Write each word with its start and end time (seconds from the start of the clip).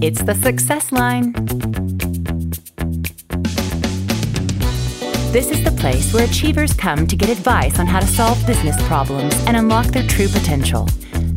It's 0.00 0.22
the 0.22 0.34
Success 0.42 0.90
Line. 0.90 1.32
This 5.30 5.50
is 5.50 5.62
the 5.62 5.76
place 5.78 6.14
where 6.14 6.24
achievers 6.24 6.72
come 6.72 7.06
to 7.06 7.16
get 7.16 7.28
advice 7.28 7.78
on 7.78 7.86
how 7.86 8.00
to 8.00 8.06
solve 8.06 8.46
business 8.46 8.76
problems 8.86 9.34
and 9.46 9.58
unlock 9.58 9.88
their 9.88 10.06
true 10.06 10.28
potential. 10.28 10.88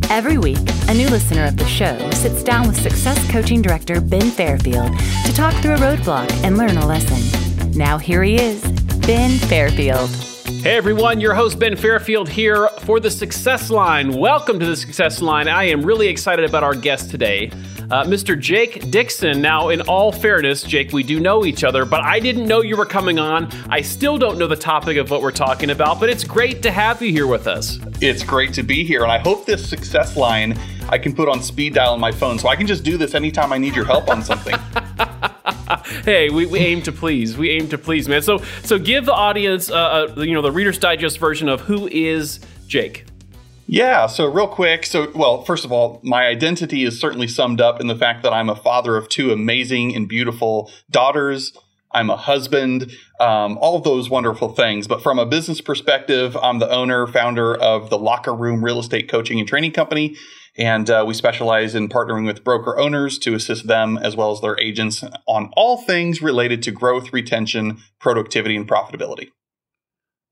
Every 0.09 0.37
week, 0.37 0.59
a 0.87 0.93
new 0.93 1.09
listener 1.09 1.43
of 1.45 1.57
the 1.57 1.65
show 1.65 2.09
sits 2.11 2.41
down 2.41 2.65
with 2.65 2.81
Success 2.81 3.19
Coaching 3.29 3.61
Director 3.61 3.99
Ben 3.99 4.31
Fairfield 4.31 4.97
to 5.25 5.33
talk 5.33 5.53
through 5.55 5.73
a 5.73 5.77
roadblock 5.77 6.31
and 6.45 6.57
learn 6.57 6.77
a 6.77 6.87
lesson. 6.87 7.71
Now, 7.71 7.97
here 7.97 8.23
he 8.23 8.35
is, 8.35 8.61
Ben 9.05 9.31
Fairfield. 9.31 10.34
Hey 10.65 10.77
everyone, 10.77 11.21
your 11.21 11.35
host 11.35 11.59
Ben 11.59 11.75
Fairfield 11.75 12.27
here 12.27 12.69
for 12.79 12.99
the 12.99 13.11
Success 13.11 13.69
Line. 13.69 14.11
Welcome 14.11 14.59
to 14.59 14.65
the 14.65 14.75
Success 14.75 15.21
Line. 15.21 15.47
I 15.47 15.65
am 15.65 15.85
really 15.85 16.07
excited 16.07 16.43
about 16.43 16.63
our 16.63 16.73
guest 16.73 17.11
today, 17.11 17.51
uh, 17.91 18.03
Mr. 18.05 18.37
Jake 18.37 18.89
Dixon. 18.89 19.43
Now, 19.43 19.69
in 19.69 19.81
all 19.81 20.11
fairness, 20.11 20.63
Jake, 20.63 20.91
we 20.91 21.03
do 21.03 21.19
know 21.19 21.45
each 21.45 21.63
other, 21.63 21.85
but 21.85 22.03
I 22.03 22.19
didn't 22.19 22.47
know 22.47 22.61
you 22.61 22.77
were 22.77 22.85
coming 22.87 23.19
on. 23.19 23.47
I 23.69 23.81
still 23.81 24.17
don't 24.17 24.39
know 24.39 24.47
the 24.47 24.55
topic 24.55 24.97
of 24.97 25.11
what 25.11 25.21
we're 25.21 25.29
talking 25.29 25.69
about, 25.69 25.99
but 25.99 26.09
it's 26.09 26.23
great 26.23 26.63
to 26.63 26.71
have 26.71 26.99
you 26.99 27.11
here 27.11 27.27
with 27.27 27.45
us. 27.45 27.77
It's 28.01 28.23
great 28.23 28.51
to 28.55 28.63
be 28.63 28.83
here, 28.83 29.03
and 29.03 29.11
I 29.11 29.19
hope 29.19 29.45
this 29.45 29.69
Success 29.69 30.17
Line 30.17 30.59
I 30.89 30.97
can 30.97 31.13
put 31.13 31.29
on 31.29 31.43
speed 31.43 31.75
dial 31.75 31.93
on 31.93 31.99
my 31.99 32.11
phone 32.11 32.39
so 32.39 32.47
I 32.47 32.55
can 32.55 32.65
just 32.65 32.83
do 32.83 32.97
this 32.97 33.13
anytime 33.13 33.53
I 33.53 33.59
need 33.59 33.75
your 33.75 33.85
help 33.85 34.09
on 34.09 34.23
something. 34.23 34.55
hey, 36.05 36.29
we, 36.29 36.45
we 36.45 36.59
aim 36.59 36.81
to 36.83 36.91
please. 36.91 37.37
We 37.37 37.49
aim 37.51 37.69
to 37.69 37.77
please, 37.77 38.07
man. 38.07 38.21
So 38.21 38.39
so 38.63 38.77
give 38.77 39.05
the 39.05 39.13
audience, 39.13 39.69
uh, 39.69 40.07
uh, 40.17 40.21
you 40.21 40.33
know, 40.33 40.41
the 40.41 40.51
Reader's 40.51 40.77
Digest 40.77 41.19
version 41.19 41.49
of 41.49 41.61
who 41.61 41.87
is 41.87 42.39
Jake. 42.67 43.05
Yeah, 43.67 44.05
so 44.05 44.27
real 44.27 44.47
quick. 44.47 44.85
So, 44.85 45.11
well, 45.15 45.43
first 45.43 45.65
of 45.65 45.71
all, 45.71 45.99
my 46.03 46.27
identity 46.27 46.83
is 46.83 46.99
certainly 46.99 47.27
summed 47.27 47.59
up 47.59 47.81
in 47.81 47.87
the 47.87 47.95
fact 47.95 48.21
that 48.21 48.31
I'm 48.31 48.47
a 48.47 48.55
father 48.55 48.95
of 48.95 49.09
two 49.09 49.31
amazing 49.31 49.95
and 49.95 50.07
beautiful 50.07 50.71
daughters. 50.91 51.57
I'm 51.91 52.11
a 52.11 52.17
husband, 52.17 52.91
um, 53.19 53.57
all 53.59 53.77
of 53.77 53.83
those 53.83 54.07
wonderful 54.07 54.49
things. 54.49 54.87
But 54.87 55.01
from 55.01 55.17
a 55.17 55.25
business 55.25 55.61
perspective, 55.61 56.37
I'm 56.37 56.59
the 56.59 56.69
owner, 56.69 57.07
founder 57.07 57.55
of 57.55 57.89
the 57.89 57.97
Locker 57.97 58.35
Room 58.35 58.63
Real 58.63 58.79
Estate 58.79 59.09
Coaching 59.09 59.39
and 59.39 59.47
Training 59.47 59.71
Company. 59.71 60.15
And 60.57 60.89
uh, 60.89 61.03
we 61.05 61.13
specialize 61.13 61.75
in 61.75 61.89
partnering 61.89 62.25
with 62.25 62.43
broker 62.43 62.79
owners 62.79 63.17
to 63.19 63.35
assist 63.35 63.67
them 63.67 63.97
as 63.97 64.15
well 64.15 64.31
as 64.31 64.39
their 64.39 64.57
agents 64.59 65.03
on 65.27 65.51
all 65.57 65.77
things 65.77 66.21
related 66.21 66.63
to 66.63 66.71
growth, 66.71 67.11
retention, 67.11 67.79
productivity, 67.99 68.55
and 68.55 68.67
profitability. 68.67 69.31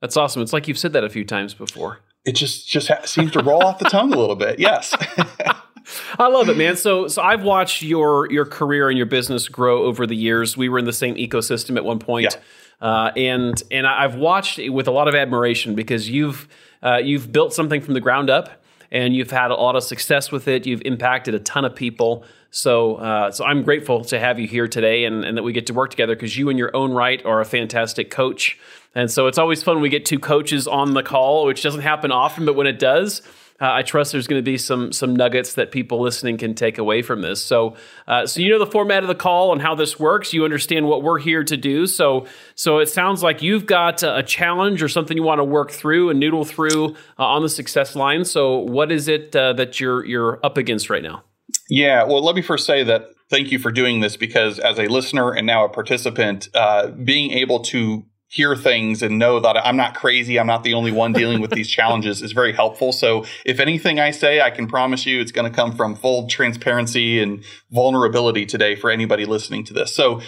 That's 0.02 0.16
awesome. 0.16 0.42
It's 0.42 0.54
like 0.54 0.68
you've 0.68 0.78
said 0.78 0.94
that 0.94 1.04
a 1.04 1.10
few 1.10 1.26
times 1.26 1.54
before. 1.54 2.00
It 2.26 2.34
just 2.34 2.68
just 2.68 2.88
ha- 2.88 3.02
seems 3.06 3.32
to 3.32 3.44
roll 3.44 3.64
off 3.64 3.80
the 3.80 3.90
tongue 3.90 4.14
a 4.14 4.18
little 4.18 4.36
bit. 4.36 4.60
Yes. 4.60 4.96
I 6.18 6.28
love 6.28 6.48
it, 6.48 6.58
man. 6.58 6.78
So, 6.78 7.08
so 7.08 7.22
I've 7.22 7.44
watched 7.44 7.82
your 7.82 8.32
your 8.32 8.46
career 8.46 8.90
and 8.90 8.98
your 8.98 9.06
business 9.06 9.50
grow 9.50 9.84
over 9.84 10.08
the 10.08 10.16
years. 10.16 10.56
We 10.56 10.70
were 10.70 10.80
in 10.80 10.86
the 10.86 10.94
same 10.94 11.16
ecosystem 11.16 11.76
at 11.76 11.84
one 11.84 12.00
point, 12.00 12.38
yeah. 12.82 12.88
uh, 12.88 13.12
and 13.18 13.62
and 13.72 13.86
I've 13.86 14.16
watched 14.16 14.60
it 14.60 14.70
with 14.70 14.88
a 14.88 14.92
lot 14.92 15.10
of 15.10 15.16
admiration 15.16 15.76
because 15.76 16.10
you've 16.10 16.48
uh, 16.82 16.98
you've 17.04 17.32
built 17.32 17.54
something 17.54 17.82
from 17.82 17.94
the 17.94 18.02
ground 18.02 18.30
up 18.30 18.63
and 18.94 19.16
you've 19.16 19.32
had 19.32 19.52
a 19.52 19.56
lot 19.56 19.76
of 19.76 19.84
success 19.84 20.32
with 20.32 20.48
it. 20.48 20.66
You've 20.66 20.84
impacted 20.86 21.34
a 21.34 21.40
ton 21.40 21.66
of 21.66 21.76
people. 21.76 22.24
So, 22.52 22.96
uh, 22.98 23.32
so 23.32 23.44
I'm 23.44 23.64
grateful 23.64 24.06
to 24.06 24.20
have 24.20 24.40
you 24.40 24.48
here 24.48 24.68
today, 24.68 25.06
and, 25.06 25.26
and 25.26 25.36
that 25.36 25.44
we 25.44 25.52
get 25.52 25.66
to 25.68 25.74
work 25.74 25.90
together 25.90 26.16
because 26.16 26.38
you, 26.38 26.50
in 26.50 26.58
your 26.58 26.74
own 26.76 26.92
right, 26.94 27.26
are 27.26 27.42
a 27.42 27.46
fantastic 27.46 28.12
coach. 28.12 28.60
And 28.94 29.10
so 29.10 29.26
it's 29.26 29.40
always 29.40 29.64
fun 29.64 29.78
when 29.78 29.82
we 29.82 29.90
get 29.90 30.06
two 30.06 30.20
coaches 30.20 30.68
on 30.68 30.94
the 30.94 31.02
call, 31.02 31.48
which 31.48 31.64
doesn't 31.64 31.82
happen 31.82 32.12
often, 32.12 32.46
but 32.46 32.56
when 32.56 32.68
it 32.68 32.78
does, 32.78 33.24
uh, 33.62 33.72
I 33.72 33.84
trust 33.84 34.12
there's 34.12 34.28
going 34.28 34.40
to 34.40 34.46
be 34.46 34.58
some 34.58 34.92
some 34.92 35.16
nuggets 35.16 35.54
that 35.54 35.72
people 35.72 36.02
listening 36.02 36.38
can 36.38 36.56
take 36.56 36.78
away 36.78 37.02
from 37.02 37.22
this. 37.22 37.44
So, 37.44 37.76
uh, 38.08 38.26
so 38.26 38.42
you 38.42 38.50
know 38.50 38.60
the 38.60 38.70
format 38.70 39.04
of 39.04 39.08
the 39.08 39.16
call 39.16 39.54
and 39.54 39.62
how 39.62 39.76
this 39.76 40.00
works. 40.00 40.34
You 40.34 40.44
understand 40.44 40.88
what 40.88 41.04
we're 41.04 41.20
here 41.20 41.44
to 41.44 41.58
do. 41.58 41.88
So, 41.88 42.26
so 42.56 42.80
it 42.80 42.90
sounds 42.90 43.24
like 43.24 43.42
you've 43.42 43.66
got 43.66 44.04
a 44.04 44.24
challenge 44.24 44.82
or 44.82 44.90
something 44.90 45.16
you 45.16 45.24
want 45.24 45.40
to 45.40 45.46
work 45.46 45.72
through 45.72 46.10
and 46.10 46.20
noodle 46.20 46.46
through 46.46 46.96
uh, 47.20 47.26
on 47.26 47.42
the 47.42 47.50
success 47.50 47.96
line. 47.96 48.26
So, 48.26 48.58
what 48.58 48.92
is 48.92 49.08
it 49.08 49.36
uh, 49.36 49.54
that 49.54 49.80
you're 49.80 50.06
you're 50.06 50.40
up 50.44 50.58
against 50.58 50.90
right 50.90 51.04
now? 51.04 51.24
Yeah, 51.70 52.04
well, 52.04 52.24
let 52.24 52.36
me 52.36 52.42
first 52.42 52.66
say 52.66 52.84
that 52.84 53.12
thank 53.30 53.52
you 53.52 53.60
for 53.60 53.72
doing 53.72 54.00
this 54.00 54.18
because 54.18 54.60
as 54.60 54.80
a 54.80 54.88
listener 54.88 55.32
and 55.32 55.48
now 55.48 55.66
a 55.66 55.70
participant, 55.70 56.50
uh, 56.54 56.88
being 56.90 57.32
able 57.32 57.60
to 57.62 58.06
hear 58.34 58.56
things 58.56 59.04
and 59.04 59.20
know 59.20 59.40
that 59.40 59.56
I'm 59.64 59.78
not 59.78 59.94
crazy. 59.94 60.40
I'm 60.40 60.48
not 60.48 60.64
the 60.64 60.74
only 60.74 60.92
one 60.92 61.14
dealing 61.14 61.40
with 61.40 61.52
these 61.52 61.70
challenges 61.78 62.24
is 62.24 62.32
very 62.32 62.52
helpful. 62.52 62.92
So 62.92 63.26
if 63.46 63.60
anything 63.60 64.00
I 64.00 64.10
say, 64.10 64.42
I 64.42 64.50
can 64.50 64.66
promise 64.66 65.06
you 65.06 65.22
it's 65.22 65.32
going 65.32 65.50
to 65.50 65.56
come 65.56 65.72
from 65.72 65.96
full 65.96 66.28
transparency 66.28 67.22
and 67.22 67.44
vulnerability 67.70 68.48
today 68.48 68.76
for 68.76 68.90
anybody 68.90 69.26
listening 69.26 69.64
to 69.66 69.74
this. 69.74 69.96
So, 69.96 70.20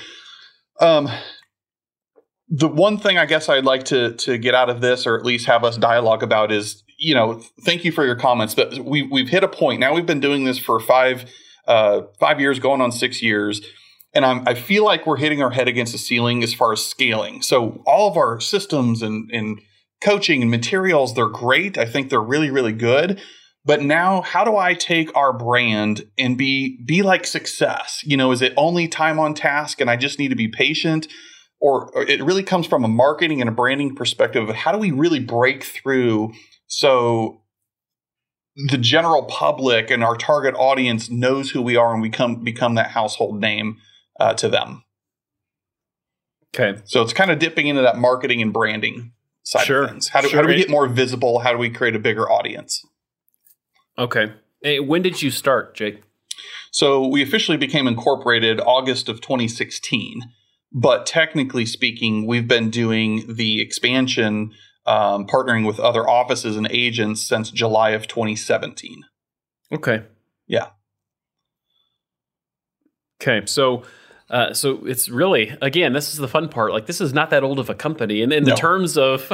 um, 0.80 1.10
the 2.48 2.68
one 2.68 3.00
thing 3.00 3.18
I 3.18 3.26
guess 3.26 3.50
I'd 3.50 3.66
like 3.66 3.86
to 3.86 4.14
to 4.18 4.38
get 4.38 4.54
out 4.54 4.70
of 4.70 4.80
this, 4.80 5.08
or 5.08 5.18
at 5.18 5.26
least 5.26 5.48
have 5.48 5.64
us 5.64 5.78
dialogue 5.78 6.22
about, 6.22 6.52
is 6.52 6.84
you 7.00 7.16
know, 7.16 7.42
thank 7.62 7.84
you 7.84 7.92
for 7.92 8.06
your 8.06 8.16
comments, 8.16 8.54
but 8.54 8.78
we 8.78 9.02
we've 9.02 9.30
hit 9.30 9.44
a 9.44 9.48
point 9.48 9.80
now. 9.80 9.96
We've 9.96 10.06
been 10.06 10.20
doing 10.20 10.44
this 10.44 10.60
for 10.60 10.80
five 10.80 11.26
uh, 11.68 12.02
five 12.20 12.40
years, 12.40 12.60
going 12.60 12.82
on 12.82 12.92
six 12.92 13.24
years 13.24 13.62
and 14.16 14.26
I'm, 14.26 14.48
i 14.48 14.56
feel 14.56 14.86
like 14.86 15.06
we're 15.06 15.18
hitting 15.18 15.44
our 15.44 15.52
head 15.52 15.68
against 15.68 15.92
the 15.92 16.00
ceiling 16.00 16.42
as 16.42 16.54
far 16.54 16.72
as 16.72 16.84
scaling. 16.84 17.42
So 17.42 17.84
all 17.86 18.10
of 18.10 18.18
our 18.18 18.40
systems 18.40 19.02
and, 19.02 19.30
and 19.32 19.62
coaching 20.02 20.42
and 20.42 20.50
materials, 20.50 21.14
they're 21.14 21.28
great. 21.28 21.78
I 21.78 21.86
think 21.86 22.10
they're 22.10 22.22
really, 22.22 22.50
really 22.50 22.72
good. 22.72 23.22
But 23.66 23.82
now, 23.82 24.22
how 24.22 24.44
do 24.44 24.56
I 24.56 24.76
take 24.76 25.16
our 25.16 25.34
brand 25.34 26.04
and 26.18 26.38
be 26.38 26.80
be 26.86 27.02
like 27.02 27.26
success? 27.26 28.02
You 28.04 28.16
know, 28.16 28.32
is 28.32 28.42
it 28.42 28.54
only 28.58 28.88
time 28.88 29.20
on 29.20 29.34
task 29.34 29.82
and 29.82 29.90
I 29.90 29.98
just 29.98 30.20
need 30.20 30.30
to 30.30 30.36
be 30.36 30.48
patient? 30.48 31.08
Or, 31.60 31.90
or 31.96 32.04
it 32.04 32.22
really 32.24 32.44
comes 32.44 32.68
from 32.68 32.84
a 32.84 32.88
marketing 32.88 33.42
and 33.42 33.50
a 33.50 33.54
branding 33.54 33.96
perspective 33.96 34.50
how 34.50 34.72
do 34.74 34.78
we 34.78 34.92
really 34.92 35.22
break 35.22 35.64
through 35.64 36.34
so 36.68 37.42
the 38.68 38.78
general 38.78 39.24
public 39.24 39.90
and 39.90 40.04
our 40.04 40.18
target 40.18 40.54
audience 40.56 41.10
knows 41.10 41.52
who 41.52 41.62
we 41.62 41.78
are 41.78 41.94
and 41.94 42.02
we 42.02 42.10
come 42.10 42.44
become 42.44 42.76
that 42.76 42.92
household 42.92 43.40
name 43.40 43.78
uh, 44.20 44.34
to 44.36 44.50
them. 44.50 44.84
Okay. 46.56 46.82
So 46.86 47.02
it's 47.02 47.14
kind 47.14 47.32
of 47.32 47.40
dipping 47.40 47.68
into 47.68 47.82
that 47.82 47.98
marketing 47.98 48.42
and 48.42 48.54
branding 48.54 49.12
side 49.44 49.66
sure. 49.66 49.84
of 49.84 49.90
things. 49.90 50.08
How 50.10 50.22
do, 50.22 50.30
sure. 50.30 50.38
how 50.38 50.42
do 50.42 50.48
we 50.48 50.58
get 50.58 50.70
more 50.70 50.88
visible? 50.88 51.40
How 51.40 51.52
do 51.52 51.58
we 51.58 51.70
create 51.70 51.96
a 51.96 52.00
bigger 52.00 52.30
audience? 52.30 52.86
Okay. 53.98 54.34
Hey, 54.62 54.80
when 54.80 55.02
did 55.02 55.22
you 55.22 55.32
start, 55.32 55.76
Jake? 55.76 56.02
So 56.72 57.08
we 57.08 57.22
officially 57.22 57.58
became 57.58 57.88
incorporated 57.88 58.60
August 58.60 59.10
of 59.10 59.22
2016. 59.22 60.22
But 60.72 61.06
technically 61.06 61.66
speaking, 61.66 62.28
we've 62.28 62.48
been 62.48 62.70
doing 62.70 63.24
the 63.34 63.62
expansion, 63.62 64.52
um, 64.86 65.26
partnering 65.26 65.66
with 65.66 65.80
other 65.80 66.08
offices 66.08 66.58
and 66.58 66.68
agents 66.70 67.22
since 67.22 67.50
July 67.50 67.92
of 67.92 68.08
2017. 68.08 69.04
Okay. 69.72 70.04
Yeah. 70.48 70.68
Okay. 73.22 73.46
So 73.46 73.84
uh, 74.30 74.54
so 74.54 74.86
it's 74.86 75.08
really 75.08 75.56
again, 75.62 75.94
this 75.94 76.12
is 76.12 76.18
the 76.18 76.28
fun 76.28 76.50
part. 76.50 76.72
Like 76.72 76.88
this 76.88 77.00
is 77.00 77.14
not 77.14 77.30
that 77.30 77.44
old 77.44 77.60
of 77.60 77.70
a 77.70 77.76
company, 77.76 78.24
and 78.24 78.34
in 78.34 78.44
no. 78.44 78.52
the 78.52 78.56
terms 78.56 78.98
of 78.98 79.32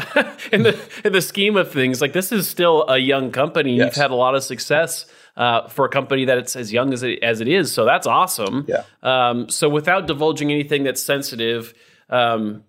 in 0.52 0.64
the 0.64 0.78
in 1.06 1.14
the 1.14 1.22
scheme 1.22 1.56
of 1.56 1.72
things, 1.72 2.02
like 2.02 2.12
this 2.12 2.32
is 2.32 2.48
still 2.48 2.86
a 2.90 2.98
young 2.98 3.32
company. 3.32 3.78
Yes. 3.78 3.86
You've 3.86 4.02
had 4.02 4.12
a 4.12 4.16
lot 4.16 4.36
of 4.36 4.44
success 4.44 5.06
uh, 5.38 5.70
for 5.70 5.86
a 5.86 5.90
company 5.90 6.26
that 6.26 6.38
it's 6.38 6.58
as 6.58 6.74
young 6.74 6.92
as 6.92 7.04
it 7.04 7.24
as 7.24 7.40
it 7.40 7.48
is. 7.48 7.72
So 7.72 7.86
that's 7.86 8.06
awesome. 8.06 8.66
Yeah. 8.68 8.84
Um, 9.02 9.48
so 9.48 9.70
without 9.70 10.08
divulging 10.08 10.52
anything 10.52 10.84
that's 10.84 11.02
sensitive. 11.02 11.74
Um, 12.10 12.66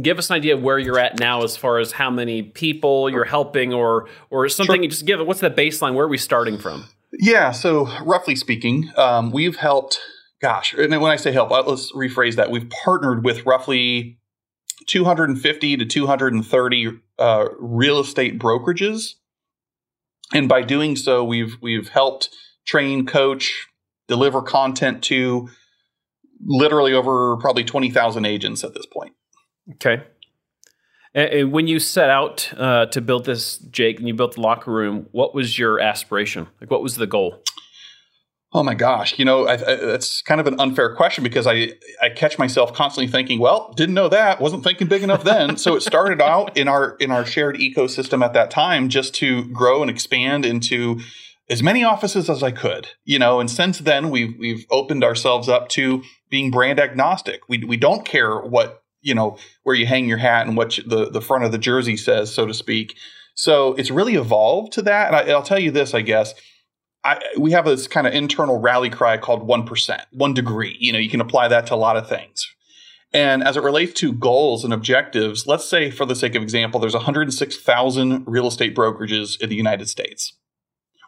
give 0.00 0.18
us 0.18 0.30
an 0.30 0.36
idea 0.36 0.54
of 0.54 0.62
where 0.62 0.78
you're 0.78 0.98
at 0.98 1.18
now 1.18 1.42
as 1.42 1.56
far 1.56 1.78
as 1.78 1.90
how 1.90 2.10
many 2.10 2.42
people 2.42 3.10
you're 3.10 3.24
helping 3.24 3.74
or 3.74 4.08
or 4.30 4.48
something 4.48 4.76
sure. 4.76 4.82
you 4.84 4.88
just 4.88 5.04
give 5.04 5.18
it 5.18 5.26
what's 5.26 5.40
the 5.40 5.50
baseline 5.50 5.94
where 5.94 6.04
are 6.04 6.08
we 6.08 6.16
starting 6.16 6.56
from 6.56 6.84
yeah 7.18 7.50
so 7.50 7.88
roughly 8.04 8.36
speaking 8.36 8.88
um, 8.96 9.32
we've 9.32 9.56
helped 9.56 9.98
gosh, 10.40 10.74
and 10.74 10.90
when 11.00 11.10
I 11.10 11.16
say 11.16 11.32
help, 11.32 11.50
uh, 11.50 11.62
let's 11.62 11.92
rephrase 11.92 12.36
that. 12.36 12.50
We've 12.50 12.68
partnered 12.84 13.24
with 13.24 13.46
roughly 13.46 14.18
250 14.86 15.76
to 15.76 15.84
230 15.84 17.00
uh, 17.18 17.44
real 17.58 18.00
estate 18.00 18.38
brokerages, 18.38 19.14
and 20.32 20.48
by 20.48 20.62
doing 20.62 20.96
so, 20.96 21.24
we've 21.24 21.56
we've 21.60 21.88
helped 21.88 22.30
train, 22.66 23.06
coach, 23.06 23.66
deliver 24.08 24.42
content 24.42 25.02
to 25.04 25.48
literally 26.44 26.92
over 26.92 27.36
probably 27.38 27.64
20,000 27.64 28.24
agents 28.24 28.62
at 28.62 28.74
this 28.74 28.86
point. 28.86 29.12
Okay. 29.74 30.02
And 31.14 31.52
when 31.52 31.66
you 31.66 31.80
set 31.80 32.10
out 32.10 32.52
uh, 32.56 32.86
to 32.86 33.00
build 33.00 33.24
this, 33.24 33.58
Jake, 33.58 33.98
and 33.98 34.06
you 34.06 34.14
built 34.14 34.34
the 34.34 34.40
locker 34.40 34.70
room, 34.70 35.06
what 35.12 35.34
was 35.34 35.58
your 35.58 35.80
aspiration? 35.80 36.46
Like, 36.60 36.70
what 36.70 36.82
was 36.82 36.96
the 36.96 37.06
goal? 37.06 37.42
Oh 38.50 38.62
my 38.62 38.72
gosh, 38.72 39.18
you 39.18 39.26
know, 39.26 39.46
I, 39.46 39.54
I, 39.54 39.76
that's 39.76 40.22
kind 40.22 40.40
of 40.40 40.46
an 40.46 40.58
unfair 40.58 40.94
question 40.96 41.22
because 41.22 41.46
I 41.46 41.72
I 42.00 42.08
catch 42.08 42.38
myself 42.38 42.72
constantly 42.72 43.10
thinking, 43.10 43.40
well, 43.40 43.74
didn't 43.76 43.94
know 43.94 44.08
that, 44.08 44.40
wasn't 44.40 44.64
thinking 44.64 44.88
big 44.88 45.02
enough 45.02 45.22
then. 45.22 45.58
so 45.58 45.76
it 45.76 45.82
started 45.82 46.22
out 46.22 46.56
in 46.56 46.66
our 46.66 46.96
in 46.96 47.10
our 47.10 47.26
shared 47.26 47.56
ecosystem 47.56 48.24
at 48.24 48.32
that 48.32 48.50
time 48.50 48.88
just 48.88 49.14
to 49.16 49.44
grow 49.52 49.82
and 49.82 49.90
expand 49.90 50.46
into 50.46 50.98
as 51.50 51.62
many 51.62 51.84
offices 51.84 52.30
as 52.30 52.42
I 52.42 52.50
could, 52.50 52.88
you 53.04 53.18
know, 53.18 53.38
and 53.38 53.50
since 53.50 53.80
then 53.80 54.08
we've 54.08 54.34
we've 54.38 54.64
opened 54.70 55.04
ourselves 55.04 55.50
up 55.50 55.68
to 55.70 56.02
being 56.30 56.50
brand 56.50 56.80
agnostic. 56.80 57.42
We 57.50 57.64
we 57.64 57.76
don't 57.76 58.06
care 58.06 58.38
what, 58.38 58.82
you 59.02 59.14
know, 59.14 59.36
where 59.62 59.76
you 59.76 59.84
hang 59.84 60.08
your 60.08 60.18
hat 60.18 60.46
and 60.46 60.56
what 60.56 60.78
you, 60.78 60.84
the 60.84 61.10
the 61.10 61.20
front 61.20 61.44
of 61.44 61.52
the 61.52 61.58
jersey 61.58 61.98
says, 61.98 62.32
so 62.32 62.46
to 62.46 62.54
speak. 62.54 62.96
So 63.34 63.74
it's 63.74 63.90
really 63.90 64.14
evolved 64.14 64.72
to 64.72 64.82
that. 64.82 65.08
And 65.08 65.16
I, 65.16 65.34
will 65.34 65.42
tell 65.42 65.58
you 65.58 65.70
this, 65.70 65.92
I 65.92 66.00
guess. 66.00 66.34
I, 67.04 67.20
we 67.38 67.52
have 67.52 67.64
this 67.64 67.86
kind 67.86 68.06
of 68.06 68.12
internal 68.12 68.58
rally 68.58 68.90
cry 68.90 69.16
called 69.18 69.48
1%, 69.48 70.00
one 70.12 70.34
degree. 70.34 70.76
You 70.80 70.92
know, 70.92 70.98
you 70.98 71.10
can 71.10 71.20
apply 71.20 71.48
that 71.48 71.66
to 71.68 71.74
a 71.74 71.76
lot 71.76 71.96
of 71.96 72.08
things. 72.08 72.46
And 73.12 73.42
as 73.42 73.56
it 73.56 73.62
relates 73.62 73.94
to 74.00 74.12
goals 74.12 74.64
and 74.64 74.72
objectives, 74.72 75.46
let's 75.46 75.64
say, 75.64 75.90
for 75.90 76.04
the 76.04 76.14
sake 76.14 76.34
of 76.34 76.42
example, 76.42 76.78
there's 76.78 76.94
106,000 76.94 78.24
real 78.26 78.46
estate 78.46 78.74
brokerages 78.74 79.40
in 79.40 79.48
the 79.48 79.56
United 79.56 79.88
States. 79.88 80.36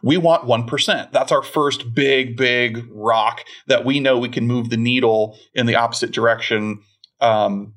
We 0.03 0.17
want 0.17 0.47
1%. 0.47 1.11
That's 1.11 1.31
our 1.31 1.43
first 1.43 1.93
big, 1.93 2.35
big 2.35 2.87
rock 2.91 3.43
that 3.67 3.85
we 3.85 3.99
know 3.99 4.17
we 4.17 4.29
can 4.29 4.47
move 4.47 4.71
the 4.71 4.77
needle 4.77 5.37
in 5.53 5.67
the 5.67 5.75
opposite 5.75 6.11
direction 6.11 6.81
um, 7.19 7.75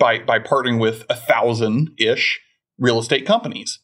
by, 0.00 0.18
by 0.18 0.40
partnering 0.40 0.80
with 0.80 1.04
a 1.08 1.14
thousand 1.14 1.92
ish 1.96 2.40
real 2.76 2.98
estate 2.98 3.24
companies. 3.24 3.78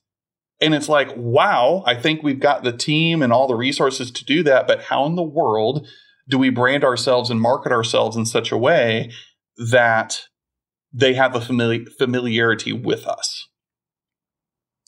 And 0.60 0.74
it's 0.74 0.88
like, 0.88 1.08
wow, 1.16 1.82
I 1.86 1.94
think 1.94 2.22
we've 2.22 2.40
got 2.40 2.62
the 2.62 2.72
team 2.72 3.22
and 3.22 3.32
all 3.32 3.48
the 3.48 3.54
resources 3.54 4.10
to 4.10 4.24
do 4.24 4.42
that. 4.42 4.66
But 4.66 4.84
how 4.84 5.06
in 5.06 5.14
the 5.14 5.22
world 5.22 5.86
do 6.28 6.38
we 6.38 6.50
brand 6.50 6.84
ourselves 6.84 7.30
and 7.30 7.40
market 7.40 7.72
ourselves 7.72 8.16
in 8.16 8.26
such 8.26 8.52
a 8.52 8.58
way 8.58 9.10
that 9.56 10.26
they 10.92 11.14
have 11.14 11.34
a 11.34 11.40
famili- 11.40 11.88
familiarity 11.98 12.72
with 12.72 13.06
us? 13.06 13.48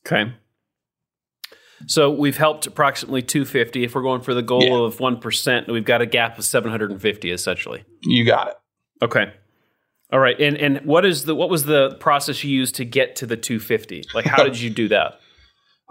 Okay. 0.07 0.35
So 1.87 2.11
we've 2.11 2.37
helped 2.37 2.67
approximately 2.67 3.23
250. 3.23 3.85
If 3.85 3.95
we're 3.95 4.03
going 4.03 4.21
for 4.21 4.35
the 4.35 4.43
goal 4.43 4.63
yeah. 4.63 4.87
of 4.87 4.99
1%, 4.99 5.73
we've 5.73 5.85
got 5.85 6.01
a 6.01 6.07
gap 6.07 6.39
of 6.39 6.45
750 6.45 7.31
essentially. 7.31 7.85
You 8.03 8.25
got 8.25 8.49
it. 8.49 8.55
Okay. 9.03 9.33
All 10.13 10.21
right. 10.21 10.39
And 10.39 10.57
and 10.59 10.85
what 10.85 11.07
is 11.07 11.25
the 11.25 11.35
what 11.35 11.49
was 11.49 11.65
the 11.65 11.97
process 11.99 12.45
you 12.45 12.51
used 12.51 12.75
to 12.77 12.85
get 12.85 13.17
to 13.17 13.27
the 13.27 13.37
250? 13.37 14.05
Like 14.15 14.27
how 14.27 14.43
did 14.45 14.61
you 14.61 14.71
do 14.71 14.89
that? 14.89 15.19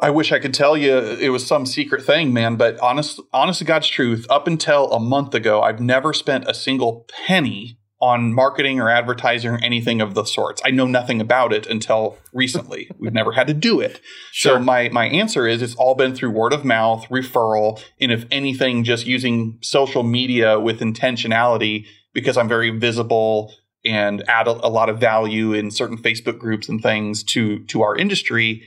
I 0.02 0.10
wish 0.10 0.32
I 0.32 0.40
could 0.40 0.54
tell 0.54 0.76
you 0.76 0.98
it 0.98 1.30
was 1.30 1.46
some 1.46 1.66
secret 1.66 2.04
thing, 2.04 2.34
man, 2.34 2.56
but 2.56 2.80
honest 2.80 3.20
honest 3.32 3.60
to 3.60 3.66
God's 3.66 3.88
truth, 3.88 4.26
up 4.30 4.48
until 4.48 4.92
a 4.92 5.00
month 5.00 5.36
ago, 5.36 5.62
I've 5.62 5.80
never 5.80 6.12
spent 6.12 6.48
a 6.48 6.54
single 6.56 7.06
penny 7.26 7.78
on 8.02 8.34
marketing 8.34 8.80
or 8.80 8.90
advertising 8.90 9.52
or 9.52 9.60
anything 9.60 10.02
of 10.02 10.16
the 10.16 10.26
sorts. 10.26 10.60
I 10.66 10.72
know 10.72 10.88
nothing 10.88 11.22
about 11.22 11.54
it 11.54 11.68
until 11.68 12.18
recently. 12.34 12.90
We've 13.00 13.14
never 13.14 13.32
had 13.32 13.46
to 13.48 13.54
do 13.54 13.80
it. 13.80 14.02
Sure. 14.32 14.58
So 14.58 14.60
my 14.60 14.90
my 14.90 15.06
answer 15.06 15.48
is 15.48 15.62
it's 15.62 15.76
all 15.76 15.94
been 15.94 16.16
through 16.16 16.32
word 16.32 16.52
of 16.52 16.66
mouth, 16.66 17.08
referral, 17.10 17.82
and 18.00 18.12
if 18.12 18.26
anything, 18.32 18.84
just 18.84 19.06
using 19.06 19.60
social 19.62 20.02
media 20.02 20.60
with 20.60 20.80
intentionality 20.80 21.86
because 22.14 22.38
I'm 22.38 22.50
very 22.50 22.72
visible 22.72 23.54
and 23.86 24.28
add 24.28 24.48
a, 24.48 24.52
a 24.66 24.70
lot 24.70 24.90
of 24.90 25.00
value 25.00 25.54
in 25.54 25.72
certain 25.72 25.98
Facebook 25.98 26.40
groups 26.40 26.68
and 26.70 26.82
things 26.82 27.24
to 27.26 27.64
to 27.66 27.84
our 27.84 27.96
industry. 27.96 28.64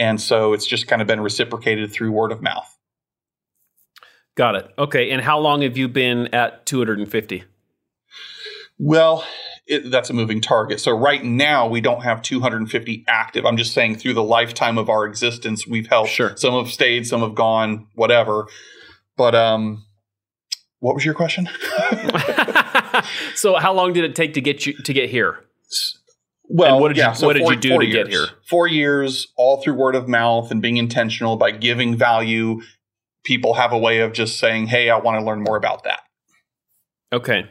And 0.00 0.18
so 0.18 0.54
it's 0.54 0.66
just 0.66 0.88
kind 0.88 1.02
of 1.02 1.06
been 1.06 1.20
reciprocated 1.20 1.92
through 1.92 2.10
word 2.10 2.32
of 2.32 2.40
mouth. 2.40 2.74
Got 4.34 4.54
it. 4.54 4.72
Okay. 4.78 5.10
And 5.10 5.20
how 5.20 5.38
long 5.38 5.60
have 5.60 5.76
you 5.76 5.88
been 5.88 6.34
at 6.34 6.64
250? 6.64 7.44
Well, 8.78 9.22
it, 9.66 9.90
that's 9.90 10.08
a 10.08 10.14
moving 10.14 10.40
target. 10.40 10.80
So 10.80 10.96
right 10.96 11.22
now 11.22 11.68
we 11.68 11.82
don't 11.82 12.02
have 12.02 12.22
250 12.22 13.04
active. 13.08 13.44
I'm 13.44 13.58
just 13.58 13.74
saying 13.74 13.96
through 13.96 14.14
the 14.14 14.22
lifetime 14.22 14.78
of 14.78 14.88
our 14.88 15.04
existence, 15.04 15.66
we've 15.66 15.86
helped. 15.86 16.08
Sure. 16.08 16.34
Some 16.34 16.54
have 16.54 16.72
stayed, 16.72 17.06
some 17.06 17.20
have 17.20 17.34
gone, 17.34 17.86
whatever. 17.94 18.46
But 19.18 19.34
um, 19.34 19.84
what 20.78 20.94
was 20.94 21.04
your 21.04 21.12
question? 21.12 21.46
so 23.34 23.56
how 23.56 23.74
long 23.74 23.92
did 23.92 24.04
it 24.04 24.16
take 24.16 24.32
to 24.32 24.40
get 24.40 24.64
you 24.64 24.72
to 24.72 24.92
get 24.94 25.10
here? 25.10 25.44
Well, 26.52 26.74
and 26.74 26.80
what 26.80 26.88
did 26.88 26.96
yeah, 26.96 27.10
you 27.10 27.16
so 27.16 27.26
what 27.28 27.38
four, 27.38 27.54
did 27.54 27.64
you 27.64 27.70
do 27.70 27.78
to 27.78 27.86
years. 27.86 28.04
get 28.04 28.08
here? 28.08 28.26
Four 28.48 28.66
years, 28.66 29.28
all 29.36 29.62
through 29.62 29.74
word 29.74 29.94
of 29.94 30.08
mouth 30.08 30.50
and 30.50 30.60
being 30.60 30.78
intentional 30.78 31.36
by 31.36 31.52
giving 31.52 31.96
value. 31.96 32.60
People 33.24 33.54
have 33.54 33.72
a 33.72 33.78
way 33.78 34.00
of 34.00 34.12
just 34.12 34.38
saying, 34.38 34.66
"Hey, 34.66 34.90
I 34.90 34.98
want 34.98 35.20
to 35.20 35.24
learn 35.24 35.42
more 35.42 35.56
about 35.56 35.84
that." 35.84 36.00
Okay. 37.12 37.48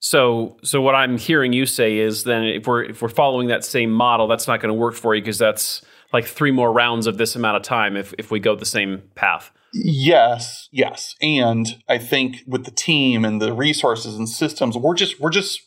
So, 0.00 0.56
so 0.64 0.80
what 0.80 0.96
I'm 0.96 1.16
hearing 1.16 1.52
you 1.52 1.64
say 1.64 1.98
is 1.98 2.24
then 2.24 2.42
if 2.42 2.66
we're 2.66 2.82
if 2.82 3.00
we're 3.00 3.08
following 3.08 3.46
that 3.48 3.64
same 3.64 3.92
model, 3.92 4.26
that's 4.26 4.48
not 4.48 4.60
going 4.60 4.74
to 4.74 4.78
work 4.78 4.94
for 4.94 5.14
you 5.14 5.22
because 5.22 5.38
that's 5.38 5.82
like 6.12 6.24
three 6.26 6.50
more 6.50 6.72
rounds 6.72 7.06
of 7.06 7.18
this 7.18 7.36
amount 7.36 7.56
of 7.56 7.62
time 7.62 7.96
if 7.96 8.12
if 8.18 8.32
we 8.32 8.40
go 8.40 8.56
the 8.56 8.66
same 8.66 9.02
path. 9.14 9.52
Yes, 9.72 10.68
yes, 10.72 11.14
and 11.22 11.76
I 11.88 11.98
think 11.98 12.38
with 12.46 12.64
the 12.64 12.72
team 12.72 13.24
and 13.24 13.40
the 13.40 13.52
resources 13.52 14.16
and 14.16 14.28
systems, 14.28 14.76
we're 14.76 14.94
just 14.94 15.20
we're 15.20 15.30
just 15.30 15.60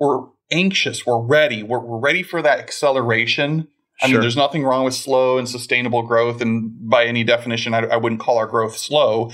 we're 0.00 0.22
anxious. 0.52 1.04
We're 1.04 1.20
ready. 1.20 1.62
We're 1.62 1.80
we're 1.80 1.98
ready 1.98 2.22
for 2.22 2.42
that 2.42 2.60
acceleration. 2.60 3.68
I 4.00 4.06
sure. 4.06 4.14
mean, 4.14 4.20
there's 4.20 4.36
nothing 4.36 4.64
wrong 4.64 4.84
with 4.84 4.94
slow 4.94 5.38
and 5.38 5.48
sustainable 5.48 6.02
growth, 6.02 6.40
and 6.40 6.72
by 6.88 7.04
any 7.04 7.24
definition, 7.24 7.74
I, 7.74 7.80
I 7.86 7.96
wouldn't 7.96 8.20
call 8.20 8.38
our 8.38 8.46
growth 8.46 8.76
slow 8.76 9.30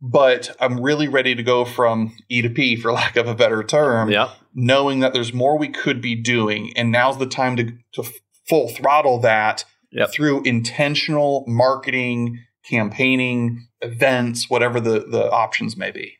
but 0.00 0.54
I'm 0.60 0.80
really 0.80 1.08
ready 1.08 1.34
to 1.34 1.42
go 1.42 1.64
from 1.64 2.16
E 2.28 2.42
to 2.42 2.50
P, 2.50 2.76
for 2.76 2.92
lack 3.00 3.16
of 3.16 3.26
a 3.26 3.34
better 3.34 3.62
term. 3.62 4.10
Yeah. 4.10 4.30
Knowing 4.54 5.00
that 5.00 5.12
there's 5.12 5.32
more 5.32 5.58
we 5.58 5.68
could 5.68 6.00
be 6.00 6.14
doing, 6.14 6.72
and 6.76 6.90
now's 6.90 7.18
the 7.18 7.26
time 7.26 7.56
to, 7.56 7.72
to 7.92 8.04
full 8.48 8.68
throttle 8.68 9.20
that 9.20 9.64
yep. 9.92 10.10
through 10.10 10.42
intentional 10.42 11.44
marketing, 11.46 12.40
campaigning, 12.68 13.66
events, 13.80 14.50
whatever 14.50 14.80
the 14.80 15.00
the 15.00 15.30
options 15.30 15.76
may 15.76 15.90
be. 15.90 16.14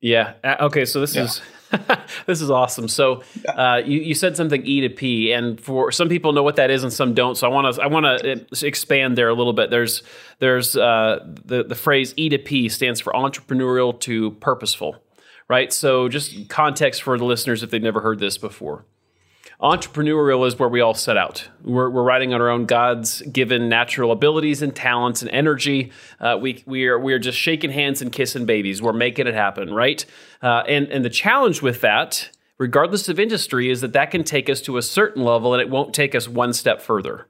Yeah. 0.00 0.34
Uh, 0.44 0.56
okay. 0.60 0.84
So 0.84 1.00
this 1.00 1.14
yeah. 1.14 1.24
is 1.24 1.40
this 2.26 2.40
is 2.40 2.50
awesome. 2.50 2.88
So 2.88 3.22
uh, 3.46 3.82
you, 3.84 4.00
you 4.00 4.14
said 4.14 4.36
something 4.36 4.64
E 4.64 4.80
to 4.82 4.88
P, 4.88 5.32
and 5.32 5.60
for 5.60 5.92
some 5.92 6.08
people 6.08 6.32
know 6.32 6.42
what 6.42 6.56
that 6.56 6.70
is, 6.70 6.82
and 6.82 6.92
some 6.92 7.14
don't. 7.14 7.36
So 7.36 7.48
I 7.48 7.52
want 7.52 7.74
to 7.74 7.82
I 7.82 7.86
want 7.86 8.04
to 8.04 8.32
uh, 8.32 8.66
expand 8.66 9.16
there 9.16 9.28
a 9.28 9.34
little 9.34 9.52
bit. 9.52 9.70
There's 9.70 10.02
there's 10.38 10.76
uh, 10.76 11.24
the 11.44 11.64
the 11.64 11.74
phrase 11.74 12.14
E 12.16 12.28
to 12.30 12.38
P 12.38 12.68
stands 12.68 13.00
for 13.00 13.12
entrepreneurial 13.12 13.98
to 14.00 14.32
purposeful, 14.32 14.96
right? 15.48 15.72
So 15.72 16.08
just 16.08 16.48
context 16.48 17.02
for 17.02 17.18
the 17.18 17.24
listeners 17.24 17.62
if 17.62 17.70
they've 17.70 17.82
never 17.82 18.00
heard 18.00 18.18
this 18.18 18.38
before 18.38 18.84
entrepreneurial 19.60 20.46
is 20.46 20.58
where 20.58 20.68
we 20.68 20.80
all 20.80 20.94
set 20.94 21.16
out. 21.16 21.48
We're, 21.64 21.90
we're 21.90 22.04
riding 22.04 22.32
on 22.32 22.40
our 22.40 22.48
own 22.48 22.66
God's 22.66 23.22
given 23.22 23.68
natural 23.68 24.12
abilities 24.12 24.62
and 24.62 24.74
talents 24.74 25.20
and 25.22 25.30
energy. 25.32 25.90
Uh, 26.20 26.38
we, 26.40 26.62
we, 26.64 26.86
are, 26.86 26.98
we 26.98 27.12
are 27.12 27.18
just 27.18 27.38
shaking 27.38 27.70
hands 27.70 28.00
and 28.00 28.12
kissing 28.12 28.46
babies. 28.46 28.80
We're 28.80 28.92
making 28.92 29.26
it 29.26 29.34
happen, 29.34 29.74
right? 29.74 30.04
Uh, 30.42 30.62
and, 30.68 30.86
and 30.88 31.04
the 31.04 31.10
challenge 31.10 31.60
with 31.60 31.80
that, 31.80 32.30
regardless 32.58 33.08
of 33.08 33.18
industry, 33.18 33.68
is 33.68 33.80
that 33.80 33.94
that 33.94 34.12
can 34.12 34.22
take 34.22 34.48
us 34.48 34.60
to 34.62 34.76
a 34.76 34.82
certain 34.82 35.24
level 35.24 35.54
and 35.54 35.60
it 35.60 35.70
won't 35.70 35.92
take 35.92 36.14
us 36.14 36.28
one 36.28 36.52
step 36.52 36.80
further. 36.80 37.26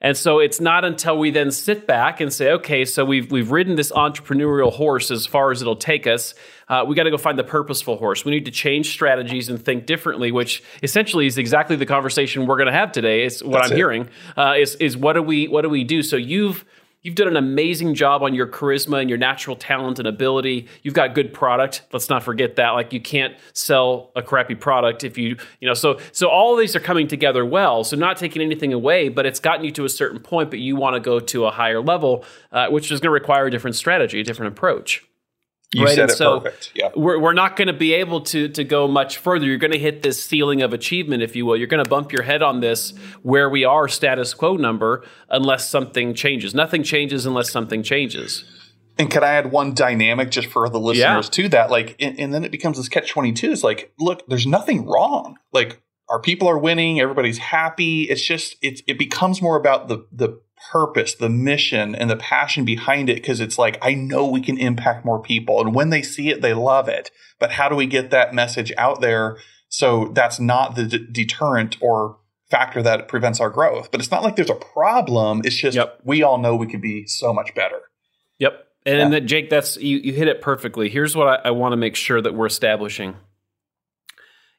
And 0.00 0.16
so 0.16 0.38
it's 0.38 0.60
not 0.60 0.84
until 0.84 1.18
we 1.18 1.30
then 1.30 1.50
sit 1.50 1.86
back 1.86 2.20
and 2.20 2.32
say, 2.32 2.52
okay, 2.52 2.84
so 2.84 3.04
we've 3.04 3.30
we've 3.30 3.50
ridden 3.50 3.76
this 3.76 3.90
entrepreneurial 3.92 4.72
horse 4.72 5.10
as 5.10 5.26
far 5.26 5.50
as 5.50 5.62
it'll 5.62 5.76
take 5.76 6.06
us. 6.06 6.34
Uh, 6.68 6.84
we 6.86 6.94
got 6.94 7.04
to 7.04 7.10
go 7.10 7.16
find 7.16 7.38
the 7.38 7.44
purposeful 7.44 7.96
horse. 7.96 8.24
We 8.24 8.32
need 8.32 8.44
to 8.44 8.50
change 8.50 8.90
strategies 8.90 9.48
and 9.48 9.62
think 9.62 9.86
differently, 9.86 10.30
which 10.32 10.62
essentially 10.82 11.26
is 11.26 11.38
exactly 11.38 11.76
the 11.76 11.86
conversation 11.86 12.46
we're 12.46 12.56
going 12.56 12.66
to 12.66 12.72
have 12.72 12.92
today. 12.92 13.24
Is 13.24 13.42
what 13.42 13.52
That's 13.52 13.68
I'm 13.68 13.72
it. 13.72 13.76
hearing. 13.76 14.08
Uh, 14.36 14.54
is 14.58 14.74
is 14.76 14.96
what 14.96 15.14
do 15.14 15.22
we 15.22 15.48
what 15.48 15.62
do 15.62 15.70
we 15.70 15.84
do? 15.84 16.02
So 16.02 16.16
you've 16.16 16.64
You've 17.04 17.16
done 17.16 17.28
an 17.28 17.36
amazing 17.36 17.94
job 17.94 18.22
on 18.22 18.32
your 18.32 18.46
charisma 18.46 18.98
and 18.98 19.10
your 19.10 19.18
natural 19.18 19.56
talent 19.56 19.98
and 19.98 20.08
ability. 20.08 20.68
You've 20.82 20.94
got 20.94 21.14
good 21.14 21.34
product. 21.34 21.82
Let's 21.92 22.08
not 22.08 22.22
forget 22.22 22.56
that. 22.56 22.70
Like 22.70 22.94
you 22.94 23.00
can't 23.00 23.36
sell 23.52 24.10
a 24.16 24.22
crappy 24.22 24.54
product 24.54 25.04
if 25.04 25.18
you, 25.18 25.36
you 25.60 25.68
know, 25.68 25.74
so 25.74 26.00
so 26.12 26.30
all 26.30 26.56
these 26.56 26.74
are 26.74 26.80
coming 26.80 27.06
together 27.06 27.44
well. 27.44 27.84
So 27.84 27.94
not 27.94 28.16
taking 28.16 28.40
anything 28.40 28.72
away, 28.72 29.10
but 29.10 29.26
it's 29.26 29.38
gotten 29.38 29.66
you 29.66 29.70
to 29.72 29.84
a 29.84 29.90
certain 29.90 30.18
point, 30.18 30.48
but 30.48 30.60
you 30.60 30.76
want 30.76 30.94
to 30.94 31.00
go 31.00 31.20
to 31.20 31.44
a 31.44 31.50
higher 31.50 31.82
level, 31.82 32.24
uh, 32.50 32.68
which 32.68 32.90
is 32.90 33.00
going 33.00 33.10
to 33.10 33.10
require 33.10 33.46
a 33.46 33.50
different 33.50 33.76
strategy, 33.76 34.20
a 34.20 34.24
different 34.24 34.52
approach. 34.56 35.04
You 35.74 35.84
right? 35.84 35.94
said 35.94 36.02
and 36.02 36.10
it 36.10 36.16
so 36.16 36.40
perfect. 36.40 36.72
Yeah. 36.74 36.90
We're, 36.94 37.18
we're 37.18 37.32
not 37.32 37.56
going 37.56 37.66
to 37.68 37.74
be 37.74 37.94
able 37.94 38.20
to, 38.22 38.48
to 38.48 38.64
go 38.64 38.86
much 38.86 39.18
further. 39.18 39.44
You're 39.44 39.58
going 39.58 39.72
to 39.72 39.78
hit 39.78 40.02
this 40.02 40.22
ceiling 40.22 40.62
of 40.62 40.72
achievement, 40.72 41.22
if 41.22 41.34
you 41.34 41.46
will. 41.46 41.56
You're 41.56 41.66
going 41.66 41.82
to 41.82 41.90
bump 41.90 42.12
your 42.12 42.22
head 42.22 42.42
on 42.42 42.60
this 42.60 42.94
where 43.22 43.50
we 43.50 43.64
are 43.64 43.88
status 43.88 44.34
quo 44.34 44.56
number 44.56 45.04
unless 45.28 45.68
something 45.68 46.14
changes. 46.14 46.54
Nothing 46.54 46.82
changes 46.82 47.26
unless 47.26 47.50
something 47.50 47.82
changes. 47.82 48.44
And 48.96 49.10
can 49.10 49.24
I 49.24 49.32
add 49.32 49.50
one 49.50 49.74
dynamic 49.74 50.30
just 50.30 50.48
for 50.48 50.68
the 50.68 50.78
listeners 50.78 51.26
yeah. 51.26 51.42
to 51.42 51.48
that? 51.50 51.70
Like, 51.70 51.96
and, 51.98 52.18
and 52.18 52.32
then 52.32 52.44
it 52.44 52.52
becomes 52.52 52.76
this 52.76 52.88
catch 52.88 53.10
22 53.10 53.50
is 53.50 53.64
like, 53.64 53.92
look, 53.98 54.26
there's 54.28 54.46
nothing 54.46 54.86
wrong. 54.86 55.36
Like, 55.52 55.80
our 56.08 56.20
people 56.20 56.48
are 56.48 56.58
winning, 56.58 57.00
everybody's 57.00 57.38
happy. 57.38 58.02
It's 58.02 58.22
just, 58.22 58.56
it, 58.62 58.82
it 58.86 58.98
becomes 58.98 59.42
more 59.42 59.56
about 59.56 59.88
the, 59.88 60.06
the 60.12 60.40
purpose, 60.70 61.14
the 61.14 61.28
mission, 61.28 61.94
and 61.94 62.10
the 62.10 62.16
passion 62.16 62.64
behind 62.64 63.08
it 63.08 63.16
because 63.16 63.40
it's 63.40 63.58
like, 63.58 63.78
I 63.82 63.94
know 63.94 64.26
we 64.26 64.40
can 64.40 64.58
impact 64.58 65.04
more 65.04 65.20
people. 65.20 65.60
And 65.60 65.74
when 65.74 65.90
they 65.90 66.02
see 66.02 66.30
it, 66.30 66.42
they 66.42 66.54
love 66.54 66.88
it. 66.88 67.10
But 67.38 67.52
how 67.52 67.68
do 67.68 67.76
we 67.76 67.86
get 67.86 68.10
that 68.10 68.34
message 68.34 68.72
out 68.76 69.00
there 69.00 69.38
so 69.68 70.10
that's 70.14 70.38
not 70.38 70.76
the 70.76 70.84
d- 70.84 71.06
deterrent 71.10 71.76
or 71.80 72.18
factor 72.50 72.82
that 72.82 73.08
prevents 73.08 73.40
our 73.40 73.50
growth? 73.50 73.90
But 73.90 74.00
it's 74.00 74.10
not 74.10 74.22
like 74.22 74.36
there's 74.36 74.50
a 74.50 74.54
problem. 74.54 75.42
It's 75.44 75.56
just 75.56 75.76
yep. 75.76 76.00
we 76.04 76.22
all 76.22 76.38
know 76.38 76.56
we 76.56 76.66
could 76.66 76.82
be 76.82 77.06
so 77.06 77.32
much 77.32 77.54
better. 77.54 77.80
Yep. 78.38 78.66
And 78.86 78.98
yeah. 78.98 79.08
that 79.08 79.26
Jake, 79.26 79.50
that's 79.50 79.76
you, 79.76 79.98
you 79.98 80.12
hit 80.12 80.28
it 80.28 80.40
perfectly. 80.40 80.88
Here's 80.88 81.16
what 81.16 81.26
I, 81.26 81.48
I 81.48 81.50
want 81.52 81.72
to 81.72 81.76
make 81.76 81.96
sure 81.96 82.20
that 82.20 82.34
we're 82.34 82.46
establishing 82.46 83.16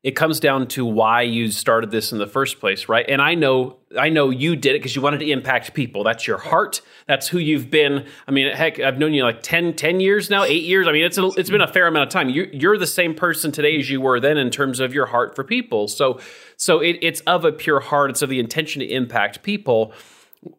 it 0.05 0.15
comes 0.15 0.39
down 0.39 0.67
to 0.67 0.85
why 0.85 1.23
you 1.23 1.49
started 1.49 1.89
this 1.89 2.11
in 2.11 2.19
the 2.19 2.27
first 2.27 2.59
place, 2.59 2.87
right? 2.87 3.07
And 3.09 3.19
I 3.19 3.33
know 3.33 3.77
I 3.97 4.09
know 4.09 4.29
you 4.29 4.55
did 4.55 4.75
it 4.75 4.79
because 4.79 4.95
you 4.95 5.01
wanted 5.01 5.17
to 5.21 5.31
impact 5.31 5.73
people. 5.73 6.03
That's 6.03 6.27
your 6.27 6.37
heart. 6.37 6.81
That's 7.07 7.27
who 7.27 7.39
you've 7.39 7.71
been. 7.71 8.05
I 8.27 8.31
mean, 8.31 8.55
heck, 8.55 8.79
I've 8.79 8.99
known 8.99 9.15
you 9.15 9.23
like 9.23 9.41
10, 9.41 9.73
10 9.73 9.99
years 9.99 10.29
now, 10.29 10.43
eight 10.43 10.63
years. 10.63 10.87
I 10.87 10.91
mean, 10.91 11.05
it's 11.05 11.17
a, 11.17 11.25
it's 11.37 11.49
been 11.49 11.61
a 11.61 11.67
fair 11.67 11.87
amount 11.87 12.07
of 12.07 12.13
time. 12.13 12.29
You're, 12.29 12.45
you're 12.49 12.77
the 12.77 12.85
same 12.85 13.15
person 13.15 13.51
today 13.51 13.79
as 13.79 13.89
you 13.89 13.99
were 13.99 14.19
then 14.19 14.37
in 14.37 14.51
terms 14.51 14.79
of 14.79 14.93
your 14.93 15.07
heart 15.07 15.35
for 15.35 15.43
people. 15.43 15.87
So 15.87 16.19
so 16.55 16.81
it, 16.81 16.99
it's 17.01 17.21
of 17.21 17.43
a 17.43 17.51
pure 17.51 17.79
heart. 17.79 18.11
It's 18.11 18.21
of 18.21 18.29
the 18.29 18.39
intention 18.39 18.81
to 18.81 18.85
impact 18.85 19.41
people 19.41 19.91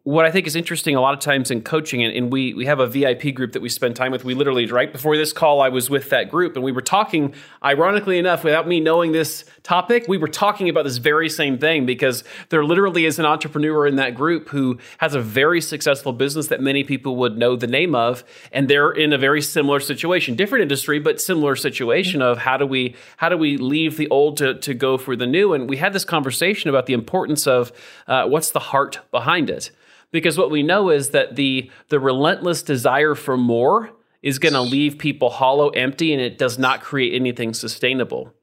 what 0.03 0.25
I 0.25 0.31
think 0.31 0.47
is 0.47 0.55
interesting 0.55 0.95
a 0.95 1.01
lot 1.01 1.13
of 1.13 1.21
times 1.21 1.49
in 1.49 1.61
coaching, 1.61 2.03
and, 2.03 2.13
and, 2.13 2.31
we 2.31 2.53
we 2.53 2.65
have 2.65 2.79
a 2.79 2.87
VIP 2.87 3.33
group 3.33 3.53
that 3.53 3.61
we 3.61 3.69
spend 3.69 3.95
time 3.95 4.11
with. 4.11 4.25
We 4.25 4.33
literally 4.33 4.65
right 4.65 4.91
before 4.91 5.15
this 5.15 5.31
call, 5.31 5.61
I 5.61 5.69
was 5.69 5.89
with 5.89 6.09
that 6.09 6.29
group, 6.29 6.55
and 6.55 6.63
we 6.63 6.71
were 6.73 6.81
talking. 6.81 7.33
Ironically 7.63 8.17
enough, 8.17 8.43
without 8.43 8.67
me 8.67 8.79
knowing 8.79 9.13
this 9.13 9.45
topic, 9.63 10.05
we 10.07 10.17
were 10.17 10.27
talking 10.27 10.67
about 10.67 10.83
this 10.83 10.97
very 10.97 11.29
same 11.29 11.57
thing 11.57 11.85
because 11.85 12.23
there 12.49 12.63
literally 12.65 13.05
is 13.05 13.17
an 13.17 13.25
entrepreneur 13.25 13.87
in 13.87 13.95
that 13.95 14.13
group 14.15 14.49
who 14.49 14.77
has 14.97 15.15
a 15.15 15.21
very 15.21 15.61
successful 15.61 16.11
business 16.11 16.47
that 16.47 16.61
many 16.61 16.83
people 16.83 17.15
would 17.17 17.37
know 17.37 17.55
the 17.55 17.67
name 17.67 17.95
of, 17.95 18.23
and 18.51 18.69
they're 18.69 18.91
in 18.91 19.13
a 19.13 19.17
very 19.17 19.41
similar 19.41 19.79
situation, 19.79 20.35
different 20.35 20.63
industry, 20.63 20.99
but 20.99 21.21
similar 21.21 21.55
situation 21.55 22.21
of 22.21 22.39
how 22.39 22.57
do 22.57 22.65
we 22.65 22.95
how 23.17 23.29
do 23.29 23.37
we 23.37 23.57
leave 23.57 23.95
the 23.95 24.09
old 24.09 24.35
to 24.37 24.55
to 24.55 24.73
go 24.73 24.97
for 24.97 25.15
the 25.15 25.27
new? 25.27 25.53
And 25.53 25.69
we 25.69 25.77
had 25.77 25.93
this 25.93 26.05
conversation 26.05 26.69
about 26.69 26.87
the 26.87 26.93
importance 26.93 27.47
of 27.47 27.71
uh, 28.07 28.27
what's 28.27 28.51
the 28.51 28.59
heart 28.59 28.99
behind 29.11 29.49
it 29.49 29.71
because 30.11 30.37
what 30.37 30.51
we 30.51 30.63
know 30.63 30.89
is 30.89 31.09
that 31.09 31.35
the 31.35 31.69
the 31.89 31.99
relentless 31.99 32.63
desire 32.63 33.15
for 33.15 33.37
more 33.37 33.91
is 34.21 34.39
going 34.39 34.53
to 34.53 34.61
leave 34.61 34.97
people 34.97 35.29
hollow, 35.29 35.69
empty, 35.69 36.11
and 36.11 36.21
it 36.21 36.37
does 36.37 36.57
not 36.57 36.81
create 36.81 37.13
anything 37.13 37.53
sustainable. 37.53 38.33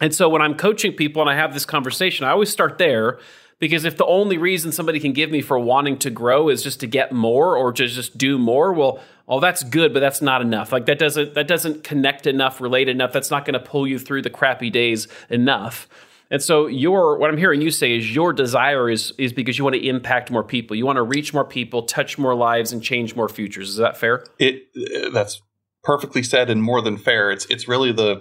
And 0.00 0.14
so 0.14 0.28
when 0.28 0.42
I'm 0.42 0.54
coaching 0.54 0.92
people 0.92 1.22
and 1.22 1.30
I 1.30 1.34
have 1.34 1.52
this 1.52 1.66
conversation, 1.66 2.26
I 2.26 2.30
always 2.30 2.50
start 2.50 2.78
there 2.78 3.18
because 3.60 3.84
if 3.84 3.96
the 3.96 4.06
only 4.06 4.38
reason 4.38 4.72
somebody 4.72 4.98
can 4.98 5.12
give 5.12 5.30
me 5.30 5.40
for 5.40 5.58
wanting 5.58 5.98
to 5.98 6.10
grow 6.10 6.48
is 6.48 6.62
just 6.62 6.80
to 6.80 6.86
get 6.86 7.12
more 7.12 7.56
or 7.56 7.72
to 7.72 7.86
just 7.86 8.18
do 8.18 8.36
more, 8.36 8.72
well, 8.72 9.00
oh, 9.28 9.40
that's 9.40 9.62
good, 9.62 9.92
but 9.92 10.00
that's 10.00 10.20
not 10.20 10.42
enough. 10.42 10.72
Like 10.72 10.86
that 10.86 10.98
doesn't 10.98 11.34
that 11.34 11.46
doesn't 11.46 11.84
connect 11.84 12.26
enough, 12.26 12.60
relate 12.60 12.88
enough. 12.88 13.12
That's 13.12 13.30
not 13.30 13.44
going 13.44 13.54
to 13.54 13.60
pull 13.60 13.86
you 13.86 13.98
through 13.98 14.22
the 14.22 14.30
crappy 14.30 14.70
days 14.70 15.06
enough. 15.30 15.88
And 16.34 16.42
so 16.42 16.66
your 16.66 17.16
what 17.16 17.30
I'm 17.30 17.38
hearing 17.38 17.60
you 17.60 17.70
say 17.70 17.96
is 17.96 18.12
your 18.12 18.32
desire 18.32 18.90
is 18.90 19.12
is 19.18 19.32
because 19.32 19.56
you 19.56 19.62
want 19.62 19.76
to 19.76 19.86
impact 19.86 20.32
more 20.32 20.42
people. 20.42 20.74
You 20.74 20.84
want 20.84 20.96
to 20.96 21.04
reach 21.04 21.32
more 21.32 21.44
people, 21.44 21.84
touch 21.84 22.18
more 22.18 22.34
lives 22.34 22.72
and 22.72 22.82
change 22.82 23.14
more 23.14 23.28
futures. 23.28 23.68
Is 23.68 23.76
that 23.76 23.96
fair? 23.96 24.24
It 24.40 24.64
that's 25.12 25.40
perfectly 25.84 26.24
said 26.24 26.50
and 26.50 26.60
more 26.60 26.82
than 26.82 26.98
fair. 26.98 27.30
It's 27.30 27.46
it's 27.46 27.68
really 27.68 27.92
the 27.92 28.20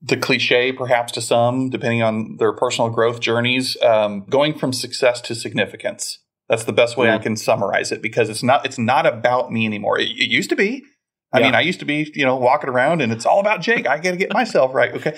the 0.00 0.16
cliche 0.16 0.70
perhaps 0.70 1.10
to 1.14 1.20
some 1.20 1.68
depending 1.68 2.00
on 2.00 2.36
their 2.36 2.52
personal 2.52 2.90
growth 2.90 3.18
journeys 3.18 3.76
um, 3.82 4.24
going 4.30 4.56
from 4.56 4.72
success 4.72 5.20
to 5.20 5.34
significance 5.34 6.20
that's 6.48 6.64
the 6.64 6.72
best 6.72 6.96
way 6.96 7.06
mm. 7.08 7.12
i 7.12 7.18
can 7.18 7.36
summarize 7.36 7.92
it 7.92 8.00
because 8.00 8.30
it's 8.30 8.42
not 8.42 8.64
it's 8.64 8.78
not 8.78 9.04
about 9.04 9.52
me 9.52 9.66
anymore 9.66 9.98
it, 9.98 10.08
it 10.08 10.30
used 10.30 10.48
to 10.48 10.56
be 10.56 10.82
i 11.34 11.38
yeah. 11.38 11.44
mean 11.44 11.54
i 11.54 11.60
used 11.60 11.80
to 11.80 11.84
be 11.84 12.10
you 12.14 12.24
know 12.24 12.34
walking 12.34 12.70
around 12.70 13.02
and 13.02 13.12
it's 13.12 13.26
all 13.26 13.40
about 13.40 13.60
jake 13.60 13.86
i 13.86 13.98
gotta 13.98 14.16
get 14.16 14.32
myself 14.32 14.72
right 14.72 14.94
okay 14.94 15.14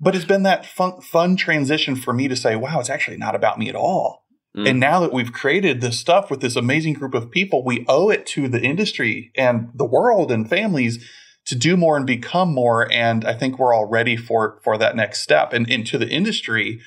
but 0.00 0.14
it's 0.14 0.24
been 0.24 0.44
that 0.44 0.64
fun, 0.64 1.00
fun 1.00 1.36
transition 1.36 1.96
for 1.96 2.12
me 2.12 2.28
to 2.28 2.36
say, 2.36 2.56
wow, 2.56 2.80
it's 2.80 2.90
actually 2.90 3.16
not 3.16 3.34
about 3.34 3.58
me 3.58 3.68
at 3.68 3.74
all. 3.74 4.24
Mm. 4.56 4.70
And 4.70 4.80
now 4.80 5.00
that 5.00 5.12
we've 5.12 5.32
created 5.32 5.80
this 5.80 5.98
stuff 5.98 6.30
with 6.30 6.40
this 6.40 6.56
amazing 6.56 6.94
group 6.94 7.14
of 7.14 7.30
people, 7.30 7.64
we 7.64 7.84
owe 7.88 8.10
it 8.10 8.26
to 8.26 8.48
the 8.48 8.62
industry 8.62 9.32
and 9.36 9.70
the 9.74 9.84
world 9.84 10.30
and 10.30 10.48
families 10.48 11.04
to 11.46 11.56
do 11.56 11.76
more 11.76 11.96
and 11.96 12.06
become 12.06 12.52
more. 12.52 12.90
And 12.92 13.24
I 13.24 13.34
think 13.34 13.58
we're 13.58 13.74
all 13.74 13.86
ready 13.86 14.16
for 14.16 14.60
for 14.62 14.78
that 14.78 14.96
next 14.96 15.20
step. 15.20 15.52
And 15.52 15.68
into 15.68 15.98
the 15.98 16.08
industry, 16.08 16.80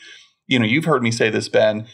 you 0.47 0.59
know, 0.59 0.65
you've 0.65 0.85
heard 0.85 1.03
me 1.03 1.11
say 1.11 1.29
this, 1.29 1.49
Ben. 1.49 1.87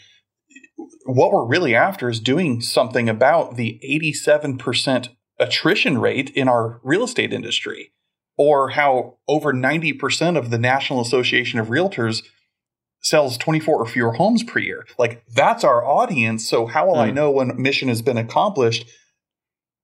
What 1.06 1.32
we're 1.32 1.48
really 1.48 1.74
after 1.74 2.10
is 2.10 2.20
doing 2.20 2.62
something 2.62 3.08
about 3.08 3.56
the 3.56 3.80
87% 3.84 5.10
attrition 5.40 5.98
rate 6.00 6.30
in 6.32 6.48
our 6.48 6.80
real 6.84 7.04
estate 7.04 7.32
industry 7.32 7.92
or 8.38 8.70
how 8.70 9.18
over 9.28 9.54
90% 9.54 10.38
of 10.38 10.50
the 10.50 10.58
National 10.58 11.02
Association 11.02 11.60
of 11.60 11.68
Realtors 11.68 12.24
sells 13.02 13.38
24 13.38 13.76
or 13.76 13.86
fewer 13.86 14.14
homes 14.14 14.44
per 14.44 14.60
year. 14.60 14.86
Like 14.98 15.24
that's 15.28 15.64
our 15.64 15.84
audience. 15.86 16.48
So 16.48 16.66
how 16.66 16.88
will 16.88 16.96
mm. 16.96 17.02
I 17.02 17.10
hmm. 17.10 17.16
know 17.16 17.32
when 17.32 17.62
mission 17.62 17.88
has 17.88 18.02
been 18.02 18.18
accomplished? 18.18 18.86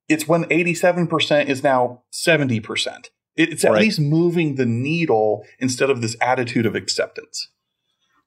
It's 0.10 0.28
when 0.28 0.44
87% 0.46 1.48
is 1.48 1.64
now 1.64 2.04
70%. 2.12 3.08
It's 3.36 3.66
at 3.66 3.72
right. 3.72 3.82
least 3.82 4.00
moving 4.00 4.56
the 4.56 4.66
needle 4.66 5.46
instead 5.60 5.90
of 5.90 6.02
this 6.02 6.16
attitude 6.22 6.66
of 6.66 6.76
acceptance. 6.76 7.50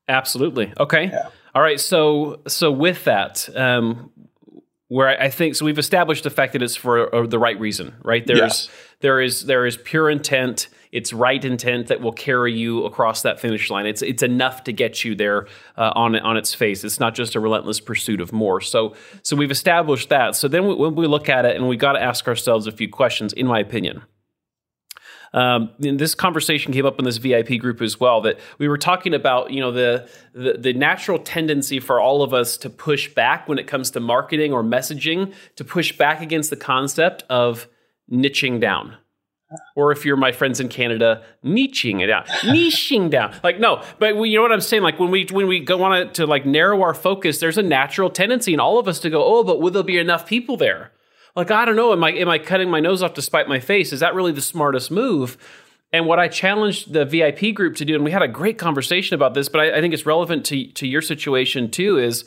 Absolutely. 0.08 0.72
Okay. 0.80 1.06
Yeah. 1.12 1.28
All 1.54 1.62
right. 1.62 1.78
So 1.80 2.40
so 2.48 2.72
with 2.72 3.04
that, 3.04 3.48
um, 3.56 4.10
where 4.88 5.20
I 5.20 5.30
think 5.30 5.56
so 5.56 5.64
we've 5.64 5.78
established 5.78 6.24
the 6.24 6.30
fact 6.30 6.52
that 6.52 6.62
it's 6.62 6.76
for 6.76 7.12
uh, 7.14 7.26
the 7.26 7.38
right 7.38 7.58
reason, 7.58 7.94
right? 8.04 8.26
There's 8.26 8.38
yes. 8.38 8.68
There 9.00 9.20
is 9.20 9.46
there 9.46 9.66
is 9.66 9.76
pure 9.76 10.08
intent, 10.08 10.68
it's 10.92 11.12
right 11.12 11.44
intent 11.44 11.88
that 11.88 12.00
will 12.00 12.12
carry 12.12 12.52
you 12.52 12.84
across 12.84 13.22
that 13.22 13.38
finish 13.38 13.70
line. 13.70 13.86
It's 13.86 14.02
it's 14.02 14.22
enough 14.22 14.64
to 14.64 14.72
get 14.72 15.04
you 15.04 15.14
there 15.14 15.46
uh, 15.76 15.92
on 15.94 16.16
on 16.16 16.36
its 16.36 16.54
face. 16.54 16.84
It's 16.84 17.00
not 17.00 17.14
just 17.14 17.34
a 17.34 17.40
relentless 17.40 17.80
pursuit 17.80 18.20
of 18.20 18.32
more. 18.32 18.60
So 18.60 18.94
so 19.22 19.36
we've 19.36 19.50
established 19.50 20.08
that. 20.08 20.36
So 20.36 20.48
then 20.48 20.66
we, 20.66 20.74
when 20.74 20.94
we 20.94 21.06
look 21.06 21.28
at 21.28 21.44
it 21.44 21.56
and 21.56 21.68
we 21.68 21.76
got 21.76 21.92
to 21.92 22.02
ask 22.02 22.26
ourselves 22.26 22.66
a 22.66 22.72
few 22.72 22.88
questions, 22.88 23.32
in 23.32 23.46
my 23.46 23.60
opinion. 23.60 24.02
Um, 25.32 25.70
this 25.78 26.14
conversation 26.14 26.72
came 26.72 26.86
up 26.86 26.98
in 26.98 27.04
this 27.04 27.18
VIP 27.18 27.58
group 27.58 27.82
as 27.82 28.00
well. 28.00 28.22
That 28.22 28.38
we 28.56 28.68
were 28.68 28.78
talking 28.78 29.12
about, 29.12 29.50
you 29.50 29.60
know, 29.60 29.70
the, 29.70 30.08
the, 30.32 30.54
the 30.54 30.72
natural 30.72 31.18
tendency 31.18 31.78
for 31.78 32.00
all 32.00 32.22
of 32.22 32.32
us 32.32 32.56
to 32.58 32.70
push 32.70 33.12
back 33.12 33.46
when 33.46 33.58
it 33.58 33.66
comes 33.66 33.90
to 33.90 34.00
marketing 34.00 34.54
or 34.54 34.62
messaging, 34.62 35.34
to 35.56 35.64
push 35.64 35.96
back 35.96 36.22
against 36.22 36.48
the 36.48 36.56
concept 36.56 37.24
of 37.28 37.68
niching 38.10 38.60
down. 38.60 38.96
Or 39.76 39.92
if 39.92 40.04
you're 40.04 40.16
my 40.16 40.32
friends 40.32 40.58
in 40.58 40.68
Canada, 40.68 41.22
niching 41.44 42.02
it 42.02 42.10
out, 42.10 42.26
niching 42.42 43.10
down. 43.10 43.32
Like 43.44 43.60
no, 43.60 43.82
but 44.00 44.16
we, 44.16 44.30
you 44.30 44.36
know 44.36 44.42
what 44.42 44.52
I'm 44.52 44.60
saying. 44.60 44.82
Like 44.82 44.98
when 44.98 45.10
we 45.10 45.26
when 45.30 45.46
we 45.46 45.60
go 45.60 45.76
want 45.76 46.14
to 46.14 46.26
like 46.26 46.44
narrow 46.44 46.82
our 46.82 46.94
focus, 46.94 47.38
there's 47.38 47.56
a 47.56 47.62
natural 47.62 48.10
tendency 48.10 48.52
in 48.52 48.60
all 48.60 48.78
of 48.78 48.88
us 48.88 48.98
to 49.00 49.10
go, 49.10 49.24
oh, 49.24 49.44
but 49.44 49.60
will 49.60 49.70
there 49.70 49.84
be 49.84 49.98
enough 49.98 50.26
people 50.26 50.56
there? 50.56 50.92
like 51.36 51.50
I 51.50 51.66
don't 51.66 51.76
know, 51.76 51.92
am 51.92 52.02
I 52.02 52.12
am 52.12 52.28
I 52.28 52.38
cutting 52.38 52.70
my 52.70 52.80
nose 52.80 53.02
off 53.02 53.14
to 53.14 53.22
spite 53.22 53.46
my 53.46 53.60
face? 53.60 53.92
Is 53.92 54.00
that 54.00 54.14
really 54.14 54.32
the 54.32 54.40
smartest 54.40 54.90
move? 54.90 55.36
And 55.92 56.06
what 56.06 56.18
I 56.18 56.26
challenged 56.26 56.92
the 56.92 57.04
VIP 57.04 57.54
group 57.54 57.76
to 57.76 57.84
do, 57.84 57.94
and 57.94 58.04
we 58.04 58.10
had 58.10 58.22
a 58.22 58.28
great 58.28 58.58
conversation 58.58 59.14
about 59.14 59.34
this, 59.34 59.48
but 59.48 59.60
I, 59.60 59.78
I 59.78 59.80
think 59.80 59.94
it's 59.94 60.04
relevant 60.04 60.44
to, 60.46 60.66
to 60.72 60.86
your 60.86 61.00
situation 61.00 61.70
too, 61.70 61.98
is 61.98 62.24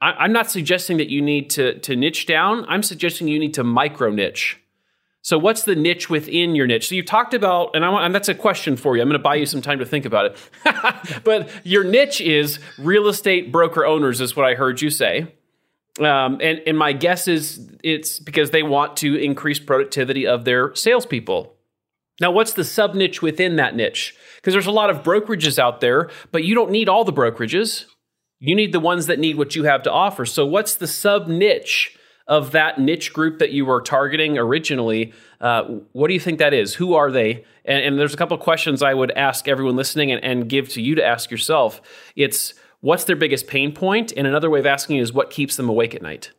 I, 0.00 0.26
am 0.26 0.32
not 0.32 0.48
suggesting 0.48 0.98
that 0.98 1.08
you 1.08 1.20
need 1.20 1.50
to, 1.50 1.78
to 1.80 1.96
niche 1.96 2.26
down. 2.26 2.64
I'm 2.68 2.84
suggesting 2.84 3.26
you 3.26 3.40
need 3.40 3.54
to 3.54 3.64
micro 3.64 4.10
niche. 4.10 4.60
So, 5.24 5.38
what's 5.38 5.62
the 5.62 5.74
niche 5.74 6.10
within 6.10 6.54
your 6.54 6.66
niche? 6.66 6.88
So, 6.88 6.94
you 6.94 7.02
talked 7.02 7.32
about, 7.32 7.74
and, 7.74 7.82
I 7.82 7.88
want, 7.88 8.04
and 8.04 8.14
that's 8.14 8.28
a 8.28 8.34
question 8.34 8.76
for 8.76 8.94
you. 8.94 9.00
I'm 9.00 9.08
going 9.08 9.18
to 9.18 9.22
buy 9.22 9.36
you 9.36 9.46
some 9.46 9.62
time 9.62 9.78
to 9.78 9.86
think 9.86 10.04
about 10.04 10.26
it. 10.26 11.22
but 11.24 11.48
your 11.64 11.82
niche 11.82 12.20
is 12.20 12.58
real 12.78 13.08
estate 13.08 13.50
broker 13.50 13.86
owners, 13.86 14.20
is 14.20 14.36
what 14.36 14.44
I 14.44 14.54
heard 14.54 14.82
you 14.82 14.90
say. 14.90 15.34
Um, 15.98 16.40
and, 16.42 16.60
and 16.66 16.76
my 16.76 16.92
guess 16.92 17.26
is 17.26 17.70
it's 17.82 18.18
because 18.18 18.50
they 18.50 18.62
want 18.62 18.98
to 18.98 19.16
increase 19.16 19.58
productivity 19.58 20.26
of 20.26 20.44
their 20.44 20.74
salespeople. 20.74 21.54
Now, 22.20 22.30
what's 22.30 22.52
the 22.52 22.64
sub 22.64 22.94
niche 22.94 23.22
within 23.22 23.56
that 23.56 23.74
niche? 23.74 24.14
Because 24.36 24.52
there's 24.52 24.66
a 24.66 24.72
lot 24.72 24.90
of 24.90 25.02
brokerages 25.02 25.58
out 25.58 25.80
there, 25.80 26.10
but 26.32 26.44
you 26.44 26.54
don't 26.54 26.70
need 26.70 26.90
all 26.90 27.02
the 27.02 27.14
brokerages. 27.14 27.86
You 28.40 28.54
need 28.54 28.72
the 28.72 28.80
ones 28.80 29.06
that 29.06 29.18
need 29.18 29.38
what 29.38 29.56
you 29.56 29.64
have 29.64 29.82
to 29.84 29.90
offer. 29.90 30.26
So, 30.26 30.44
what's 30.44 30.74
the 30.74 30.86
sub 30.86 31.28
niche 31.28 31.96
of 32.26 32.52
that 32.52 32.78
niche 32.78 33.12
group 33.12 33.38
that 33.38 33.52
you 33.52 33.66
were 33.66 33.80
targeting 33.80 34.38
originally? 34.38 35.12
Uh, 35.40 35.64
what 35.92 36.08
do 36.08 36.14
you 36.14 36.20
think 36.20 36.38
that 36.38 36.54
is? 36.54 36.74
Who 36.74 36.94
are 36.94 37.10
they? 37.10 37.44
And, 37.64 37.84
and 37.84 37.98
there's 37.98 38.14
a 38.14 38.16
couple 38.16 38.36
of 38.36 38.42
questions 38.42 38.82
I 38.82 38.94
would 38.94 39.10
ask 39.12 39.48
everyone 39.48 39.76
listening 39.76 40.10
and, 40.10 40.22
and 40.24 40.48
give 40.48 40.68
to 40.70 40.82
you 40.82 40.94
to 40.94 41.04
ask 41.04 41.30
yourself. 41.30 41.80
It's 42.16 42.54
what's 42.80 43.04
their 43.04 43.16
biggest 43.16 43.46
pain 43.46 43.72
point? 43.72 44.12
And 44.16 44.26
another 44.26 44.50
way 44.50 44.60
of 44.60 44.66
asking 44.66 44.98
is 44.98 45.12
what 45.12 45.30
keeps 45.30 45.56
them 45.56 45.68
awake 45.68 45.94
at 45.94 46.02
night? 46.02 46.32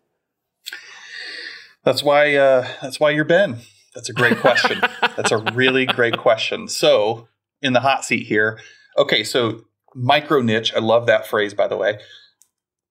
That's 1.83 2.03
why 2.03 2.35
uh, 2.35 2.67
that's 2.81 2.99
why 2.99 3.11
you're 3.11 3.25
Ben. 3.25 3.57
That's 3.93 4.09
a 4.09 4.13
great 4.13 4.39
question. 4.39 4.81
that's 5.15 5.31
a 5.31 5.37
really 5.37 5.85
great 5.85 6.17
question. 6.17 6.67
So 6.67 7.27
in 7.61 7.73
the 7.73 7.79
hot 7.79 8.05
seat 8.05 8.27
here. 8.27 8.59
Okay, 8.97 9.23
so 9.23 9.61
micro 9.93 10.41
niche. 10.41 10.73
I 10.75 10.79
love 10.79 11.05
that 11.07 11.27
phrase, 11.27 11.53
by 11.53 11.67
the 11.67 11.77
way. 11.77 11.99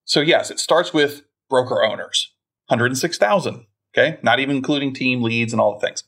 So 0.04 0.20
yes, 0.20 0.50
it 0.50 0.58
starts 0.58 0.92
with 0.92 1.22
broker 1.48 1.82
owners, 1.82 2.32
106,000. 2.68 3.66
Okay, 3.96 4.18
not 4.22 4.40
even 4.40 4.56
including 4.56 4.92
team 4.92 5.22
leads 5.22 5.52
and 5.52 5.60
all 5.60 5.78
the 5.78 5.86
things. 5.86 6.02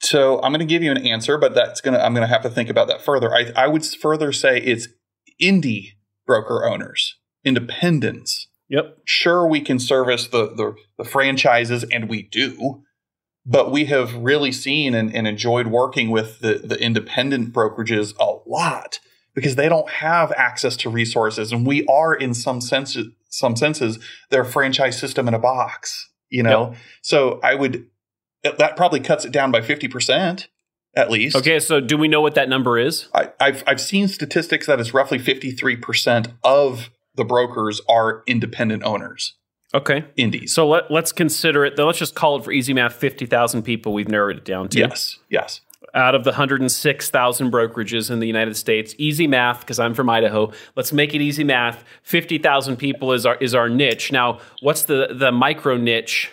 So 0.00 0.42
I'm 0.42 0.50
going 0.50 0.60
to 0.60 0.64
give 0.64 0.82
you 0.82 0.90
an 0.90 1.06
answer, 1.06 1.38
but 1.38 1.54
that's 1.54 1.80
going 1.80 1.94
to 1.94 2.04
I'm 2.04 2.14
going 2.14 2.26
to 2.26 2.32
have 2.32 2.42
to 2.42 2.50
think 2.50 2.68
about 2.68 2.88
that 2.88 3.02
further. 3.02 3.34
I, 3.34 3.52
I 3.54 3.68
would 3.68 3.84
further 3.84 4.32
say 4.32 4.58
it's 4.58 4.88
indie 5.40 5.92
broker 6.26 6.64
owners, 6.64 7.16
independents, 7.44 8.48
Yep. 8.70 8.98
Sure, 9.04 9.46
we 9.46 9.60
can 9.60 9.80
service 9.80 10.28
the, 10.28 10.54
the, 10.54 10.74
the 10.96 11.04
franchises, 11.04 11.84
and 11.90 12.08
we 12.08 12.22
do, 12.22 12.84
but 13.44 13.72
we 13.72 13.86
have 13.86 14.14
really 14.14 14.52
seen 14.52 14.94
and, 14.94 15.14
and 15.14 15.26
enjoyed 15.26 15.66
working 15.66 16.10
with 16.10 16.38
the, 16.38 16.62
the 16.64 16.80
independent 16.80 17.52
brokerages 17.52 18.14
a 18.20 18.38
lot 18.48 19.00
because 19.34 19.56
they 19.56 19.68
don't 19.68 19.90
have 19.90 20.32
access 20.36 20.76
to 20.76 20.88
resources, 20.88 21.50
and 21.50 21.66
we 21.66 21.84
are 21.86 22.14
in 22.14 22.32
some 22.32 22.60
senses 22.60 23.08
some 23.30 23.56
senses 23.56 23.98
their 24.30 24.44
franchise 24.44 24.98
system 24.98 25.26
in 25.26 25.34
a 25.34 25.38
box. 25.38 26.08
You 26.28 26.44
know, 26.44 26.70
yep. 26.70 26.78
so 27.02 27.40
I 27.42 27.54
would 27.54 27.86
that 28.42 28.76
probably 28.76 29.00
cuts 29.00 29.24
it 29.24 29.32
down 29.32 29.50
by 29.50 29.62
fifty 29.62 29.88
percent 29.88 30.48
at 30.94 31.10
least. 31.10 31.36
Okay, 31.36 31.58
so 31.58 31.80
do 31.80 31.96
we 31.96 32.08
know 32.08 32.20
what 32.20 32.34
that 32.34 32.48
number 32.48 32.78
is? 32.78 33.08
I, 33.14 33.30
have 33.40 33.64
I've 33.66 33.80
seen 33.80 34.08
statistics 34.08 34.66
that 34.66 34.78
it's 34.78 34.94
roughly 34.94 35.18
fifty 35.18 35.50
three 35.50 35.76
percent 35.76 36.28
of 36.44 36.90
the 37.14 37.24
brokers 37.24 37.80
are 37.88 38.22
independent 38.26 38.84
owners. 38.84 39.34
Okay. 39.72 40.04
Indies. 40.16 40.52
So 40.52 40.68
let, 40.68 40.90
let's 40.90 41.12
consider 41.12 41.64
it. 41.64 41.78
Let's 41.78 41.98
just 41.98 42.14
call 42.14 42.36
it 42.36 42.44
for 42.44 42.50
easy 42.50 42.74
math 42.74 42.94
50,000 42.94 43.62
people. 43.62 43.92
We've 43.92 44.08
narrowed 44.08 44.38
it 44.38 44.44
down 44.44 44.68
to. 44.70 44.78
Yes. 44.78 45.18
Yes. 45.28 45.60
Out 45.94 46.14
of 46.14 46.24
the 46.24 46.30
106,000 46.30 47.50
brokerages 47.50 48.10
in 48.10 48.20
the 48.20 48.26
United 48.26 48.56
States, 48.56 48.94
easy 48.98 49.26
math, 49.26 49.60
because 49.60 49.78
I'm 49.78 49.94
from 49.94 50.10
Idaho. 50.10 50.52
Let's 50.76 50.92
make 50.92 51.14
it 51.14 51.22
easy 51.22 51.42
math. 51.42 51.84
50,000 52.02 52.76
people 52.76 53.12
is 53.12 53.24
our, 53.24 53.36
is 53.36 53.54
our 53.54 53.68
niche. 53.68 54.12
Now, 54.12 54.40
what's 54.60 54.82
the, 54.82 55.08
the 55.12 55.32
micro 55.32 55.78
niche 55.78 56.30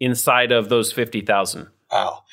inside 0.00 0.50
of 0.50 0.68
those 0.68 0.92
50,000? 0.92 1.68
Wow. 1.92 2.24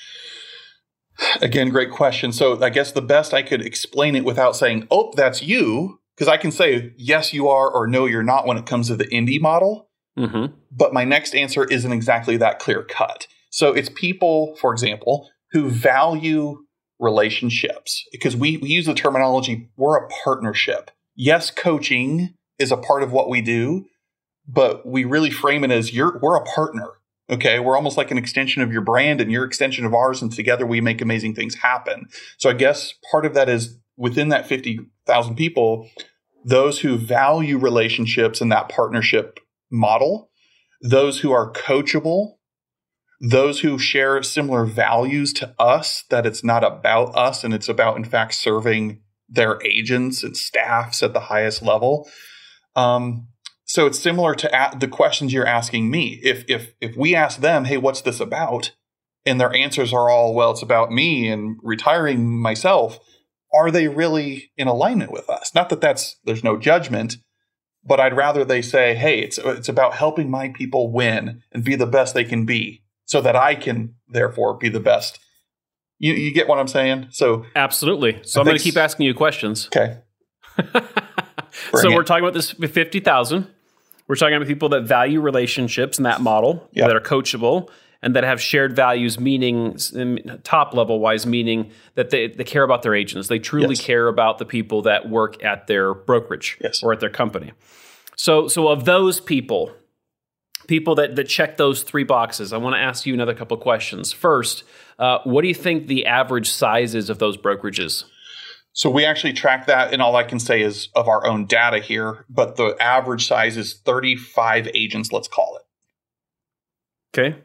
Again, 1.41 1.69
great 1.69 1.91
question. 1.91 2.31
So 2.33 2.61
I 2.61 2.69
guess 2.69 2.91
the 2.91 3.01
best 3.01 3.33
I 3.33 3.41
could 3.41 3.61
explain 3.61 4.15
it 4.15 4.25
without 4.25 4.55
saying, 4.55 4.87
oh, 4.91 5.13
that's 5.15 5.41
you, 5.41 5.99
because 6.15 6.27
I 6.27 6.37
can 6.37 6.51
say 6.51 6.93
yes, 6.97 7.31
you 7.31 7.47
are, 7.47 7.69
or 7.69 7.87
no, 7.87 8.05
you're 8.05 8.23
not 8.23 8.47
when 8.47 8.57
it 8.57 8.65
comes 8.65 8.87
to 8.87 8.95
the 8.95 9.05
indie 9.05 9.39
model. 9.39 9.89
Mm-hmm. 10.17 10.53
But 10.71 10.93
my 10.93 11.03
next 11.03 11.35
answer 11.35 11.63
isn't 11.65 11.91
exactly 11.91 12.37
that 12.37 12.59
clear 12.59 12.83
cut. 12.83 13.27
So 13.49 13.71
it's 13.73 13.89
people, 13.89 14.55
for 14.59 14.73
example, 14.73 15.29
who 15.55 15.69
value 15.69 16.57
relationships 16.99 18.03
because 18.11 18.35
we, 18.35 18.57
we 18.57 18.67
use 18.67 18.87
the 18.87 18.93
terminology 18.93 19.69
we're 19.77 19.95
a 19.95 20.09
partnership. 20.21 20.91
Yes, 21.15 21.49
coaching 21.49 22.33
is 22.59 22.73
a 22.73 22.77
part 22.77 23.03
of 23.03 23.13
what 23.13 23.29
we 23.29 23.39
do, 23.39 23.85
but 24.45 24.85
we 24.85 25.05
really 25.05 25.29
frame 25.29 25.63
it 25.63 25.71
as 25.71 25.93
you're 25.93 26.19
we're 26.21 26.35
a 26.35 26.43
partner. 26.43 26.89
Okay, 27.29 27.57
we're 27.59 27.77
almost 27.77 27.95
like 27.95 28.11
an 28.11 28.17
extension 28.17 28.61
of 28.63 28.73
your 28.73 28.81
brand 28.81 29.21
and 29.21 29.31
your 29.31 29.45
extension 29.45 29.85
of 29.85 29.93
ours, 29.93 30.21
and 30.21 30.29
together 30.29 30.65
we 30.65 30.81
make 30.81 30.99
amazing 30.99 31.33
things 31.35 31.55
happen. 31.55 32.07
So 32.37 32.49
I 32.49 32.53
guess 32.53 32.93
part 33.09 33.25
of 33.25 33.33
that 33.33 33.47
is 33.47 33.77
within 33.95 34.27
that 34.29 34.45
50,000 34.45 35.35
people, 35.35 35.89
those 36.43 36.81
who 36.81 36.97
value 36.97 37.57
relationships 37.57 38.41
and 38.41 38.51
that 38.51 38.67
partnership 38.67 39.39
model, 39.71 40.29
those 40.81 41.21
who 41.21 41.31
are 41.31 41.53
coachable, 41.53 42.33
those 43.29 43.61
who 43.61 43.77
share 43.79 44.21
similar 44.23 44.65
values 44.65 45.33
to 45.33 45.53
us, 45.59 46.03
that 46.09 46.25
it's 46.25 46.43
not 46.43 46.63
about 46.63 47.15
us 47.15 47.43
and 47.43 47.53
it's 47.53 47.69
about, 47.69 47.97
in 47.97 48.03
fact, 48.03 48.33
serving 48.35 49.01
their 49.27 49.61
agents 49.63 50.23
and 50.23 50.37
staffs 50.37 51.01
at 51.01 51.13
the 51.13 51.21
highest 51.21 51.61
level. 51.61 52.07
Um, 52.75 53.27
so 53.63 53.87
it's 53.87 53.99
similar 53.99 54.35
to 54.35 54.49
a- 54.53 54.77
the 54.77 54.87
questions 54.87 55.33
you're 55.33 55.47
asking 55.47 55.89
me. 55.89 56.19
If 56.23 56.45
if 56.47 56.73
if 56.79 56.95
we 56.95 57.15
ask 57.15 57.39
them, 57.39 57.65
"Hey, 57.65 57.77
what's 57.77 58.01
this 58.01 58.19
about?" 58.19 58.71
and 59.25 59.41
their 59.41 59.53
answers 59.55 59.91
are 59.91 60.09
all, 60.09 60.35
"Well, 60.35 60.51
it's 60.51 60.61
about 60.61 60.91
me 60.91 61.27
and 61.27 61.57
retiring 61.63 62.39
myself," 62.39 62.99
are 63.51 63.71
they 63.71 63.87
really 63.87 64.51
in 64.55 64.67
alignment 64.67 65.11
with 65.11 65.29
us? 65.29 65.55
Not 65.55 65.69
that 65.69 65.81
that's 65.81 66.17
there's 66.25 66.43
no 66.43 66.57
judgment, 66.57 67.17
but 67.83 67.99
I'd 67.99 68.15
rather 68.15 68.45
they 68.45 68.61
say, 68.61 68.93
"Hey, 68.93 69.19
it's 69.19 69.39
it's 69.39 69.69
about 69.69 69.95
helping 69.95 70.29
my 70.29 70.49
people 70.49 70.91
win 70.91 71.41
and 71.51 71.63
be 71.63 71.75
the 71.75 71.87
best 71.87 72.13
they 72.13 72.25
can 72.25 72.45
be, 72.45 72.83
so 73.05 73.21
that 73.21 73.35
I 73.35 73.55
can 73.55 73.95
therefore 74.07 74.57
be 74.57 74.69
the 74.69 74.79
best." 74.79 75.19
You 75.97 76.13
you 76.13 76.31
get 76.31 76.47
what 76.47 76.59
I'm 76.59 76.67
saying? 76.67 77.07
So 77.11 77.45
absolutely. 77.55 78.19
So 78.23 78.39
I 78.39 78.41
am 78.41 78.45
going 78.45 78.57
to 78.57 78.63
keep 78.63 78.77
asking 78.77 79.05
you 79.05 79.13
questions. 79.13 79.67
Okay. 79.67 79.97
so 81.73 81.89
it. 81.89 81.95
we're 81.95 82.03
talking 82.03 82.23
about 82.23 82.33
this 82.33 82.51
fifty 82.51 82.99
thousand. 82.99 83.47
We're 84.07 84.15
talking 84.15 84.35
about 84.35 84.47
people 84.47 84.69
that 84.69 84.83
value 84.83 85.19
relationships 85.19 85.97
in 85.97 86.03
that 86.03 86.21
model, 86.21 86.69
yep. 86.73 86.87
that 86.87 86.95
are 86.95 87.01
coachable, 87.01 87.69
and 88.01 88.15
that 88.15 88.23
have 88.23 88.39
shared 88.39 88.75
values, 88.75 89.19
meaning 89.19 89.77
top 90.43 90.75
level 90.75 90.99
wise, 90.99 91.25
meaning 91.25 91.71
that 91.95 92.11
they, 92.11 92.27
they 92.27 92.43
care 92.43 92.61
about 92.61 92.83
their 92.83 92.93
agents. 92.93 93.29
They 93.29 93.39
truly 93.39 93.69
yes. 93.69 93.81
care 93.81 94.07
about 94.07 94.37
the 94.37 94.45
people 94.45 94.83
that 94.83 95.09
work 95.09 95.43
at 95.43 95.65
their 95.65 95.95
brokerage 95.95 96.57
yes. 96.61 96.83
or 96.83 96.93
at 96.93 96.99
their 96.99 97.09
company. 97.09 97.53
So, 98.15 98.47
so 98.47 98.67
of 98.67 98.85
those 98.85 99.19
people, 99.19 99.71
people 100.67 100.95
that, 100.95 101.15
that 101.15 101.25
check 101.25 101.57
those 101.57 101.83
three 101.83 102.03
boxes, 102.03 102.53
I 102.53 102.57
want 102.57 102.75
to 102.75 102.79
ask 102.79 103.05
you 103.05 103.13
another 103.13 103.33
couple 103.33 103.57
questions. 103.57 104.11
First, 104.11 104.63
uh, 104.99 105.19
what 105.23 105.41
do 105.41 105.47
you 105.47 105.53
think 105.53 105.87
the 105.87 106.05
average 106.05 106.49
size 106.49 106.95
is 106.95 107.09
of 107.09 107.19
those 107.19 107.37
brokerages? 107.37 108.05
So 108.73 108.89
we 108.89 109.05
actually 109.05 109.33
track 109.33 109.67
that, 109.67 109.93
and 109.93 110.01
all 110.01 110.17
I 110.17 110.23
can 110.23 110.39
say 110.39 110.61
is 110.61 110.89
of 110.95 111.07
our 111.07 111.25
own 111.25 111.45
data 111.45 111.79
here, 111.79 112.25
but 112.29 112.57
the 112.57 112.75
average 112.79 113.25
size 113.25 113.55
is 113.55 113.73
35 113.73 114.67
agents, 114.73 115.13
let's 115.13 115.29
call 115.29 115.57
it. 115.57 117.17
Okay. 117.17 117.37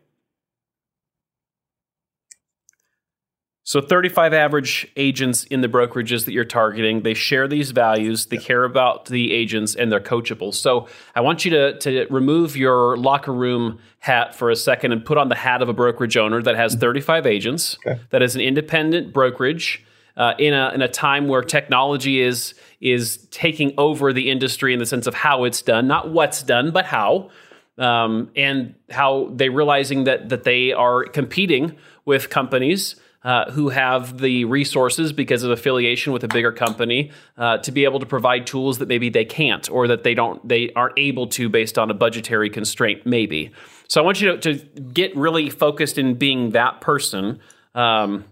So 3.70 3.80
35 3.80 4.34
average 4.34 4.88
agents 4.96 5.44
in 5.44 5.60
the 5.60 5.68
brokerages 5.68 6.24
that 6.24 6.32
you're 6.32 6.44
targeting, 6.44 7.02
they 7.02 7.14
share 7.14 7.46
these 7.46 7.70
values, 7.70 8.26
they 8.26 8.36
care 8.36 8.64
about 8.64 9.04
the 9.04 9.32
agents, 9.32 9.76
and 9.76 9.92
they're 9.92 10.00
coachable. 10.00 10.52
So 10.52 10.88
I 11.14 11.20
want 11.20 11.44
you 11.44 11.52
to, 11.52 11.78
to 11.78 12.08
remove 12.10 12.56
your 12.56 12.96
locker 12.96 13.32
room 13.32 13.78
hat 14.00 14.34
for 14.34 14.50
a 14.50 14.56
second 14.56 14.90
and 14.90 15.04
put 15.04 15.18
on 15.18 15.28
the 15.28 15.36
hat 15.36 15.62
of 15.62 15.68
a 15.68 15.72
brokerage 15.72 16.16
owner 16.16 16.42
that 16.42 16.56
has 16.56 16.74
35 16.74 17.26
agents, 17.28 17.78
okay. 17.86 18.00
that 18.10 18.22
is 18.22 18.34
an 18.34 18.40
independent 18.40 19.12
brokerage. 19.12 19.84
Uh, 20.16 20.34
in 20.40 20.52
a 20.52 20.70
in 20.74 20.82
a 20.82 20.88
time 20.88 21.28
where 21.28 21.40
technology 21.40 22.20
is 22.20 22.54
is 22.80 23.28
taking 23.30 23.72
over 23.78 24.12
the 24.12 24.28
industry 24.32 24.72
in 24.72 24.80
the 24.80 24.84
sense 24.84 25.06
of 25.06 25.14
how 25.14 25.44
it's 25.44 25.62
done, 25.62 25.86
not 25.86 26.10
what's 26.10 26.42
done, 26.42 26.72
but 26.72 26.84
how, 26.84 27.30
um, 27.78 28.28
and 28.34 28.74
how 28.90 29.30
they 29.32 29.48
realizing 29.48 30.04
that 30.04 30.28
that 30.28 30.42
they 30.42 30.72
are 30.72 31.04
competing 31.04 31.76
with 32.04 32.28
companies 32.28 32.96
uh, 33.22 33.50
who 33.50 33.68
have 33.68 34.18
the 34.18 34.44
resources 34.46 35.12
because 35.12 35.42
of 35.42 35.50
affiliation 35.50 36.12
with 36.12 36.24
a 36.24 36.28
bigger 36.28 36.52
company 36.52 37.10
uh, 37.36 37.58
to 37.58 37.70
be 37.70 37.84
able 37.84 38.00
to 38.00 38.06
provide 38.06 38.46
tools 38.46 38.78
that 38.78 38.88
maybe 38.88 39.10
they 39.10 39.24
can't 39.24 39.70
or 39.70 39.86
that 39.88 40.04
they 40.04 40.14
don't 40.14 40.46
they 40.48 40.72
aren't 40.72 40.98
able 40.98 41.26
to 41.26 41.48
based 41.48 41.78
on 41.78 41.90
a 41.90 41.94
budgetary 41.94 42.48
constraint 42.48 43.04
maybe. 43.04 43.50
So 43.88 44.00
i 44.00 44.04
want 44.04 44.20
you 44.20 44.36
to, 44.36 44.54
to 44.54 44.80
get 44.80 45.14
really 45.16 45.50
focused 45.50 45.98
in 45.98 46.14
being 46.14 46.52
that 46.52 46.80
person 46.80 47.40
um, 47.74 48.24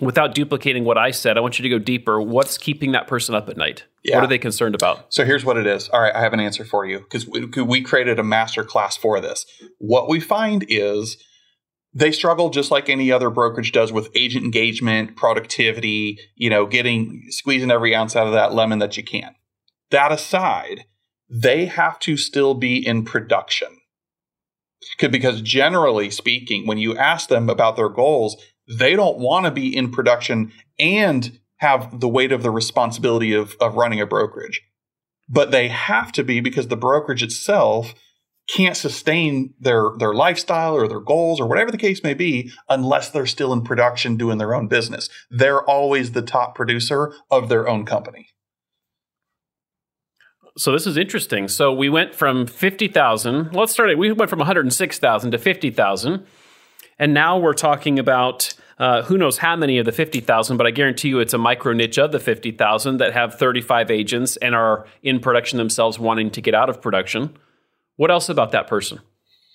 without 0.00 0.34
duplicating 0.34 0.84
what 0.84 0.98
i 0.98 1.10
said. 1.12 1.38
I 1.38 1.40
want 1.40 1.58
you 1.58 1.62
to 1.62 1.68
go 1.70 1.78
deeper. 1.78 2.20
What's 2.20 2.58
keeping 2.58 2.92
that 2.92 3.06
person 3.06 3.34
up 3.34 3.48
at 3.48 3.56
night? 3.56 3.84
Yeah. 4.02 4.16
what 4.16 4.24
are 4.24 4.28
they 4.28 4.38
concerned 4.38 4.74
about? 4.74 5.12
So 5.12 5.24
here's 5.24 5.44
what 5.44 5.56
it 5.56 5.66
is. 5.66 5.88
All 5.88 6.00
right 6.00 6.14
i 6.14 6.20
have 6.20 6.34
an 6.34 6.40
answer 6.40 6.66
for 6.66 6.84
you 6.84 6.98
because 6.98 7.26
we, 7.26 7.46
we 7.46 7.80
created 7.80 8.18
a 8.18 8.24
master 8.24 8.64
class 8.64 8.98
for 8.98 9.18
this. 9.18 9.46
What 9.78 10.10
we 10.10 10.20
find 10.20 10.66
is 10.68 11.16
they 11.92 12.12
struggle 12.12 12.50
just 12.50 12.70
like 12.70 12.88
any 12.88 13.10
other 13.10 13.30
brokerage 13.30 13.72
does 13.72 13.92
with 13.92 14.10
agent 14.14 14.44
engagement, 14.44 15.16
productivity, 15.16 16.18
you 16.36 16.48
know, 16.48 16.66
getting 16.66 17.24
squeezing 17.30 17.70
every 17.70 17.94
ounce 17.94 18.14
out 18.14 18.26
of 18.26 18.32
that 18.32 18.54
lemon 18.54 18.78
that 18.78 18.96
you 18.96 19.02
can. 19.02 19.34
That 19.90 20.12
aside, 20.12 20.84
they 21.28 21.66
have 21.66 21.98
to 22.00 22.16
still 22.16 22.54
be 22.54 22.84
in 22.84 23.04
production. 23.04 23.68
Because 24.98 25.42
generally 25.42 26.10
speaking, 26.10 26.66
when 26.66 26.78
you 26.78 26.96
ask 26.96 27.28
them 27.28 27.50
about 27.50 27.76
their 27.76 27.88
goals, 27.88 28.36
they 28.78 28.94
don't 28.94 29.18
want 29.18 29.46
to 29.46 29.50
be 29.50 29.76
in 29.76 29.90
production 29.90 30.52
and 30.78 31.38
have 31.56 32.00
the 32.00 32.08
weight 32.08 32.32
of 32.32 32.42
the 32.42 32.50
responsibility 32.50 33.34
of, 33.34 33.56
of 33.60 33.76
running 33.76 34.00
a 34.00 34.06
brokerage. 34.06 34.62
But 35.28 35.50
they 35.50 35.68
have 35.68 36.12
to 36.12 36.24
be 36.24 36.40
because 36.40 36.68
the 36.68 36.76
brokerage 36.76 37.22
itself 37.22 37.94
can't 38.48 38.76
sustain 38.76 39.54
their 39.60 39.90
their 39.98 40.14
lifestyle 40.14 40.74
or 40.74 40.88
their 40.88 41.00
goals 41.00 41.40
or 41.40 41.46
whatever 41.46 41.70
the 41.70 41.78
case 41.78 42.02
may 42.02 42.14
be 42.14 42.50
unless 42.68 43.10
they're 43.10 43.26
still 43.26 43.52
in 43.52 43.62
production 43.62 44.16
doing 44.16 44.38
their 44.38 44.54
own 44.54 44.66
business. 44.66 45.08
They're 45.30 45.62
always 45.62 46.12
the 46.12 46.22
top 46.22 46.54
producer 46.54 47.12
of 47.30 47.48
their 47.48 47.68
own 47.68 47.86
company. 47.86 48.28
So 50.58 50.72
this 50.72 50.86
is 50.86 50.96
interesting. 50.96 51.48
So 51.48 51.72
we 51.72 51.88
went 51.88 52.14
from 52.14 52.46
50,000, 52.46 53.54
let's 53.54 53.72
start 53.72 53.90
it. 53.90 53.98
We 53.98 54.12
went 54.12 54.28
from 54.28 54.40
106,000 54.40 55.30
to 55.30 55.38
50,000. 55.38 56.26
And 56.98 57.14
now 57.14 57.38
we're 57.38 57.54
talking 57.54 57.98
about 57.98 58.52
uh, 58.78 59.02
who 59.02 59.16
knows 59.16 59.38
how 59.38 59.56
many 59.56 59.78
of 59.78 59.86
the 59.86 59.92
50,000, 59.92 60.56
but 60.56 60.66
I 60.66 60.70
guarantee 60.70 61.08
you 61.08 61.18
it's 61.18 61.32
a 61.32 61.38
micro 61.38 61.72
niche 61.72 61.98
of 61.98 62.12
the 62.12 62.18
50,000 62.18 62.96
that 62.98 63.12
have 63.12 63.38
35 63.38 63.90
agents 63.90 64.36
and 64.38 64.54
are 64.54 64.86
in 65.02 65.20
production 65.20 65.58
themselves 65.58 65.98
wanting 65.98 66.30
to 66.32 66.40
get 66.40 66.54
out 66.54 66.68
of 66.68 66.82
production. 66.82 67.36
What 68.00 68.10
else 68.10 68.30
about 68.30 68.52
that 68.52 68.66
person? 68.66 69.00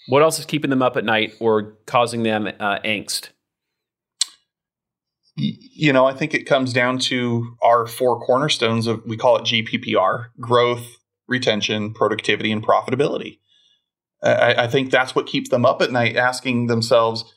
What 0.07 0.21
else 0.21 0.37
is 0.37 0.45
keeping 0.45 0.69
them 0.69 0.83
up 0.83 0.95
at 0.97 1.03
night 1.03 1.33
or 1.39 1.79
causing 1.87 2.21
them 2.21 2.45
uh, 2.45 2.77
angst? 2.85 3.29
You 5.35 5.91
know, 5.91 6.05
I 6.05 6.13
think 6.13 6.35
it 6.35 6.43
comes 6.43 6.71
down 6.71 6.99
to 6.99 7.57
our 7.63 7.87
four 7.87 8.23
cornerstones 8.23 8.85
of 8.85 9.01
we 9.03 9.17
call 9.17 9.37
it 9.37 9.45
GPPR 9.45 10.27
growth, 10.39 10.97
retention, 11.27 11.91
productivity, 11.95 12.51
and 12.51 12.63
profitability. 12.63 13.39
I, 14.21 14.65
I 14.65 14.67
think 14.67 14.91
that's 14.91 15.15
what 15.15 15.25
keeps 15.25 15.49
them 15.49 15.65
up 15.65 15.81
at 15.81 15.91
night, 15.91 16.15
asking 16.15 16.67
themselves, 16.67 17.33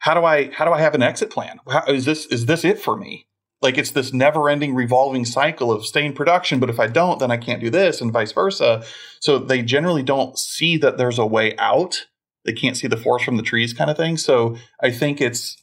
"How 0.00 0.12
do 0.12 0.26
I 0.26 0.50
how 0.52 0.66
do 0.66 0.72
I 0.72 0.80
have 0.82 0.94
an 0.94 1.02
exit 1.02 1.30
plan? 1.30 1.58
How, 1.70 1.84
is 1.86 2.04
this 2.04 2.26
is 2.26 2.44
this 2.44 2.66
it 2.66 2.78
for 2.78 2.98
me?" 2.98 3.28
Like 3.62 3.78
it's 3.78 3.92
this 3.92 4.12
never-ending 4.12 4.74
revolving 4.74 5.24
cycle 5.24 5.70
of 5.70 5.86
stay 5.86 6.04
in 6.04 6.12
production, 6.12 6.58
but 6.58 6.68
if 6.68 6.80
I 6.80 6.88
don't, 6.88 7.18
then 7.18 7.30
I 7.30 7.36
can't 7.36 7.60
do 7.60 7.70
this, 7.70 8.00
and 8.00 8.12
vice 8.12 8.32
versa. 8.32 8.84
So 9.20 9.38
they 9.38 9.62
generally 9.62 10.02
don't 10.02 10.36
see 10.38 10.76
that 10.78 10.98
there's 10.98 11.18
a 11.18 11.26
way 11.26 11.56
out. 11.56 12.06
They 12.44 12.52
can't 12.52 12.76
see 12.76 12.88
the 12.88 12.96
forest 12.96 13.24
from 13.24 13.36
the 13.36 13.42
trees, 13.42 13.72
kind 13.72 13.90
of 13.90 13.96
thing. 13.96 14.16
So 14.16 14.56
I 14.82 14.90
think 14.90 15.20
it's 15.20 15.56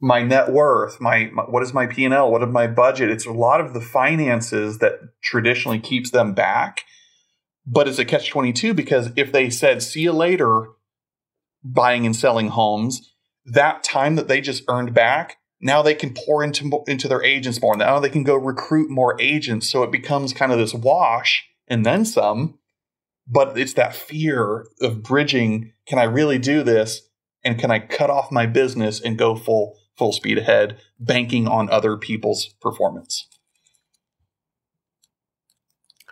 my 0.00 0.22
net 0.22 0.50
worth, 0.50 1.00
my, 1.00 1.30
my 1.32 1.44
what 1.44 1.62
is 1.62 1.72
my 1.72 1.86
P 1.86 2.04
and 2.04 2.14
L, 2.14 2.30
what 2.30 2.42
is 2.42 2.48
my 2.48 2.66
budget. 2.66 3.10
It's 3.10 3.26
a 3.26 3.32
lot 3.32 3.60
of 3.60 3.72
the 3.72 3.80
finances 3.80 4.78
that 4.78 4.98
traditionally 5.22 5.80
keeps 5.80 6.10
them 6.10 6.34
back 6.34 6.82
but 7.70 7.86
it's 7.86 7.98
a 7.98 8.04
catch 8.04 8.30
22 8.30 8.72
because 8.72 9.10
if 9.14 9.30
they 9.30 9.50
said, 9.50 9.82
see 9.82 10.00
you 10.00 10.12
later, 10.12 10.68
buying 11.62 12.06
and 12.06 12.16
selling 12.16 12.48
homes, 12.48 13.12
that 13.44 13.84
time 13.84 14.16
that 14.16 14.26
they 14.26 14.40
just 14.40 14.64
earned 14.68 14.94
back, 14.94 15.36
now 15.60 15.82
they 15.82 15.94
can 15.94 16.14
pour 16.14 16.44
into, 16.44 16.82
into 16.86 17.08
their 17.08 17.22
agents 17.22 17.60
more. 17.60 17.76
Now 17.76 17.98
they 17.98 18.10
can 18.10 18.22
go 18.22 18.36
recruit 18.36 18.90
more 18.90 19.20
agents. 19.20 19.68
So 19.70 19.82
it 19.82 19.90
becomes 19.90 20.32
kind 20.32 20.52
of 20.52 20.58
this 20.58 20.74
wash 20.74 21.48
and 21.66 21.84
then 21.84 22.04
some. 22.04 22.58
But 23.26 23.58
it's 23.58 23.74
that 23.74 23.94
fear 23.94 24.66
of 24.80 25.02
bridging 25.02 25.72
can 25.86 25.98
I 25.98 26.04
really 26.04 26.38
do 26.38 26.62
this? 26.62 27.02
And 27.44 27.58
can 27.58 27.70
I 27.70 27.78
cut 27.78 28.10
off 28.10 28.32
my 28.32 28.46
business 28.46 29.00
and 29.00 29.18
go 29.18 29.34
full 29.34 29.78
full 29.96 30.12
speed 30.12 30.38
ahead, 30.38 30.78
banking 31.00 31.48
on 31.48 31.68
other 31.70 31.96
people's 31.96 32.54
performance? 32.60 33.26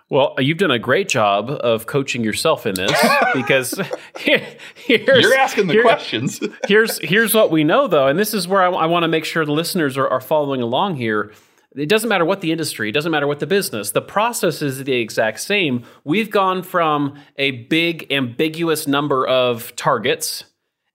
Well, 0.08 0.36
you've 0.38 0.58
done 0.58 0.70
a 0.70 0.78
great 0.78 1.08
job 1.08 1.50
of 1.50 1.86
coaching 1.86 2.22
yourself 2.22 2.64
in 2.64 2.76
this 2.76 2.92
because 3.34 3.80
here, 4.18 4.46
you're 4.86 5.34
asking 5.34 5.66
the 5.66 5.74
here, 5.74 5.82
questions. 5.82 6.40
here's 6.68 6.98
here's 7.00 7.34
what 7.34 7.50
we 7.50 7.64
know 7.64 7.88
though, 7.88 8.06
and 8.06 8.18
this 8.18 8.32
is 8.32 8.46
where 8.46 8.62
I, 8.62 8.70
I 8.70 8.86
want 8.86 9.02
to 9.02 9.08
make 9.08 9.24
sure 9.24 9.44
the 9.44 9.52
listeners 9.52 9.96
are, 9.96 10.08
are 10.08 10.20
following 10.20 10.62
along 10.62 10.96
here. 10.96 11.32
It 11.74 11.90
doesn't 11.90 12.08
matter 12.08 12.24
what 12.24 12.40
the 12.40 12.52
industry, 12.52 12.88
it 12.88 12.92
doesn't 12.92 13.12
matter 13.12 13.26
what 13.26 13.40
the 13.40 13.46
business. 13.46 13.90
The 13.90 14.00
process 14.00 14.62
is 14.62 14.84
the 14.84 14.94
exact 14.94 15.40
same. 15.40 15.84
We've 16.04 16.30
gone 16.30 16.62
from 16.62 17.18
a 17.36 17.50
big 17.50 18.10
ambiguous 18.10 18.86
number 18.86 19.26
of 19.26 19.74
targets 19.76 20.44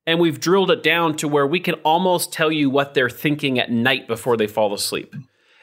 and 0.07 0.19
we've 0.19 0.39
drilled 0.39 0.71
it 0.71 0.81
down 0.81 1.15
to 1.17 1.27
where 1.27 1.45
we 1.45 1.59
can 1.59 1.75
almost 1.85 2.33
tell 2.33 2.51
you 2.51 2.69
what 2.69 2.93
they're 2.93 3.09
thinking 3.09 3.59
at 3.59 3.71
night 3.71 4.07
before 4.07 4.35
they 4.37 4.47
fall 4.47 4.73
asleep. 4.73 5.13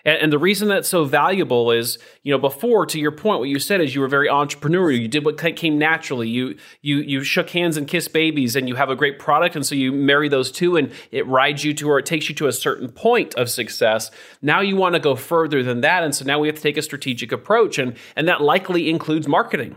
And, 0.05 0.23
and, 0.23 0.33
the 0.33 0.39
reason 0.39 0.69
that's 0.69 0.89
so 0.89 1.05
valuable 1.05 1.71
is, 1.71 1.99
you 2.23 2.33
know, 2.33 2.39
before 2.39 2.87
to 2.87 2.99
your 2.99 3.11
point, 3.11 3.41
what 3.41 3.49
you 3.49 3.59
said 3.59 3.81
is 3.81 3.95
you 3.95 4.01
were 4.01 4.09
very 4.09 4.29
entrepreneurial. 4.29 5.01
You 5.01 5.09
did 5.09 5.25
what 5.25 5.39
came 5.39 5.79
naturally. 5.79 6.29
You 6.29 6.57
you 6.83 6.99
you 6.99 7.25
shook 7.25 7.51
hands 7.51 7.77
and 7.77 7.87
kissed 7.87 8.13
babies, 8.13 8.57
and 8.57 8.69
you 8.69 8.77
have 8.77 8.91
a 8.91 8.97
great 8.97 9.19
product, 9.19 9.57
and 9.57 9.67
so 9.67 9.75
you 9.75 9.93
marry 9.93 10.29
those 10.29 10.51
two, 10.51 10.77
and 10.77 10.93
it 11.11 11.27
rides 11.27 11.65
you 11.65 11.75
to 11.75 11.91
or 11.91 11.99
it 11.99 12.07
takes 12.07 12.29
you 12.29 12.35
to 12.37 12.47
a 12.47 12.53
certain 12.53 12.91
point 12.91 13.35
of 13.35 13.51
success. 13.51 14.11
Now 14.43 14.61
you 14.61 14.77
want 14.77 14.95
to 14.95 15.01
go 15.01 15.17
further 15.17 15.63
than 15.63 15.81
that, 15.83 16.05
and 16.05 16.15
so 16.15 16.25
now 16.25 16.39
we 16.39 16.49
have 16.49 16.57
to 16.57 16.63
take 16.63 16.77
a 16.77 16.83
strategic 16.83 17.33
approach, 17.33 17.79
and 17.79 17.97
and 18.17 18.29
that 18.29 18.41
likely 18.41 18.89
includes 18.91 19.27
marketing. 19.27 19.77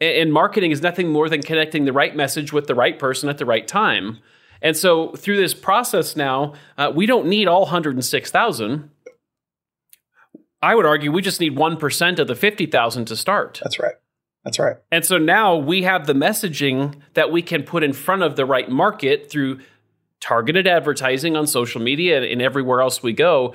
And 0.00 0.32
marketing 0.32 0.70
is 0.70 0.80
nothing 0.80 1.08
more 1.08 1.28
than 1.28 1.42
connecting 1.42 1.84
the 1.84 1.92
right 1.92 2.14
message 2.14 2.52
with 2.52 2.68
the 2.68 2.74
right 2.74 2.98
person 2.98 3.28
at 3.28 3.38
the 3.38 3.46
right 3.46 3.66
time. 3.66 4.20
And 4.62 4.76
so 4.76 5.12
through 5.12 5.36
this 5.36 5.54
process 5.54 6.16
now, 6.16 6.54
uh, 6.76 6.92
we 6.94 7.06
don't 7.06 7.26
need 7.26 7.46
all 7.46 7.62
106,000 7.62 8.90
I 10.60 10.74
would 10.74 10.86
argue 10.86 11.12
we 11.12 11.22
just 11.22 11.40
need 11.40 11.56
1% 11.56 12.18
of 12.18 12.26
the 12.26 12.34
50,000 12.34 13.04
to 13.04 13.16
start. 13.16 13.60
That's 13.62 13.78
right. 13.78 13.94
That's 14.44 14.58
right. 14.58 14.76
And 14.90 15.04
so 15.04 15.18
now 15.18 15.56
we 15.56 15.82
have 15.82 16.06
the 16.06 16.14
messaging 16.14 16.96
that 17.14 17.30
we 17.30 17.42
can 17.42 17.62
put 17.62 17.82
in 17.82 17.92
front 17.92 18.22
of 18.22 18.36
the 18.36 18.46
right 18.46 18.68
market 18.68 19.30
through 19.30 19.60
targeted 20.20 20.66
advertising 20.66 21.36
on 21.36 21.46
social 21.46 21.80
media 21.80 22.22
and 22.22 22.42
everywhere 22.42 22.80
else 22.80 23.02
we 23.02 23.12
go, 23.12 23.54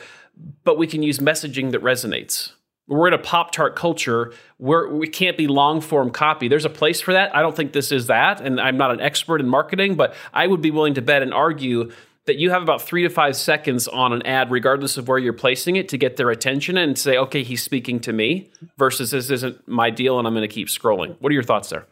but 0.64 0.78
we 0.78 0.88
can 0.88 1.04
use 1.04 1.20
messaging 1.20 1.72
that 1.72 1.82
resonates. 1.82 2.54
We're 2.88 3.08
in 3.08 3.14
a 3.14 3.18
Pop 3.18 3.52
Tart 3.52 3.76
culture 3.76 4.34
where 4.58 4.90
we 4.90 5.08
can't 5.08 5.38
be 5.38 5.48
long 5.48 5.80
form 5.82 6.10
copy. 6.10 6.48
There's 6.48 6.66
a 6.66 6.70
place 6.70 7.00
for 7.00 7.14
that. 7.14 7.36
I 7.36 7.42
don't 7.42 7.56
think 7.56 7.72
this 7.72 7.92
is 7.92 8.08
that. 8.08 8.42
And 8.42 8.60
I'm 8.60 8.78
not 8.78 8.92
an 8.92 9.00
expert 9.00 9.40
in 9.40 9.48
marketing, 9.48 9.96
but 9.96 10.14
I 10.34 10.48
would 10.48 10.62
be 10.62 10.72
willing 10.72 10.94
to 10.96 11.02
bet 11.02 11.22
and 11.22 11.34
argue 11.34 11.92
that 12.26 12.38
you 12.38 12.52
have 12.52 12.62
about 12.62 12.82
three 12.82 13.04
to 13.04 13.10
five 13.10 13.36
seconds 13.36 13.88
on 13.88 14.14
an 14.14 14.22
ad, 14.26 14.50
regardless 14.50 14.98
of 14.98 15.08
where 15.08 15.18
you're 15.18 15.34
placing 15.34 15.76
it, 15.76 15.90
to 15.90 15.98
get 15.98 16.16
their 16.16 16.30
attention 16.30 16.78
and 16.78 16.98
say, 16.98 17.18
okay, 17.18 17.44
he's 17.44 17.62
speaking 17.62 18.00
to 18.00 18.14
me, 18.14 18.50
versus 18.78 19.12
this 19.12 19.30
isn't 19.30 19.68
my 19.68 19.90
deal 19.90 20.20
and 20.20 20.28
I'm 20.28 20.34
going 20.34 20.48
to 20.48 20.54
keep 20.54 20.70
scrolling. 20.70 21.16
What 21.20 21.32
are 21.32 21.34
your 21.34 21.44
thoughts 21.44 21.70
there? 21.70 21.86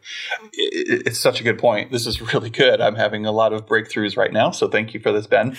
It's 0.52 1.20
such 1.20 1.40
a 1.40 1.44
good 1.44 1.58
point. 1.58 1.92
This 1.92 2.06
is 2.06 2.32
really 2.32 2.50
good. 2.50 2.80
I'm 2.80 2.96
having 2.96 3.26
a 3.26 3.32
lot 3.32 3.52
of 3.52 3.66
breakthroughs 3.66 4.16
right 4.16 4.32
now. 4.32 4.50
So 4.50 4.68
thank 4.68 4.94
you 4.94 5.00
for 5.00 5.12
this, 5.12 5.26
Ben. 5.26 5.58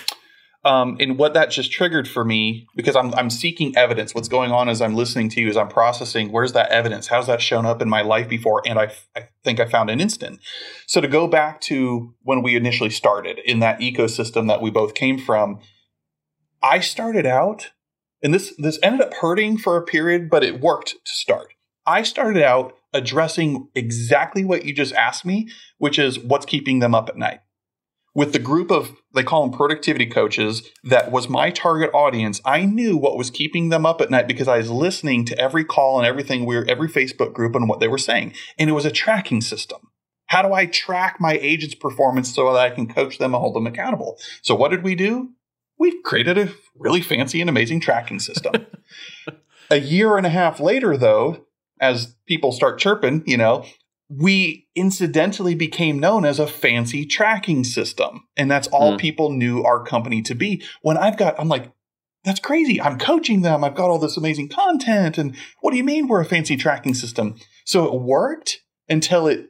Um, 0.65 0.95
and 1.01 1.17
what 1.17 1.33
that 1.33 1.51
just 1.51 1.73
triggered 1.73 2.07
for 2.07 2.23
me, 2.23 2.67
because 2.75 2.95
I'm, 2.95 3.13
I'm 3.15 3.29
seeking 3.29 3.75
evidence. 3.75 4.15
What's 4.15 4.29
going 4.29 4.51
on 4.51 4.69
as 4.69 4.81
I'm 4.81 4.95
listening 4.95 5.27
to 5.29 5.41
you, 5.41 5.49
as 5.49 5.57
I'm 5.57 5.67
processing, 5.67 6.31
where's 6.31 6.53
that 6.53 6.71
evidence? 6.71 7.07
How's 7.07 7.27
that 7.27 7.41
shown 7.41 7.65
up 7.65 7.81
in 7.81 7.89
my 7.89 8.01
life 8.01 8.29
before? 8.29 8.61
And 8.65 8.79
I, 8.79 8.93
I 9.13 9.27
think 9.43 9.59
I 9.59 9.65
found 9.65 9.89
an 9.89 9.99
instant. 9.99 10.39
So 10.87 11.01
to 11.01 11.07
go 11.09 11.27
back 11.27 11.59
to 11.61 12.13
when 12.21 12.41
we 12.41 12.55
initially 12.55 12.89
started 12.89 13.39
in 13.43 13.59
that 13.59 13.79
ecosystem 13.79 14.47
that 14.47 14.61
we 14.61 14.71
both 14.71 14.93
came 14.93 15.17
from, 15.17 15.59
I 16.61 16.79
started 16.79 17.25
out, 17.25 17.71
and 18.21 18.33
this 18.33 18.53
this 18.57 18.79
ended 18.81 19.01
up 19.01 19.13
hurting 19.15 19.57
for 19.57 19.75
a 19.75 19.83
period, 19.83 20.29
but 20.29 20.45
it 20.45 20.61
worked 20.61 20.91
to 20.91 21.11
start. 21.13 21.53
I 21.85 22.03
started 22.03 22.41
out 22.41 22.77
addressing 22.93 23.67
exactly 23.75 24.45
what 24.45 24.63
you 24.63 24.73
just 24.73 24.93
asked 24.93 25.25
me, 25.25 25.49
which 25.77 25.99
is 25.99 26.17
what's 26.19 26.45
keeping 26.45 26.79
them 26.79 26.95
up 26.95 27.09
at 27.09 27.17
night 27.17 27.41
with 28.15 28.33
the 28.33 28.39
group 28.39 28.71
of 28.71 28.95
they 29.13 29.23
call 29.23 29.41
them 29.41 29.55
productivity 29.55 30.05
coaches 30.05 30.69
that 30.83 31.11
was 31.11 31.29
my 31.29 31.49
target 31.49 31.91
audience. 31.93 32.41
I 32.45 32.65
knew 32.65 32.97
what 32.97 33.17
was 33.17 33.29
keeping 33.29 33.69
them 33.69 33.85
up 33.85 34.01
at 34.01 34.11
night 34.11 34.27
because 34.27 34.47
i 34.47 34.57
was 34.57 34.69
listening 34.69 35.25
to 35.25 35.39
every 35.39 35.63
call 35.63 35.97
and 35.97 36.07
everything 36.07 36.45
we 36.45 36.55
were 36.55 36.65
every 36.67 36.89
facebook 36.89 37.33
group 37.33 37.55
and 37.55 37.67
what 37.67 37.79
they 37.79 37.87
were 37.87 37.97
saying. 37.97 38.33
And 38.57 38.69
it 38.69 38.73
was 38.73 38.85
a 38.85 38.91
tracking 38.91 39.41
system. 39.41 39.79
How 40.27 40.41
do 40.41 40.53
i 40.53 40.65
track 40.65 41.17
my 41.19 41.33
agents 41.33 41.75
performance 41.75 42.33
so 42.33 42.53
that 42.53 42.59
i 42.59 42.69
can 42.69 42.87
coach 42.87 43.17
them 43.17 43.33
and 43.33 43.41
hold 43.41 43.55
them 43.55 43.67
accountable? 43.67 44.17
So 44.41 44.55
what 44.55 44.71
did 44.71 44.83
we 44.83 44.95
do? 44.95 45.31
We 45.79 46.01
created 46.01 46.37
a 46.37 46.51
really 46.77 47.01
fancy 47.01 47.41
and 47.41 47.49
amazing 47.49 47.79
tracking 47.79 48.19
system. 48.19 48.53
A 49.71 49.79
year 49.79 50.17
and 50.17 50.25
a 50.25 50.29
half 50.29 50.59
later 50.59 50.97
though 50.97 51.45
as 51.79 52.15
people 52.27 52.51
start 52.51 52.79
chirping 52.79 53.23
you 53.25 53.37
know 53.37 53.65
we 54.17 54.67
incidentally 54.75 55.55
became 55.55 55.99
known 55.99 56.25
as 56.25 56.39
a 56.39 56.47
fancy 56.47 57.05
tracking 57.05 57.63
system. 57.63 58.27
And 58.35 58.49
that's 58.49 58.67
all 58.67 58.93
mm. 58.93 58.99
people 58.99 59.31
knew 59.31 59.63
our 59.63 59.83
company 59.83 60.21
to 60.23 60.35
be. 60.35 60.63
When 60.81 60.97
I've 60.97 61.17
got, 61.17 61.39
I'm 61.39 61.47
like, 61.47 61.71
that's 62.23 62.39
crazy. 62.39 62.81
I'm 62.81 62.99
coaching 62.99 63.41
them. 63.41 63.63
I've 63.63 63.75
got 63.75 63.89
all 63.89 63.99
this 63.99 64.17
amazing 64.17 64.49
content. 64.49 65.17
And 65.17 65.35
what 65.61 65.71
do 65.71 65.77
you 65.77 65.83
mean 65.83 66.07
we're 66.07 66.21
a 66.21 66.25
fancy 66.25 66.55
tracking 66.55 66.93
system? 66.93 67.35
So 67.65 67.85
it 67.85 68.01
worked 68.01 68.61
until 68.87 69.27
it 69.27 69.49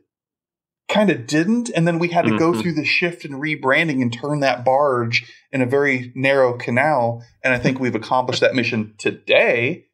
kind 0.89 1.09
of 1.09 1.27
didn't. 1.27 1.69
And 1.75 1.87
then 1.87 1.99
we 1.99 2.09
had 2.09 2.23
to 2.23 2.29
mm-hmm. 2.29 2.37
go 2.37 2.59
through 2.59 2.73
the 2.73 2.85
shift 2.85 3.25
and 3.25 3.35
rebranding 3.35 4.01
and 4.01 4.11
turn 4.11 4.39
that 4.41 4.65
barge 4.65 5.31
in 5.51 5.61
a 5.61 5.67
very 5.67 6.11
narrow 6.15 6.57
canal. 6.57 7.23
And 7.43 7.53
I 7.53 7.59
think 7.59 7.79
we've 7.79 7.95
accomplished 7.95 8.41
that 8.41 8.55
mission 8.55 8.95
today. 8.97 9.85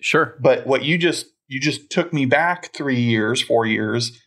Sure. 0.00 0.36
But 0.40 0.66
what 0.66 0.84
you 0.84 0.98
just 0.98 1.26
you 1.54 1.60
just 1.60 1.88
took 1.88 2.12
me 2.12 2.26
back 2.26 2.74
three 2.74 3.00
years, 3.00 3.40
four 3.40 3.64
years 3.64 4.20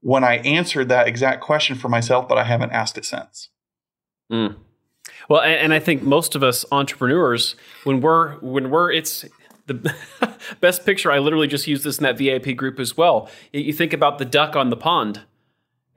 when 0.00 0.24
I 0.24 0.38
answered 0.38 0.88
that 0.88 1.06
exact 1.06 1.40
question 1.40 1.76
for 1.76 1.88
myself, 1.88 2.26
but 2.28 2.38
I 2.38 2.42
haven't 2.42 2.72
asked 2.72 2.98
it 2.98 3.04
since. 3.04 3.50
Mm. 4.32 4.56
Well, 5.28 5.42
and, 5.42 5.54
and, 5.54 5.74
I 5.74 5.78
think 5.78 6.02
most 6.02 6.34
of 6.34 6.42
us 6.42 6.64
entrepreneurs, 6.72 7.54
when 7.84 8.00
we're 8.00 8.34
when 8.38 8.70
we're 8.70 8.90
it's 8.90 9.24
the 9.66 9.94
best 10.60 10.84
picture. 10.84 11.12
I 11.12 11.20
literally 11.20 11.46
just 11.46 11.68
used 11.68 11.84
this 11.84 11.98
in 11.98 12.02
that 12.02 12.18
VIP 12.18 12.56
group 12.56 12.80
as 12.80 12.96
well. 12.96 13.30
You 13.52 13.72
think 13.72 13.92
about 13.92 14.18
the 14.18 14.24
duck 14.24 14.56
on 14.56 14.70
the 14.70 14.76
pond. 14.76 15.22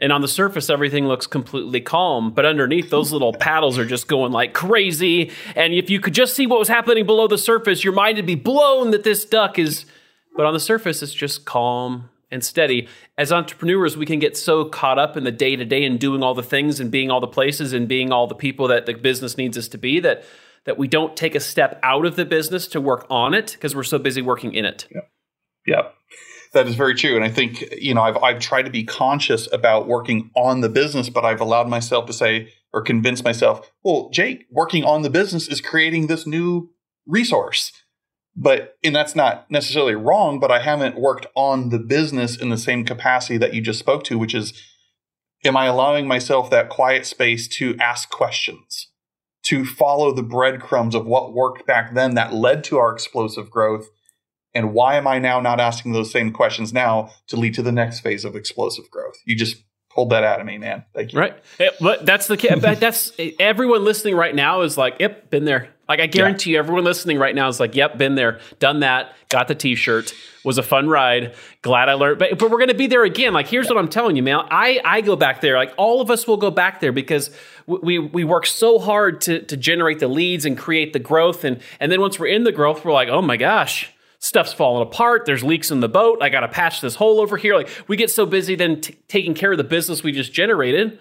And 0.02 0.14
on 0.14 0.22
the 0.22 0.30
surface, 0.30 0.70
everything 0.70 1.08
looks 1.08 1.28
completely 1.28 1.82
calm, 1.82 2.32
but 2.32 2.46
underneath, 2.46 2.90
those 2.90 3.12
little 3.12 3.34
paddles 3.40 3.78
are 3.78 3.86
just 3.86 4.08
going 4.08 4.32
like 4.32 4.54
crazy. 4.54 5.32
And 5.56 5.74
if 5.74 5.90
you 5.90 6.00
could 6.00 6.14
just 6.14 6.36
see 6.36 6.48
what 6.48 6.58
was 6.58 6.70
happening 6.70 7.06
below 7.06 7.28
the 7.28 7.38
surface, 7.38 7.84
your 7.84 7.94
mind 7.94 8.16
would 8.16 8.26
be 8.26 8.36
blown 8.36 8.92
that 8.92 9.04
this 9.04 9.26
duck 9.26 9.60
is 9.60 9.86
but 10.36 10.46
on 10.46 10.54
the 10.54 10.60
surface, 10.60 11.02
it's 11.02 11.14
just 11.14 11.46
calm 11.46 12.10
and 12.32 12.44
steady. 12.44 12.88
As 13.18 13.32
entrepreneurs, 13.32 13.98
we 13.98 14.06
can 14.06 14.20
get 14.20 14.38
so 14.38 14.66
caught 14.66 15.00
up 15.00 15.18
in 15.18 15.24
the 15.24 15.32
day 15.32 15.56
to 15.56 15.66
day 15.66 15.84
and 15.84 16.00
doing 16.00 16.24
all 16.24 16.34
the 16.34 16.44
things 16.44 16.80
and 16.80 16.92
being 16.92 17.10
all 17.10 17.20
the 17.20 17.28
places 17.28 17.74
and 17.74 17.88
being 17.88 18.12
all 18.12 18.28
the 18.28 18.36
people 18.36 18.68
that 18.68 18.86
the 18.86 18.94
business 18.94 19.38
needs 19.38 19.58
us 19.58 19.68
to 19.70 19.78
be 19.78 20.00
that 20.00 20.24
that 20.66 20.78
we 20.78 20.88
don't 20.88 21.16
take 21.16 21.36
a 21.36 21.40
step 21.40 21.80
out 21.84 22.06
of 22.06 22.16
the 22.16 22.26
business 22.26 22.68
to 22.68 22.82
work 22.82 23.08
on 23.10 23.34
it 23.34 23.54
because 23.54 23.76
we're 23.76 23.84
so 23.84 23.98
busy 23.98 24.22
working 24.22 24.54
in 24.54 24.66
it. 24.66 24.88
Yep. 25.66 25.96
That 26.54 26.68
is 26.68 26.76
very 26.76 26.96
true. 26.96 27.16
And 27.16 27.24
I 27.24 27.30
think, 27.30 27.64
you 27.78 27.94
know, 27.94 28.02
I've, 28.02 28.18
I've 28.18 28.40
tried 28.40 28.64
to 28.64 28.72
be 28.72 28.84
conscious 28.84 29.48
about 29.52 29.88
working 29.88 30.32
on 30.36 30.62
the 30.62 30.70
business, 30.70 31.10
but 31.10 31.24
I've 31.24 31.42
allowed 31.42 31.70
myself 31.70 32.06
to 32.08 32.14
say 32.14 32.52
or 32.74 32.82
convince 32.82 33.24
myself, 33.24 33.72
well, 33.84 34.10
Jake, 34.12 34.46
working 34.52 34.84
on 34.84 35.02
the 35.02 35.10
business 35.10 35.48
is 35.48 35.62
creating 35.62 36.08
this 36.08 36.28
new 36.28 36.72
resource 37.08 37.72
But, 38.36 38.78
and 38.84 38.96
that's 38.96 39.16
not 39.16 39.50
necessarily 39.50 39.96
wrong, 39.96 40.40
but 40.40 40.52
I 40.52 40.60
haven't 40.60 41.00
worked 41.00 41.26
on 41.36 41.70
the 41.70 41.80
business 41.80 42.38
in 42.38 42.50
the 42.50 42.58
same 42.58 42.86
capacity 42.86 43.38
that 43.38 43.54
you 43.54 43.62
just 43.62 43.80
spoke 43.80 44.04
to, 44.06 44.18
which 44.18 44.34
is, 44.34 44.54
am 45.44 45.58
I 45.58 45.66
allowing 45.66 46.08
myself 46.08 46.50
that 46.50 46.70
quiet 46.70 47.06
space 47.06 47.48
to 47.58 47.76
ask 47.80 48.10
questions, 48.10 48.90
to 49.44 49.66
follow 49.66 50.14
the 50.14 50.24
breadcrumbs 50.24 50.96
of 50.96 51.06
what 51.06 51.34
worked 51.34 51.66
back 51.66 51.94
then 51.94 52.16
that 52.16 52.34
led 52.34 52.64
to 52.66 52.78
our 52.78 52.94
explosive 52.94 53.50
growth? 53.50 53.90
And 54.54 54.74
why 54.74 54.96
am 54.96 55.08
I 55.08 55.20
now 55.20 55.40
not 55.40 55.60
asking 55.60 55.92
those 55.92 56.12
same 56.12 56.32
questions 56.32 56.74
now 56.74 57.12
to 57.28 57.36
lead 57.36 57.54
to 57.56 57.62
the 57.62 57.72
next 57.72 58.00
phase 58.00 58.26
of 58.26 58.36
explosive 58.36 58.90
growth? 58.90 59.16
You 59.26 59.36
just 59.36 59.58
that 60.08 60.24
out 60.24 60.40
of 60.40 60.46
me, 60.46 60.58
man. 60.58 60.86
Thank 60.94 61.14
you. 61.14 61.20
Right. 61.20 61.44
But 61.80 62.06
that's 62.06 62.28
the 62.28 62.38
that's 62.80 63.12
everyone 63.40 63.84
listening 63.84 64.16
right 64.16 64.34
now 64.34 64.62
is 64.62 64.78
like, 64.78 64.98
yep, 65.00 65.30
been 65.30 65.46
there. 65.46 65.70
Like 65.90 66.00
I 66.00 66.06
guarantee 66.06 66.52
yeah. 66.52 66.58
you, 66.58 66.60
everyone 66.60 66.84
listening 66.84 67.18
right 67.18 67.34
now 67.34 67.48
is 67.48 67.60
like, 67.60 67.76
"Yep, 67.76 67.98
been 67.98 68.14
there, 68.14 68.40
done 68.60 68.82
that, 68.82 69.12
got 69.30 69.48
the 69.48 69.56
T-shirt, 69.56 70.14
was 70.46 70.60
a 70.60 70.64
fun 70.64 70.88
ride. 70.88 71.34
Glad 71.64 71.90
I 71.90 71.94
learned." 71.94 72.20
But, 72.20 72.38
but 72.38 72.52
we're 72.52 72.60
going 72.60 72.70
to 72.70 72.76
be 72.76 72.86
there 72.86 73.04
again. 73.04 73.34
Like, 73.34 73.48
here's 73.48 73.66
yeah. 73.66 73.74
what 73.74 73.80
I'm 73.80 73.90
telling 73.90 74.16
you, 74.16 74.22
man. 74.22 74.46
I 74.52 74.80
I 74.86 75.02
go 75.02 75.16
back 75.16 75.42
there. 75.42 75.58
Like, 75.58 75.74
all 75.78 76.00
of 76.00 76.12
us 76.12 76.28
will 76.28 76.38
go 76.38 76.52
back 76.52 76.80
there 76.80 76.92
because 76.92 77.32
we 77.66 77.98
we 77.98 78.24
work 78.24 78.46
so 78.46 78.78
hard 78.78 79.20
to 79.22 79.42
to 79.42 79.58
generate 79.58 79.98
the 79.98 80.08
leads 80.08 80.46
and 80.46 80.56
create 80.56 80.94
the 80.94 81.00
growth, 81.00 81.44
and 81.44 81.60
and 81.80 81.92
then 81.92 82.00
once 82.00 82.20
we're 82.20 82.28
in 82.28 82.44
the 82.44 82.52
growth, 82.52 82.86
we're 82.86 82.94
like, 82.94 83.10
"Oh 83.10 83.24
my 83.24 83.36
gosh." 83.36 83.92
Stuff's 84.20 84.54
falling 84.54 84.86
apart. 84.86 85.26
There's 85.26 85.44
leaks 85.44 85.72
in 85.72 85.80
the 85.80 85.90
boat. 85.90 86.20
I 86.22 86.30
got 86.30 86.42
to 86.42 86.50
patch 86.50 86.82
this 86.82 86.96
hole 86.96 87.22
over 87.22 87.38
here. 87.38 87.56
Like 87.56 87.70
we 87.88 87.96
get 87.96 88.12
so 88.12 88.26
busy 88.26 88.56
then 88.56 88.82
t- 88.82 88.96
taking 89.08 89.34
care 89.34 89.52
of 89.52 89.58
the 89.58 89.64
business 89.64 90.04
we 90.04 90.12
just 90.12 90.34
generated 90.34 91.00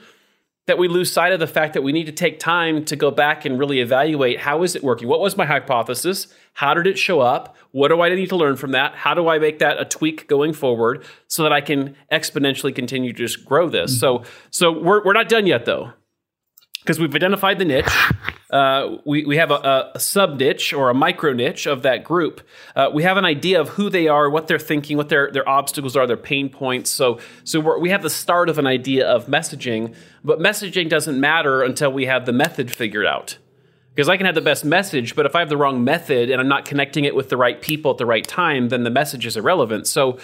that 0.66 0.78
we 0.78 0.86
lose 0.86 1.10
sight 1.10 1.32
of 1.32 1.40
the 1.40 1.46
fact 1.46 1.72
that 1.72 1.82
we 1.82 1.92
need 1.92 2.04
to 2.04 2.12
take 2.12 2.38
time 2.38 2.84
to 2.84 2.94
go 2.94 3.10
back 3.10 3.46
and 3.46 3.58
really 3.58 3.80
evaluate 3.80 4.38
how 4.38 4.62
is 4.62 4.76
it 4.76 4.84
working? 4.84 5.08
What 5.08 5.18
was 5.18 5.36
my 5.36 5.46
hypothesis? 5.46 6.28
How 6.52 6.74
did 6.74 6.86
it 6.86 6.98
show 6.98 7.20
up? 7.20 7.56
What 7.72 7.88
do 7.88 8.02
I 8.02 8.10
need 8.10 8.28
to 8.28 8.36
learn 8.36 8.56
from 8.56 8.72
that? 8.72 8.94
How 8.94 9.14
do 9.14 9.28
I 9.28 9.38
make 9.38 9.60
that 9.60 9.80
a 9.80 9.84
tweak 9.84 10.28
going 10.28 10.52
forward 10.52 11.04
so 11.26 11.42
that 11.42 11.52
I 11.52 11.62
can 11.62 11.96
exponentially 12.12 12.74
continue 12.74 13.12
to 13.12 13.18
just 13.18 13.46
grow 13.46 13.68
this? 13.68 13.92
Mm-hmm. 13.92 13.98
So 13.98 14.24
so 14.50 14.78
we're 14.78 15.02
we're 15.04 15.14
not 15.14 15.28
done 15.28 15.46
yet 15.46 15.64
though 15.64 15.92
because 16.88 16.98
we've 16.98 17.14
identified 17.14 17.58
the 17.58 17.66
niche. 17.66 17.92
Uh, 18.48 18.96
we, 19.04 19.26
we 19.26 19.36
have 19.36 19.50
a, 19.50 19.90
a, 19.94 20.00
sub 20.00 20.40
niche 20.40 20.72
or 20.72 20.88
a 20.88 20.94
micro 20.94 21.34
niche 21.34 21.66
of 21.66 21.82
that 21.82 22.02
group. 22.02 22.40
Uh, 22.74 22.88
we 22.90 23.02
have 23.02 23.18
an 23.18 23.26
idea 23.26 23.60
of 23.60 23.68
who 23.68 23.90
they 23.90 24.08
are, 24.08 24.30
what 24.30 24.48
they're 24.48 24.58
thinking, 24.58 24.96
what 24.96 25.10
their, 25.10 25.30
their 25.30 25.46
obstacles 25.46 25.96
are, 25.96 26.06
their 26.06 26.16
pain 26.16 26.48
points. 26.48 26.88
So, 26.88 27.18
so 27.44 27.78
we 27.78 27.90
have 27.90 28.00
the 28.00 28.08
start 28.08 28.48
of 28.48 28.56
an 28.56 28.66
idea 28.66 29.06
of 29.06 29.26
messaging, 29.26 29.94
but 30.24 30.38
messaging 30.38 30.88
doesn't 30.88 31.20
matter 31.20 31.62
until 31.62 31.92
we 31.92 32.06
have 32.06 32.24
the 32.24 32.32
method 32.32 32.70
figured 32.70 33.04
out. 33.04 33.36
Because 33.94 34.08
I 34.08 34.16
can 34.16 34.24
have 34.24 34.34
the 34.34 34.40
best 34.40 34.64
message, 34.64 35.14
but 35.14 35.26
if 35.26 35.36
I 35.36 35.40
have 35.40 35.50
the 35.50 35.58
wrong 35.58 35.84
method 35.84 36.30
and 36.30 36.40
I'm 36.40 36.48
not 36.48 36.64
connecting 36.64 37.04
it 37.04 37.14
with 37.14 37.28
the 37.28 37.36
right 37.36 37.60
people 37.60 37.90
at 37.90 37.98
the 37.98 38.06
right 38.06 38.26
time, 38.26 38.70
then 38.70 38.82
the 38.82 38.90
message 38.90 39.26
is 39.26 39.36
irrelevant. 39.36 39.86
So, 39.86 40.18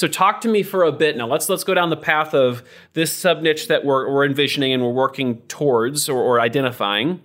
so 0.00 0.08
talk 0.08 0.40
to 0.40 0.48
me 0.48 0.62
for 0.62 0.82
a 0.82 0.90
bit 0.90 1.18
now. 1.18 1.26
Let's 1.26 1.50
let's 1.50 1.62
go 1.62 1.74
down 1.74 1.90
the 1.90 1.96
path 1.96 2.32
of 2.32 2.62
this 2.94 3.14
sub 3.14 3.42
niche 3.42 3.68
that 3.68 3.84
we're, 3.84 4.10
we're 4.10 4.24
envisioning 4.24 4.72
and 4.72 4.82
we're 4.82 4.92
working 4.92 5.42
towards 5.42 6.08
or, 6.08 6.18
or 6.18 6.40
identifying. 6.40 7.20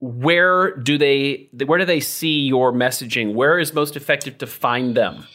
Where 0.00 0.76
do 0.76 0.98
they 0.98 1.48
where 1.64 1.78
do 1.78 1.84
they 1.84 2.00
see 2.00 2.40
your 2.40 2.72
messaging? 2.72 3.34
Where 3.34 3.60
is 3.60 3.72
most 3.72 3.94
effective 3.94 4.38
to 4.38 4.46
find 4.46 4.96
them? 4.96 5.28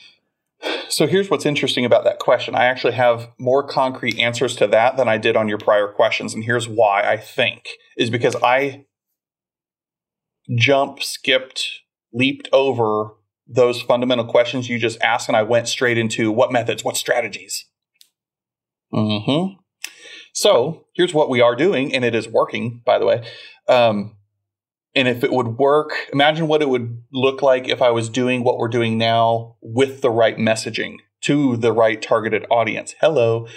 So 0.89 1.07
here's 1.07 1.29
what's 1.29 1.45
interesting 1.45 1.85
about 1.85 2.03
that 2.03 2.19
question. 2.19 2.55
I 2.55 2.65
actually 2.65 2.93
have 2.93 3.29
more 3.39 3.65
concrete 3.65 4.19
answers 4.19 4.57
to 4.57 4.67
that 4.67 4.97
than 4.97 5.07
I 5.07 5.17
did 5.17 5.37
on 5.37 5.47
your 5.47 5.57
prior 5.57 5.87
questions. 5.87 6.33
And 6.33 6.43
here's 6.43 6.67
why 6.67 7.03
I 7.03 7.15
think 7.15 7.69
is 7.97 8.09
because 8.09 8.35
I 8.43 8.85
jump, 10.57 11.01
skipped, 11.01 11.83
leaped 12.11 12.49
over 12.51 13.11
those 13.47 13.81
fundamental 13.81 14.25
questions 14.25 14.69
you 14.69 14.79
just 14.79 15.01
asked, 15.01 15.27
and 15.27 15.35
I 15.35 15.43
went 15.43 15.67
straight 15.67 15.97
into 15.97 16.31
what 16.31 16.51
methods, 16.51 16.83
what 16.83 16.97
strategies. 16.97 17.65
Mm-hmm. 18.93 19.55
So 20.33 20.85
here's 20.95 21.13
what 21.13 21.29
we 21.29 21.41
are 21.41 21.55
doing, 21.55 21.93
and 21.93 22.03
it 22.03 22.15
is 22.15 22.27
working, 22.27 22.81
by 22.85 22.97
the 22.97 23.05
way. 23.05 23.23
Um, 23.67 24.17
and 24.95 25.07
if 25.07 25.23
it 25.23 25.31
would 25.31 25.57
work, 25.57 25.91
imagine 26.11 26.47
what 26.47 26.61
it 26.61 26.69
would 26.69 27.03
look 27.11 27.41
like 27.41 27.67
if 27.67 27.81
I 27.81 27.91
was 27.91 28.09
doing 28.09 28.43
what 28.43 28.57
we're 28.57 28.67
doing 28.67 28.97
now 28.97 29.57
with 29.61 30.01
the 30.01 30.11
right 30.11 30.37
messaging 30.37 30.97
to 31.21 31.57
the 31.57 31.71
right 31.71 32.01
targeted 32.01 32.45
audience. 32.51 32.95
Hello. 32.99 33.47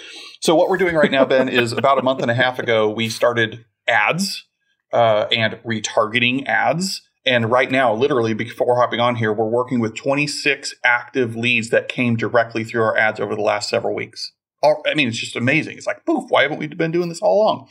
So 0.41 0.55
what 0.55 0.69
we're 0.69 0.77
doing 0.77 0.95
right 0.95 1.11
now, 1.11 1.25
Ben, 1.25 1.49
is 1.49 1.71
about 1.73 1.99
a 1.99 2.03
month 2.03 2.21
and 2.21 2.31
a 2.31 2.35
half 2.35 2.59
ago, 2.59 2.89
we 2.89 3.09
started 3.09 3.65
ads 3.87 4.45
uh, 4.93 5.27
and 5.31 5.53
retargeting 5.65 6.45
ads 6.47 7.01
and 7.27 7.51
right 7.51 7.69
now, 7.69 7.93
literally 7.93 8.33
before 8.33 8.77
hopping 8.77 9.01
on 9.01 9.15
here, 9.15 9.33
we're 9.33 9.49
working 9.49 9.81
with 9.81 9.95
26 9.95 10.73
active 10.85 11.35
leads 11.35 11.69
that 11.71 11.89
came 11.89 12.15
directly 12.15 12.63
through 12.63 12.83
our 12.83 12.97
ads 12.97 13.19
over 13.19 13.35
the 13.35 13.41
last 13.41 13.69
several 13.69 13.93
weeks. 13.93 14.31
I 14.63 14.93
mean, 14.95 15.09
it's 15.09 15.17
just 15.17 15.35
amazing. 15.35 15.77
It's 15.77 15.85
like, 15.85 16.05
poof, 16.05 16.25
why 16.29 16.43
haven't 16.43 16.57
we 16.57 16.67
been 16.67 16.91
doing 16.91 17.09
this 17.09 17.21
all 17.21 17.41
along? 17.41 17.67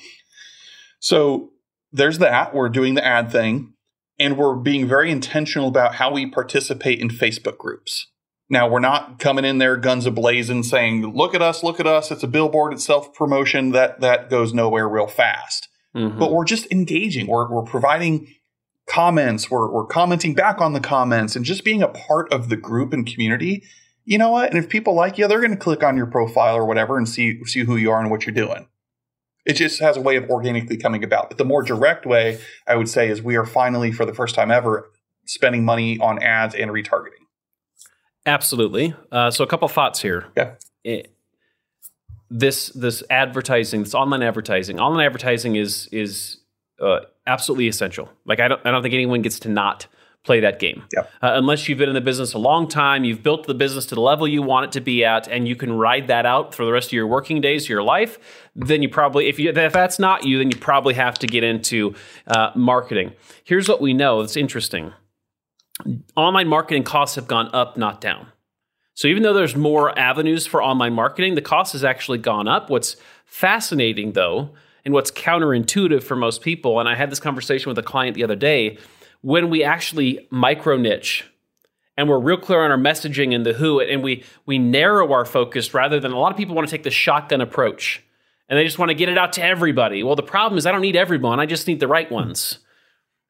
So 1.01 1.53
there's 1.91 2.19
that. 2.19 2.55
We're 2.55 2.69
doing 2.69 2.95
the 2.95 3.05
ad 3.05 3.33
thing, 3.33 3.73
and 4.19 4.37
we're 4.37 4.55
being 4.55 4.87
very 4.87 5.11
intentional 5.11 5.69
about 5.69 5.97
how 5.97 6.13
we 6.13 6.27
participate 6.27 7.01
in 7.01 7.09
Facebook 7.09 7.59
groups. 7.59 8.07
Now, 8.49 8.69
we're 8.69 8.79
not 8.79 9.19
coming 9.19 9.45
in 9.45 9.59
there 9.59 9.77
guns 9.77 10.07
ablazing 10.07 10.65
saying, 10.65 11.15
look 11.15 11.35
at 11.35 11.43
us, 11.43 11.65
look 11.65 11.81
at 11.81 11.87
us. 11.87 12.11
It's 12.11 12.23
a 12.23 12.29
billboard, 12.29 12.75
it's 12.75 12.85
self 12.85 13.13
promotion. 13.15 13.73
That, 13.73 14.01
that 14.01 14.31
goes 14.31 14.55
nowhere 14.55 14.89
real 14.89 15.09
fast. 15.09 15.69
Mm-hmm. 15.97 16.19
But 16.19 16.31
we're 16.31 16.45
just 16.45 16.71
engaging. 16.71 17.27
We're, 17.27 17.51
we're 17.51 17.63
providing 17.63 18.29
comments, 18.87 19.51
we're, 19.51 19.71
we're 19.71 19.87
commenting 19.87 20.35
back 20.35 20.61
on 20.61 20.73
the 20.73 20.81
comments 20.81 21.37
and 21.37 21.45
just 21.45 21.65
being 21.65 21.83
a 21.83 21.89
part 21.89 22.33
of 22.33 22.49
the 22.49 22.57
group 22.57 22.93
and 22.93 23.07
community. 23.07 23.65
You 24.05 24.19
know 24.19 24.31
what? 24.31 24.51
And 24.51 24.59
if 24.59 24.69
people 24.69 24.95
like 24.95 25.19
you, 25.19 25.27
they're 25.27 25.41
going 25.41 25.51
to 25.51 25.57
click 25.57 25.83
on 25.83 25.97
your 25.97 26.07
profile 26.07 26.57
or 26.57 26.65
whatever 26.65 26.97
and 26.97 27.09
see 27.09 27.45
see 27.45 27.65
who 27.65 27.77
you 27.77 27.91
are 27.91 28.01
and 28.01 28.11
what 28.11 28.25
you're 28.25 28.35
doing. 28.35 28.69
It 29.45 29.55
just 29.55 29.81
has 29.81 29.97
a 29.97 30.01
way 30.01 30.17
of 30.17 30.29
organically 30.29 30.77
coming 30.77 31.05
about. 31.05 31.29
But 31.29 31.39
the 31.39 31.45
more 31.45 31.63
direct 31.63 32.07
way, 32.07 32.41
I 32.67 32.77
would 32.77 32.89
say, 32.89 33.09
is 33.09 33.23
we 33.23 33.37
are 33.37 33.47
finally, 33.47 33.93
for 33.93 34.05
the 34.05 34.15
first 34.15 34.35
time 34.35 34.51
ever, 34.51 34.91
spending 35.25 35.65
money 35.65 35.99
on 35.99 36.21
ads 36.23 36.55
and 36.55 36.71
retargeting. 36.71 37.23
Absolutely. 38.25 38.95
Uh, 39.13 39.31
so, 39.31 39.45
a 39.45 39.47
couple 39.47 39.69
thoughts 39.69 40.03
here. 40.03 40.27
Yeah. 40.37 40.55
It, 40.83 41.13
this 42.29 42.69
this 42.71 43.03
advertising, 43.09 43.85
this 43.85 43.95
online 43.95 44.23
advertising, 44.23 44.81
online 44.81 45.07
advertising 45.07 45.57
is 45.57 45.89
is 45.93 46.39
uh, 46.81 47.01
absolutely 47.27 47.69
essential. 47.69 48.11
Like 48.25 48.41
I 48.41 48.49
don't, 48.49 48.61
I 48.65 48.71
don't 48.71 48.83
think 48.83 48.95
anyone 48.95 49.23
gets 49.23 49.39
to 49.41 49.49
not 49.49 49.87
play 50.27 50.41
that 50.41 50.59
game. 50.59 50.83
Yep. 50.95 51.11
Uh, 51.23 51.31
unless 51.35 51.69
you've 51.69 51.79
been 51.79 51.89
in 51.89 51.95
the 51.95 52.01
business 52.01 52.35
a 52.35 52.39
long 52.39 52.69
time, 52.69 53.05
you've 53.05 53.23
built 53.23 53.47
the 53.47 53.55
business 53.55 53.87
to 53.87 53.95
the 53.95 54.01
level 54.01 54.27
you 54.27 54.43
want 54.43 54.67
it 54.67 54.73
to 54.73 54.81
be 54.81 55.05
at, 55.05 55.29
and 55.29 55.47
you 55.47 55.55
can 55.55 55.73
ride 55.73 56.09
that 56.09 56.27
out 56.27 56.53
for 56.55 56.65
the 56.65 56.73
rest 56.73 56.89
of 56.89 56.93
your 56.93 57.07
working 57.07 57.41
days, 57.41 57.69
your 57.69 57.83
life. 57.83 58.19
Then 58.55 58.83
you 58.83 58.89
probably, 58.89 59.29
if 59.29 59.39
you 59.39 59.51
if 59.51 59.73
that's 59.73 59.99
not 59.99 60.25
you, 60.25 60.39
then 60.39 60.51
you 60.51 60.59
probably 60.59 60.95
have 60.95 61.19
to 61.21 61.27
get 61.27 61.45
into 61.45 61.95
uh, 62.27 62.51
marketing. 62.55 63.13
Here's 63.45 63.69
what 63.69 63.81
we 63.81 63.95
know. 63.95 64.21
It's 64.21 64.37
interesting. 64.37 64.93
Online 66.17 66.49
marketing 66.49 66.83
costs 66.83 67.15
have 67.15 67.29
gone 67.29 67.49
up, 67.53 67.77
not 67.77 68.01
down. 68.01 68.27
So 68.95 69.09
even 69.09 69.23
though 69.23 69.35
there's 69.35 69.55
more 69.55 69.97
avenues 69.97 70.47
for 70.47 70.63
online 70.63 70.95
marketing, 70.95 71.35
the 71.35 71.43
cost 71.43 71.73
has 71.75 71.85
actually 71.85 72.19
gone 72.19 72.49
up. 72.49 72.71
What's 72.71 72.97
fascinating 73.27 74.13
though 74.13 74.51
and 74.87 74.95
what's 74.95 75.11
counterintuitive 75.11 76.05
for 76.05 76.15
most 76.15 76.41
people. 76.41 76.79
And 76.79 76.89
I 76.89 76.95
had 76.95 77.11
this 77.11 77.19
conversation 77.19 77.69
with 77.69 77.77
a 77.77 77.83
client 77.83 78.15
the 78.15 78.23
other 78.23 78.37
day 78.37 78.79
when 79.21 79.51
we 79.51 79.65
actually 79.65 80.29
micro 80.31 80.77
niche 80.77 81.27
and 81.97 82.09
we're 82.09 82.21
real 82.21 82.37
clear 82.37 82.63
on 82.63 82.71
our 82.71 82.79
messaging 82.79 83.35
and 83.35 83.45
the 83.45 83.53
who, 83.53 83.81
and 83.81 84.03
we 84.03 84.23
we 84.47 84.59
narrow 84.59 85.13
our 85.13 85.25
focus 85.25 85.75
rather 85.75 85.99
than 85.99 86.13
a 86.13 86.19
lot 86.19 86.31
of 86.31 86.39
people 86.39 86.55
want 86.55 86.69
to 86.69 86.71
take 86.71 86.85
the 86.85 86.91
shotgun 86.91 87.41
approach 87.41 88.03
and 88.49 88.57
they 88.57 88.65
just 88.65 88.79
want 88.79 88.91
to 88.91 88.95
get 88.95 89.09
it 89.09 89.19
out 89.19 89.33
to 89.33 89.43
everybody. 89.43 90.05
Well, 90.05 90.15
the 90.15 90.23
problem 90.23 90.57
is 90.57 90.67
I 90.67 90.73
don't 90.73 90.83
need 90.83 90.97
everyone, 90.97 91.41
I 91.41 91.47
just 91.47 91.67
need 91.67 91.81
the 91.81 91.89
right 91.89 92.11
ones. 92.11 92.61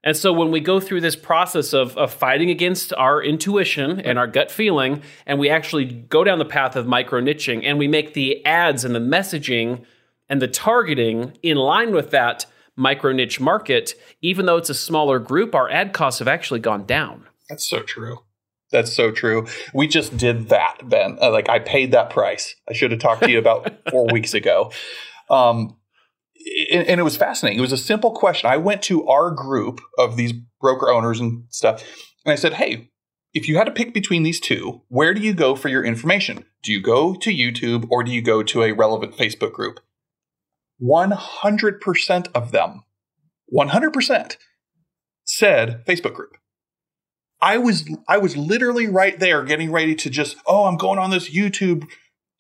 And 0.05 0.17
so 0.17 0.33
when 0.33 0.53
we 0.53 0.61
go 0.61 0.79
through 0.79 1.01
this 1.01 1.17
process 1.17 1.73
of, 1.73 1.97
of 1.97 2.13
fighting 2.13 2.51
against 2.51 2.93
our 2.93 3.21
intuition 3.21 3.99
and 3.99 4.19
our 4.21 4.29
gut 4.29 4.53
feeling, 4.53 5.03
and 5.25 5.39
we 5.39 5.49
actually 5.49 5.87
go 5.87 6.23
down 6.23 6.39
the 6.39 6.45
path 6.45 6.77
of 6.77 6.87
micro 6.87 7.21
niching 7.21 7.63
and 7.65 7.77
we 7.77 7.89
make 7.89 8.13
the 8.15 8.45
ads 8.45 8.85
and 8.85 8.95
the 8.95 9.01
messaging 9.01 9.85
and 10.29 10.43
the 10.43 10.49
targeting 10.49 11.37
in 11.43 11.57
line 11.57 11.93
with 11.93 12.11
that 12.11 12.47
micro 12.77 13.13
niche 13.13 13.41
market, 13.41 13.95
even 14.21 14.47
though 14.47 14.57
it's 14.57 14.71
a 14.71 14.75
smaller 14.75 15.19
group, 15.19 15.55
our 15.55 15.69
ad 15.71 15.93
costs 15.93 16.19
have 16.19 16.29
actually 16.29 16.61
gone 16.61 16.85
down. 16.85 17.27
That's 17.49 17.69
so 17.69 17.81
true. 17.81 18.19
That's 18.73 18.95
so 18.95 19.13
true. 19.13 19.47
We 19.73 19.87
just 19.87 20.17
did 20.17 20.49
that, 20.49 20.89
Ben. 20.89 21.19
Uh, 21.21 21.31
like 21.31 21.49
I 21.49 21.59
paid 21.59 21.93
that 21.93 22.11
price. 22.11 22.55
I 22.69 22.73
should 22.73 22.91
have 22.91 23.01
talked 23.01 23.23
to 23.23 23.31
you 23.31 23.39
about 23.39 23.73
four 23.91 24.07
weeks 24.13 24.35
ago. 24.35 24.73
Um, 25.31 25.77
and, 26.71 26.87
and, 26.87 27.01
it 27.01 27.05
was 27.05 27.17
fascinating. 27.17 27.59
It 27.59 27.63
was 27.63 27.73
a 27.73 27.77
simple 27.77 28.13
question. 28.13 28.51
I 28.51 28.57
went 28.57 28.83
to 28.83 29.07
our 29.09 29.31
group 29.31 29.81
of 29.99 30.17
these 30.17 30.33
broker 30.61 30.91
owners 30.91 31.21
and 31.21 31.45
stuff, 31.49 31.83
and 32.25 32.33
I 32.33 32.37
said, 32.37 32.55
"Hey, 32.55 32.91
if 33.35 33.49
you 33.49 33.57
had 33.57 33.65
to 33.65 33.73
pick 33.73 33.93
between 33.93 34.23
these 34.23 34.39
two, 34.39 34.83
where 34.89 35.15
do 35.15 35.21
you 35.21 35.35
go 35.35 35.57
for 35.57 35.69
your 35.69 35.85
information? 35.85 36.45
Do 36.63 36.73
you 36.73 36.81
go 36.81 37.15
to 37.15 37.31
YouTube 37.31 37.87
or 37.91 38.05
do 38.05 38.13
you 38.13 38.23
go 38.23 38.43
to 38.45 38.63
a 38.63 38.73
relevant 38.73 39.17
Facebook 39.17 39.53
group?" 39.53 39.81
100% 40.83 42.29
of 42.35 42.53
them, 42.53 42.83
100% 43.53 44.37
said 45.25 45.85
Facebook 45.87 46.15
group. 46.15 46.37
I 47.41 47.59
was 47.59 47.89
I 48.09 48.19
was 48.19 48.37
literally 48.37 48.87
right 48.87 49.19
there 49.19 49.45
getting 49.45 49.71
ready 49.71 49.95
to 49.97 50.11
just 50.11 50.37
oh 50.47 50.65
I'm 50.65 50.77
going 50.77 50.99
on 50.99 51.11
this 51.11 51.35
YouTube 51.35 51.87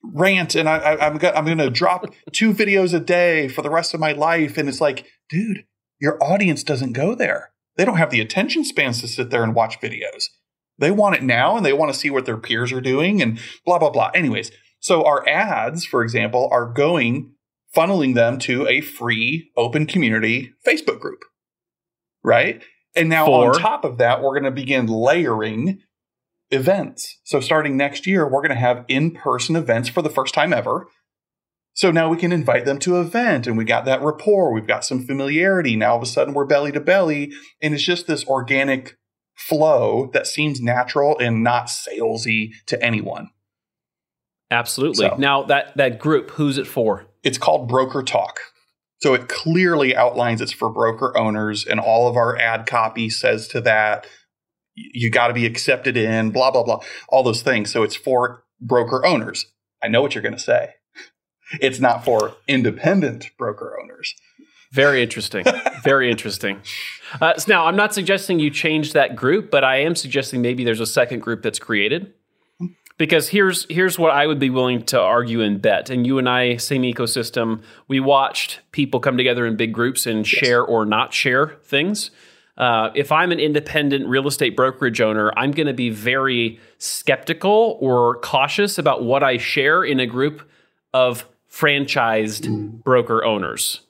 rant 0.02 0.54
and 0.54 0.68
I, 0.68 0.76
I 0.78 1.06
I'm 1.06 1.18
gonna, 1.18 1.36
I'm 1.36 1.44
going 1.44 1.58
to 1.58 1.70
drop 1.70 2.06
two 2.32 2.54
videos 2.54 2.94
a 2.94 3.00
day 3.00 3.48
for 3.48 3.62
the 3.62 3.70
rest 3.70 3.94
of 3.94 4.00
my 4.00 4.12
life. 4.12 4.56
And 4.56 4.68
it's 4.68 4.80
like 4.80 5.06
dude 5.28 5.64
your 6.00 6.22
audience 6.22 6.62
doesn't 6.62 6.92
go 6.92 7.14
there. 7.14 7.52
They 7.76 7.84
don't 7.84 7.98
have 7.98 8.10
the 8.10 8.20
attention 8.20 8.64
spans 8.64 9.00
to 9.00 9.08
sit 9.08 9.30
there 9.30 9.42
and 9.42 9.54
watch 9.54 9.80
videos. 9.80 10.26
They 10.78 10.90
want 10.90 11.16
it 11.16 11.22
now 11.22 11.56
and 11.56 11.64
they 11.64 11.72
want 11.72 11.92
to 11.92 11.98
see 11.98 12.10
what 12.10 12.26
their 12.26 12.36
peers 12.38 12.72
are 12.72 12.80
doing 12.80 13.20
and 13.20 13.38
blah 13.66 13.78
blah 13.78 13.90
blah. 13.90 14.10
Anyways 14.14 14.50
so 14.80 15.04
our 15.04 15.28
ads 15.28 15.84
for 15.84 16.02
example 16.02 16.48
are 16.50 16.72
going 16.72 17.32
funneling 17.76 18.14
them 18.14 18.38
to 18.38 18.66
a 18.66 18.80
free 18.80 19.50
open 19.56 19.84
community 19.86 20.52
Facebook 20.66 20.98
group 20.98 21.20
right 22.24 22.62
and 22.96 23.08
now 23.10 23.26
For- 23.26 23.54
on 23.54 23.60
top 23.60 23.84
of 23.84 23.98
that, 23.98 24.22
we're 24.22 24.32
going 24.32 24.44
to 24.44 24.50
begin 24.50 24.86
layering 24.86 25.80
events. 26.50 27.20
So 27.24 27.40
starting 27.40 27.76
next 27.76 28.06
year, 28.06 28.24
we're 28.24 28.40
going 28.40 28.48
to 28.48 28.54
have 28.56 28.84
in-person 28.88 29.54
events 29.54 29.88
for 29.90 30.00
the 30.02 30.10
first 30.10 30.32
time 30.34 30.52
ever. 30.52 30.86
So 31.74 31.90
now 31.90 32.08
we 32.08 32.16
can 32.16 32.32
invite 32.32 32.64
them 32.64 32.78
to 32.80 32.96
an 32.98 33.06
event 33.06 33.46
and 33.46 33.58
we 33.58 33.66
got 33.66 33.84
that 33.84 34.00
rapport. 34.00 34.50
We've 34.50 34.66
got 34.66 34.82
some 34.84 35.04
familiarity. 35.06 35.76
Now 35.76 35.90
all 35.90 35.96
of 35.98 36.02
a 36.02 36.06
sudden 36.06 36.32
we're 36.32 36.46
belly 36.46 36.72
to 36.72 36.80
belly. 36.80 37.32
And 37.60 37.74
it's 37.74 37.82
just 37.82 38.06
this 38.06 38.24
organic 38.24 38.96
flow 39.34 40.08
that 40.14 40.26
seems 40.26 40.62
natural 40.62 41.18
and 41.18 41.44
not 41.44 41.66
salesy 41.66 42.52
to 42.66 42.82
anyone. 42.82 43.28
Absolutely. 44.50 45.08
So- 45.08 45.16
Now 45.18 45.42
that 45.42 45.76
that 45.76 45.98
group, 45.98 46.30
who's 46.30 46.56
it 46.56 46.66
for? 46.66 47.04
It's 47.26 47.38
called 47.38 47.68
Broker 47.68 48.04
Talk. 48.04 48.38
So 49.02 49.12
it 49.12 49.28
clearly 49.28 49.96
outlines 49.96 50.40
it's 50.40 50.52
for 50.52 50.70
broker 50.70 51.18
owners, 51.18 51.66
and 51.66 51.80
all 51.80 52.08
of 52.08 52.16
our 52.16 52.38
ad 52.38 52.66
copy 52.66 53.10
says 53.10 53.48
to 53.48 53.60
that, 53.62 54.06
you 54.76 55.10
got 55.10 55.26
to 55.26 55.34
be 55.34 55.44
accepted 55.44 55.96
in, 55.96 56.30
blah, 56.30 56.52
blah, 56.52 56.62
blah, 56.62 56.80
all 57.08 57.24
those 57.24 57.42
things. 57.42 57.72
So 57.72 57.82
it's 57.82 57.96
for 57.96 58.44
broker 58.60 59.04
owners. 59.04 59.44
I 59.82 59.88
know 59.88 60.02
what 60.02 60.14
you're 60.14 60.22
going 60.22 60.36
to 60.36 60.40
say. 60.40 60.74
It's 61.60 61.80
not 61.80 62.04
for 62.04 62.36
independent 62.46 63.32
broker 63.36 63.76
owners. 63.82 64.14
Very 64.72 65.02
interesting. 65.02 65.44
Very 65.82 66.08
interesting. 66.08 66.62
Uh, 67.20 67.34
now, 67.48 67.66
I'm 67.66 67.76
not 67.76 67.92
suggesting 67.92 68.38
you 68.38 68.50
change 68.50 68.92
that 68.92 69.16
group, 69.16 69.50
but 69.50 69.64
I 69.64 69.78
am 69.78 69.96
suggesting 69.96 70.42
maybe 70.42 70.62
there's 70.62 70.80
a 70.80 70.86
second 70.86 71.20
group 71.20 71.42
that's 71.42 71.58
created. 71.58 72.12
Because 72.98 73.28
here's 73.28 73.66
here's 73.68 73.98
what 73.98 74.12
I 74.12 74.26
would 74.26 74.38
be 74.38 74.48
willing 74.48 74.82
to 74.84 75.00
argue 75.00 75.42
and 75.42 75.60
bet. 75.60 75.90
And 75.90 76.06
you 76.06 76.18
and 76.18 76.28
I, 76.28 76.56
same 76.56 76.82
ecosystem, 76.82 77.62
we 77.88 78.00
watched 78.00 78.60
people 78.72 79.00
come 79.00 79.16
together 79.16 79.46
in 79.46 79.56
big 79.56 79.72
groups 79.72 80.06
and 80.06 80.26
share 80.26 80.62
or 80.62 80.86
not 80.86 81.12
share 81.12 81.58
things. 81.62 82.10
Uh, 82.56 82.90
if 82.94 83.12
I'm 83.12 83.32
an 83.32 83.38
independent 83.38 84.08
real 84.08 84.26
estate 84.26 84.56
brokerage 84.56 85.00
owner, 85.00 85.30
I'm 85.36 85.50
going 85.50 85.66
to 85.66 85.74
be 85.74 85.90
very 85.90 86.58
skeptical 86.78 87.76
or 87.80 88.18
cautious 88.20 88.78
about 88.78 89.04
what 89.04 89.22
I 89.22 89.36
share 89.36 89.84
in 89.84 90.00
a 90.00 90.06
group 90.06 90.48
of 90.94 91.26
franchised 91.50 92.82
broker 92.82 93.24
owners 93.24 93.82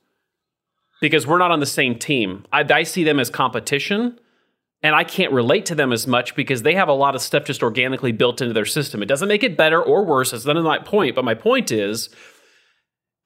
because 1.01 1.27
we're 1.27 1.38
not 1.38 1.51
on 1.51 1.61
the 1.61 1.66
same 1.66 1.99
team. 1.99 2.45
I, 2.53 2.64
I 2.69 2.83
see 2.83 3.05
them 3.05 3.21
as 3.21 3.31
competition, 3.31 4.19
and 4.83 4.95
I 4.95 5.05
can't 5.05 5.33
relate 5.33 5.67
to 5.67 5.75
them 5.75 5.93
as 5.93 6.07
much 6.07 6.35
because 6.35 6.62
they 6.62 6.75
have 6.75 6.89
a 6.89 6.93
lot 6.93 7.15
of 7.15 7.23
stuff 7.23 7.45
just 7.45 7.62
organically 7.62 8.12
built 8.12 8.41
into 8.41 8.53
their 8.53 8.67
system. 8.67 9.03
It 9.03 9.07
doesn't 9.07 9.29
make 9.29 9.43
it 9.43 9.57
better 9.57 9.83
or 9.83 10.05
worse. 10.05 10.31
That's 10.31 10.45
none 10.45 10.57
of 10.57 10.65
my 10.65 10.79
point. 10.79 11.15
But 11.15 11.25
my 11.25 11.35
point 11.35 11.73
is 11.73 12.09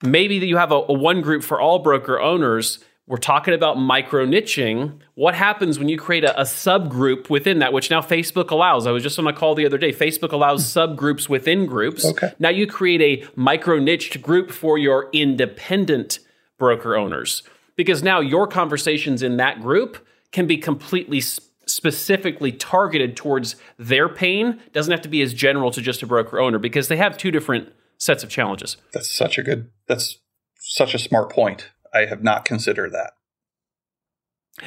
maybe 0.01 0.39
that 0.39 0.45
you 0.45 0.57
have 0.57 0.71
a, 0.71 0.75
a 0.75 0.93
one 0.93 1.21
group 1.21 1.43
for 1.43 1.59
all 1.59 1.79
broker 1.79 2.19
owners. 2.19 2.79
We're 3.05 3.17
talking 3.17 3.53
about 3.53 3.77
micro 3.77 4.25
niching. 4.25 4.99
What 5.15 5.35
happens 5.35 5.77
when 5.77 5.89
you 5.89 5.97
create 5.97 6.23
a, 6.23 6.39
a 6.39 6.43
subgroup 6.43 7.29
within 7.29 7.59
that, 7.59 7.73
which 7.73 7.89
now 7.89 7.99
Facebook 7.99 8.51
allows? 8.51 8.87
I 8.87 8.91
was 8.91 9.03
just 9.03 9.19
on 9.19 9.27
a 9.27 9.33
call 9.33 9.53
the 9.53 9.65
other 9.65 9.77
day. 9.77 9.91
Facebook 9.91 10.31
allows 10.31 10.73
hmm. 10.73 10.79
subgroups 10.79 11.27
within 11.27 11.65
groups. 11.65 12.05
Okay. 12.05 12.31
Now 12.39 12.49
you 12.49 12.65
create 12.65 13.01
a 13.01 13.27
micro 13.35 13.79
niched 13.79 14.21
group 14.21 14.51
for 14.51 14.77
your 14.77 15.09
independent 15.11 16.19
broker 16.57 16.95
owners 16.95 17.43
because 17.75 18.01
now 18.01 18.19
your 18.19 18.47
conversations 18.47 19.21
in 19.21 19.37
that 19.37 19.61
group 19.61 20.07
can 20.31 20.47
be 20.47 20.57
completely 20.57 21.21
specifically 21.21 22.51
targeted 22.51 23.15
towards 23.15 23.55
their 23.77 24.09
pain. 24.09 24.59
Doesn't 24.73 24.91
have 24.91 25.01
to 25.01 25.09
be 25.09 25.21
as 25.21 25.33
general 25.33 25.71
to 25.71 25.81
just 25.81 26.03
a 26.03 26.07
broker 26.07 26.39
owner 26.39 26.59
because 26.59 26.87
they 26.87 26.97
have 26.97 27.17
two 27.17 27.31
different 27.31 27.71
sets 27.97 28.23
of 28.23 28.29
challenges. 28.29 28.77
That's 28.93 29.15
such 29.15 29.37
a 29.37 29.43
good, 29.43 29.69
that's 29.87 30.19
such 30.59 30.93
a 30.93 30.99
smart 30.99 31.31
point. 31.31 31.71
I 31.93 32.05
have 32.05 32.23
not 32.23 32.45
considered 32.45 32.93
that. 32.93 33.13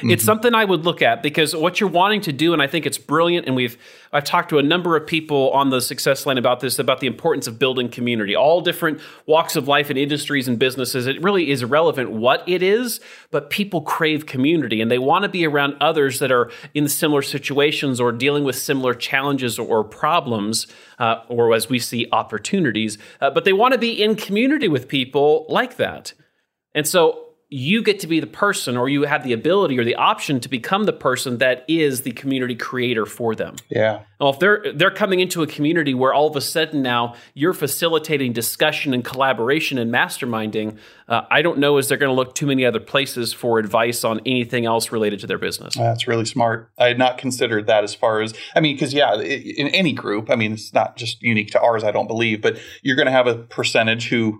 It's 0.03 0.23
something 0.23 0.53
I 0.53 0.65
would 0.65 0.83
look 0.83 1.01
at 1.01 1.23
because 1.23 1.55
what 1.55 1.79
you're 1.79 1.89
wanting 1.89 2.21
to 2.21 2.33
do, 2.33 2.53
and 2.53 2.61
I 2.61 2.67
think 2.67 2.85
it's 2.85 2.97
brilliant. 2.97 3.47
And 3.47 3.55
we've 3.55 3.77
I've 4.11 4.23
talked 4.23 4.49
to 4.49 4.57
a 4.57 4.63
number 4.63 4.95
of 4.95 5.05
people 5.05 5.51
on 5.51 5.69
the 5.69 5.81
success 5.81 6.25
line 6.25 6.37
about 6.37 6.59
this, 6.59 6.79
about 6.79 6.99
the 6.99 7.07
importance 7.07 7.47
of 7.47 7.59
building 7.59 7.89
community. 7.89 8.35
All 8.35 8.61
different 8.61 9.01
walks 9.25 9.55
of 9.55 9.67
life 9.67 9.89
and 9.89 9.97
industries 9.99 10.47
and 10.47 10.59
businesses. 10.59 11.07
It 11.07 11.21
really 11.21 11.49
is 11.49 11.63
relevant 11.63 12.11
what 12.11 12.47
it 12.47 12.61
is, 12.61 12.99
but 13.31 13.49
people 13.49 13.81
crave 13.81 14.25
community 14.25 14.81
and 14.81 14.89
they 14.89 14.99
want 14.99 15.23
to 15.23 15.29
be 15.29 15.45
around 15.45 15.75
others 15.81 16.19
that 16.19 16.31
are 16.31 16.51
in 16.73 16.87
similar 16.87 17.21
situations 17.21 17.99
or 17.99 18.11
dealing 18.11 18.43
with 18.43 18.55
similar 18.55 18.93
challenges 18.93 19.59
or, 19.59 19.67
or 19.67 19.83
problems, 19.83 20.67
uh, 20.99 21.21
or 21.27 21.53
as 21.53 21.69
we 21.69 21.79
see 21.79 22.07
opportunities. 22.11 22.97
Uh, 23.19 23.29
but 23.29 23.43
they 23.43 23.53
want 23.53 23.73
to 23.73 23.77
be 23.77 24.01
in 24.01 24.15
community 24.15 24.67
with 24.67 24.87
people 24.87 25.45
like 25.49 25.77
that. 25.77 26.13
And 26.73 26.87
so 26.87 27.24
you 27.49 27.83
get 27.83 27.99
to 27.99 28.07
be 28.07 28.19
the 28.19 28.27
person, 28.27 28.75
or 28.75 28.89
you 28.89 29.03
have 29.03 29.23
the 29.23 29.33
ability 29.33 29.77
or 29.77 29.83
the 29.83 29.95
option 29.95 30.39
to 30.39 30.49
become 30.49 30.85
the 30.85 30.93
person 30.93 31.37
that 31.37 31.63
is 31.67 32.01
the 32.01 32.11
community 32.11 32.55
creator 32.55 33.05
for 33.05 33.35
them. 33.35 33.55
Yeah. 33.69 34.01
Well, 34.19 34.31
if 34.31 34.39
they're 34.39 34.73
they're 34.73 34.91
coming 34.91 35.19
into 35.19 35.43
a 35.43 35.47
community 35.47 35.93
where 35.93 36.13
all 36.13 36.27
of 36.27 36.35
a 36.35 36.41
sudden 36.41 36.81
now 36.81 37.15
you're 37.33 37.53
facilitating 37.53 38.33
discussion 38.33 38.93
and 38.93 39.05
collaboration 39.05 39.77
and 39.77 39.93
masterminding, 39.93 40.77
uh, 41.07 41.21
I 41.29 41.41
don't 41.41 41.59
know 41.59 41.77
is 41.77 41.87
they're 41.87 41.97
going 41.97 42.09
to 42.09 42.15
look 42.15 42.33
too 42.33 42.47
many 42.47 42.65
other 42.65 42.79
places 42.79 43.31
for 43.31 43.59
advice 43.59 44.03
on 44.03 44.21
anything 44.25 44.65
else 44.65 44.91
related 44.91 45.19
to 45.19 45.27
their 45.27 45.37
business. 45.37 45.75
That's 45.75 46.07
really 46.07 46.25
smart. 46.25 46.71
I 46.79 46.87
had 46.87 46.97
not 46.97 47.17
considered 47.17 47.67
that 47.67 47.83
as 47.83 47.93
far 47.93 48.21
as, 48.21 48.33
I 48.55 48.59
mean, 48.59 48.75
because 48.75 48.93
yeah, 48.93 49.15
in 49.15 49.67
any 49.67 49.93
group, 49.93 50.31
I 50.31 50.35
mean, 50.35 50.53
it's 50.53 50.73
not 50.73 50.97
just 50.97 51.21
unique 51.21 51.51
to 51.51 51.61
ours, 51.61 51.83
I 51.83 51.91
don't 51.91 52.07
believe, 52.07 52.41
but 52.41 52.57
you're 52.81 52.95
going 52.95 53.05
to 53.05 53.11
have 53.11 53.27
a 53.27 53.35
percentage 53.35 54.09
who 54.09 54.39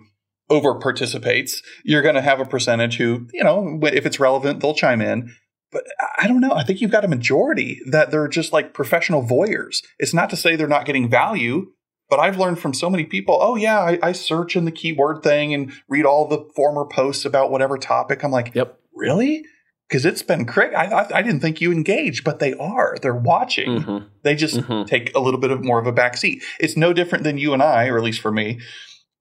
over 0.50 0.76
participates. 0.76 1.62
You're 1.84 2.02
going 2.02 2.16
to 2.16 2.22
have 2.22 2.40
a 2.40 2.46
percentage 2.46 2.98
who, 2.98 3.28
you 3.34 3.44
know, 3.44 3.80
if 3.84 4.06
it's 4.06 4.20
relevant, 4.20 4.60
they'll 4.62 4.74
chime 4.76 5.02
in. 5.02 5.34
But 5.72 5.84
I 6.20 6.28
don't 6.28 6.40
know. 6.42 6.54
I 6.54 6.64
think 6.64 6.80
you've 6.82 6.92
got 6.92 7.04
a 7.04 7.08
majority 7.10 7.82
that 7.90 8.12
they're 8.12 8.28
just 8.28 8.54
like 8.54 8.74
professional 8.74 9.24
voyeurs. 9.24 9.78
It's 10.00 10.14
not 10.14 10.30
to 10.30 10.38
say 10.38 10.56
they're 10.56 10.68
not 10.68 10.86
getting 10.86 11.10
value, 11.10 11.72
but 12.10 12.20
I've 12.20 12.38
learned 12.38 12.60
from 12.60 12.74
so 12.74 12.90
many 12.90 13.04
people. 13.04 13.38
Oh 13.42 13.56
yeah, 13.56 13.80
I, 13.80 14.00
I 14.02 14.12
search 14.12 14.56
in 14.56 14.66
the 14.66 14.72
keyword 14.72 15.24
thing 15.24 15.54
and 15.54 15.74
read 15.90 16.06
all 16.06 16.28
the 16.28 16.48
former 16.56 16.86
posts 16.86 17.26
about 17.26 17.52
whatever 17.52 17.78
topic. 17.78 18.24
I'm 18.24 18.32
like, 18.32 18.54
Yep. 18.54 18.80
really? 18.94 19.44
Because 19.90 20.06
it's 20.06 20.22
been 20.24 20.46
crazy. 20.46 20.74
I, 20.76 20.86
I, 20.86 21.08
I 21.18 21.22
didn't 21.22 21.42
think 21.42 21.60
you 21.62 21.72
engaged, 21.72 22.24
but 22.24 22.40
they 22.40 22.54
are. 22.54 22.96
They're 23.02 23.14
watching. 23.14 23.82
Mhm. 23.82 24.08
They 24.24 24.36
just 24.36 24.56
Mhm. 24.58 24.88
take 24.88 25.14
a 25.16 25.20
little 25.20 25.40
bit 25.40 25.52
of 25.52 25.64
more 25.64 25.80
of 25.80 25.88
a 25.88 25.92
back 25.92 26.16
seat. 26.16 26.44
It's 26.60 26.78
no 26.78 26.94
different 26.94 27.24
than 27.24 27.38
you 27.38 27.54
and 27.54 27.62
I, 27.62 27.88
or 27.88 27.98
at 27.98 28.04
least 28.04 28.22
for 28.22 28.32
me, 28.32 28.60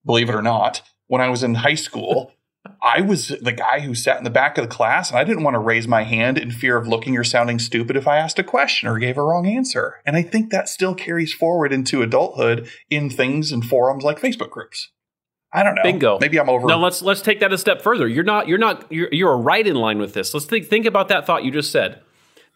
believe 0.06 0.28
it 0.28 0.34
or 0.34 0.42
not. 0.42 0.82
When 1.06 1.20
I 1.20 1.28
was 1.28 1.42
in 1.42 1.56
high 1.56 1.74
school, 1.74 2.32
I 2.82 3.02
was 3.02 3.28
the 3.28 3.52
guy 3.52 3.80
who 3.80 3.94
sat 3.94 4.18
in 4.18 4.24
the 4.24 4.30
back 4.30 4.56
of 4.56 4.64
the 4.64 4.74
class, 4.74 5.10
and 5.10 5.18
I 5.18 5.24
didn't 5.24 5.42
want 5.42 5.54
to 5.54 5.58
raise 5.58 5.86
my 5.86 6.02
hand 6.02 6.38
in 6.38 6.50
fear 6.50 6.76
of 6.76 6.88
looking 6.88 7.16
or 7.16 7.24
sounding 7.24 7.58
stupid 7.58 7.96
if 7.96 8.08
I 8.08 8.16
asked 8.16 8.38
a 8.38 8.44
question 8.44 8.88
or 8.88 8.98
gave 8.98 9.18
a 9.18 9.22
wrong 9.22 9.46
answer. 9.46 10.00
And 10.06 10.16
I 10.16 10.22
think 10.22 10.50
that 10.50 10.68
still 10.68 10.94
carries 10.94 11.32
forward 11.32 11.72
into 11.72 12.02
adulthood 12.02 12.68
in 12.88 13.10
things 13.10 13.52
and 13.52 13.64
forums 13.64 14.04
like 14.04 14.18
Facebook 14.18 14.50
groups. 14.50 14.90
I 15.52 15.62
don't 15.62 15.76
know. 15.76 15.82
Bingo. 15.82 16.18
Maybe 16.20 16.40
I'm 16.40 16.48
over. 16.48 16.66
Now 16.66 16.78
let's 16.78 17.00
let's 17.00 17.20
take 17.20 17.40
that 17.40 17.52
a 17.52 17.58
step 17.58 17.80
further. 17.80 18.08
You're 18.08 18.24
not 18.24 18.48
you're 18.48 18.58
not 18.58 18.90
you're, 18.90 19.08
you're 19.12 19.38
right 19.38 19.64
in 19.64 19.76
line 19.76 19.98
with 19.98 20.12
this. 20.12 20.34
Let's 20.34 20.46
think 20.46 20.66
think 20.66 20.84
about 20.84 21.08
that 21.08 21.26
thought 21.26 21.44
you 21.44 21.52
just 21.52 21.70
said. 21.70 22.00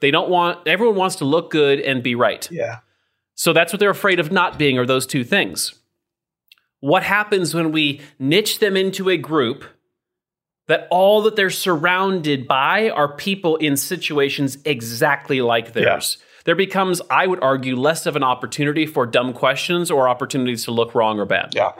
They 0.00 0.10
don't 0.10 0.28
want 0.28 0.66
everyone 0.66 0.96
wants 0.96 1.16
to 1.16 1.24
look 1.24 1.50
good 1.50 1.78
and 1.80 2.02
be 2.02 2.14
right. 2.14 2.48
yeah. 2.50 2.78
So 3.36 3.52
that's 3.52 3.72
what 3.72 3.78
they're 3.78 3.90
afraid 3.90 4.18
of 4.18 4.32
not 4.32 4.58
being, 4.58 4.78
are 4.78 4.86
those 4.86 5.06
two 5.06 5.22
things. 5.22 5.77
What 6.80 7.02
happens 7.02 7.54
when 7.54 7.72
we 7.72 8.00
niche 8.18 8.60
them 8.60 8.76
into 8.76 9.08
a 9.08 9.16
group 9.16 9.64
that 10.68 10.86
all 10.90 11.22
that 11.22 11.34
they're 11.34 11.50
surrounded 11.50 12.46
by 12.46 12.90
are 12.90 13.14
people 13.16 13.56
in 13.56 13.76
situations 13.76 14.58
exactly 14.64 15.40
like 15.40 15.72
theirs? 15.72 16.18
There 16.44 16.54
becomes, 16.54 17.02
I 17.10 17.26
would 17.26 17.42
argue, 17.42 17.76
less 17.76 18.06
of 18.06 18.16
an 18.16 18.22
opportunity 18.22 18.86
for 18.86 19.06
dumb 19.06 19.34
questions 19.34 19.90
or 19.90 20.08
opportunities 20.08 20.64
to 20.64 20.70
look 20.70 20.94
wrong 20.94 21.18
or 21.18 21.26
bad. 21.26 21.54
Yeah, 21.54 21.72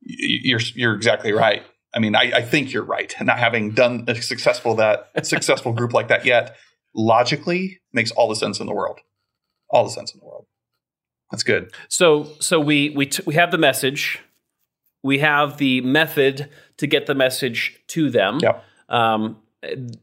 you're 0.00 0.60
you're 0.74 0.94
exactly 0.94 1.32
right. 1.32 1.64
I 1.94 1.98
mean, 1.98 2.14
I, 2.14 2.30
I 2.36 2.42
think 2.42 2.72
you're 2.72 2.84
right. 2.84 3.12
Not 3.20 3.38
having 3.38 3.72
done 3.72 4.04
a 4.06 4.14
successful 4.14 4.76
that 4.76 5.08
successful 5.26 5.72
group 5.72 5.92
like 5.92 6.08
that 6.08 6.24
yet, 6.24 6.56
logically 6.94 7.80
makes 7.92 8.10
all 8.12 8.28
the 8.28 8.36
sense 8.36 8.60
in 8.60 8.66
the 8.66 8.74
world. 8.74 9.00
All 9.70 9.84
the 9.84 9.90
sense 9.90 10.12
in 10.14 10.20
the 10.20 10.26
world. 10.26 10.46
That's 11.30 11.42
good. 11.42 11.72
So, 11.88 12.28
so 12.38 12.60
we 12.60 12.90
we 12.90 13.06
t- 13.06 13.22
we 13.26 13.34
have 13.34 13.50
the 13.50 13.58
message, 13.58 14.20
we 15.06 15.20
have 15.20 15.56
the 15.58 15.80
method 15.82 16.50
to 16.78 16.86
get 16.86 17.06
the 17.06 17.14
message 17.14 17.80
to 17.86 18.10
them. 18.10 18.40
Yep. 18.42 18.64
Um, 18.88 19.36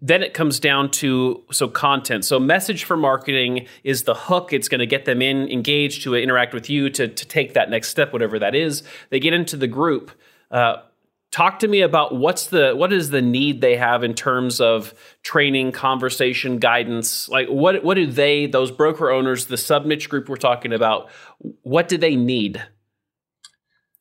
then 0.01 0.23
it 0.23 0.33
comes 0.33 0.59
down 0.59 0.89
to 0.91 1.43
so 1.51 1.67
content. 1.67 2.25
So 2.25 2.39
message 2.39 2.85
for 2.85 2.97
marketing 2.97 3.67
is 3.83 4.03
the 4.03 4.15
hook. 4.15 4.51
It's 4.53 4.67
going 4.67 4.79
to 4.79 4.87
get 4.87 5.05
them 5.05 5.21
in 5.21 5.49
engaged 5.49 6.03
to 6.03 6.15
interact 6.15 6.53
with 6.53 6.69
you 6.69 6.89
to 6.91 7.07
to 7.07 7.25
take 7.25 7.53
that 7.53 7.69
next 7.69 7.89
step, 7.89 8.13
whatever 8.13 8.39
that 8.39 8.55
is. 8.55 8.83
They 9.09 9.19
get 9.19 9.33
into 9.33 9.57
the 9.57 9.67
group. 9.67 10.11
Uh, 10.49 10.77
talk 11.31 11.59
to 11.59 11.67
me 11.67 11.81
about 11.81 12.15
what's 12.15 12.47
the 12.47 12.73
what 12.75 12.93
is 12.93 13.09
the 13.09 13.21
need 13.21 13.59
they 13.59 13.75
have 13.75 14.03
in 14.03 14.13
terms 14.13 14.61
of 14.61 14.93
training 15.23 15.71
conversation 15.71 16.59
guidance 16.59 17.27
like 17.27 17.47
what 17.47 17.83
what 17.83 17.95
do 17.95 18.05
they 18.05 18.45
those 18.45 18.69
broker 18.69 19.09
owners 19.09 19.47
the 19.47 19.57
sub 19.57 19.83
niche 19.83 20.09
group 20.09 20.29
we're 20.29 20.35
talking 20.35 20.71
about 20.71 21.09
what 21.63 21.87
do 21.87 21.97
they 21.97 22.15
need 22.15 22.63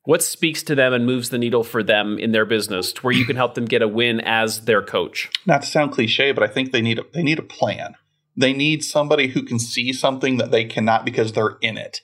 what 0.05 0.21
speaks 0.21 0.63
to 0.63 0.75
them 0.75 0.93
and 0.93 1.05
moves 1.05 1.29
the 1.29 1.37
needle 1.37 1.63
for 1.63 1.81
them 1.81 2.17
in 2.19 2.31
their 2.31 2.45
business 2.45 2.91
to 2.91 3.01
where 3.01 3.13
you 3.13 3.25
can 3.25 3.35
help 3.35 3.55
them 3.55 3.65
get 3.65 3.81
a 3.81 3.87
win 3.87 4.19
as 4.21 4.65
their 4.65 4.81
coach 4.81 5.29
not 5.45 5.61
to 5.61 5.67
sound 5.67 5.91
cliche 5.91 6.31
but 6.31 6.43
i 6.43 6.47
think 6.47 6.71
they 6.71 6.81
need 6.81 6.99
a, 6.99 7.03
they 7.13 7.23
need 7.23 7.39
a 7.39 7.43
plan 7.43 7.95
they 8.35 8.53
need 8.53 8.83
somebody 8.83 9.27
who 9.27 9.43
can 9.43 9.59
see 9.59 9.93
something 9.93 10.37
that 10.37 10.51
they 10.51 10.65
cannot 10.65 11.05
because 11.05 11.33
they're 11.33 11.57
in 11.61 11.77
it 11.77 12.01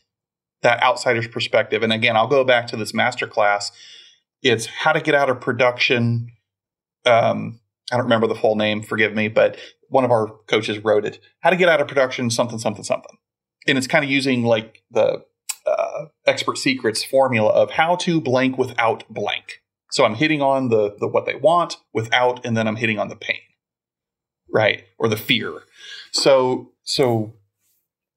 that 0.61 0.81
outsider's 0.83 1.27
perspective 1.27 1.83
and 1.83 1.93
again 1.93 2.15
i'll 2.15 2.27
go 2.27 2.43
back 2.43 2.67
to 2.67 2.75
this 2.75 2.93
master 2.93 3.27
class 3.27 3.71
it's 4.41 4.65
how 4.65 4.93
to 4.93 5.01
get 5.01 5.15
out 5.15 5.29
of 5.29 5.41
production. 5.41 6.31
Um, 7.05 7.59
I 7.91 7.97
don't 7.97 8.05
remember 8.05 8.27
the 8.27 8.35
full 8.35 8.55
name, 8.55 8.83
forgive 8.83 9.13
me, 9.13 9.27
but 9.27 9.57
one 9.89 10.03
of 10.03 10.11
our 10.11 10.27
coaches 10.47 10.83
wrote 10.83 11.05
it. 11.05 11.19
How 11.39 11.49
to 11.49 11.55
get 11.55 11.69
out 11.69 11.81
of 11.81 11.87
production, 11.87 12.29
something, 12.29 12.59
something, 12.59 12.83
something. 12.83 13.17
And 13.67 13.77
it's 13.77 13.87
kind 13.87 14.05
of 14.05 14.11
using 14.11 14.43
like 14.43 14.83
the 14.91 15.23
uh, 15.69 16.05
expert 16.25 16.57
secrets 16.57 17.03
formula 17.03 17.49
of 17.49 17.71
how 17.71 17.95
to 17.97 18.21
blank 18.21 18.57
without 18.57 19.03
blank. 19.09 19.61
So 19.91 20.05
I'm 20.05 20.15
hitting 20.15 20.41
on 20.41 20.69
the, 20.69 20.95
the 20.99 21.07
what 21.07 21.25
they 21.25 21.35
want 21.35 21.77
without, 21.93 22.45
and 22.45 22.55
then 22.55 22.67
I'm 22.67 22.75
hitting 22.75 22.99
on 22.99 23.09
the 23.09 23.15
pain, 23.15 23.41
right, 24.53 24.83
or 24.97 25.07
the 25.07 25.17
fear. 25.17 25.61
So 26.11 26.71
so 26.83 27.33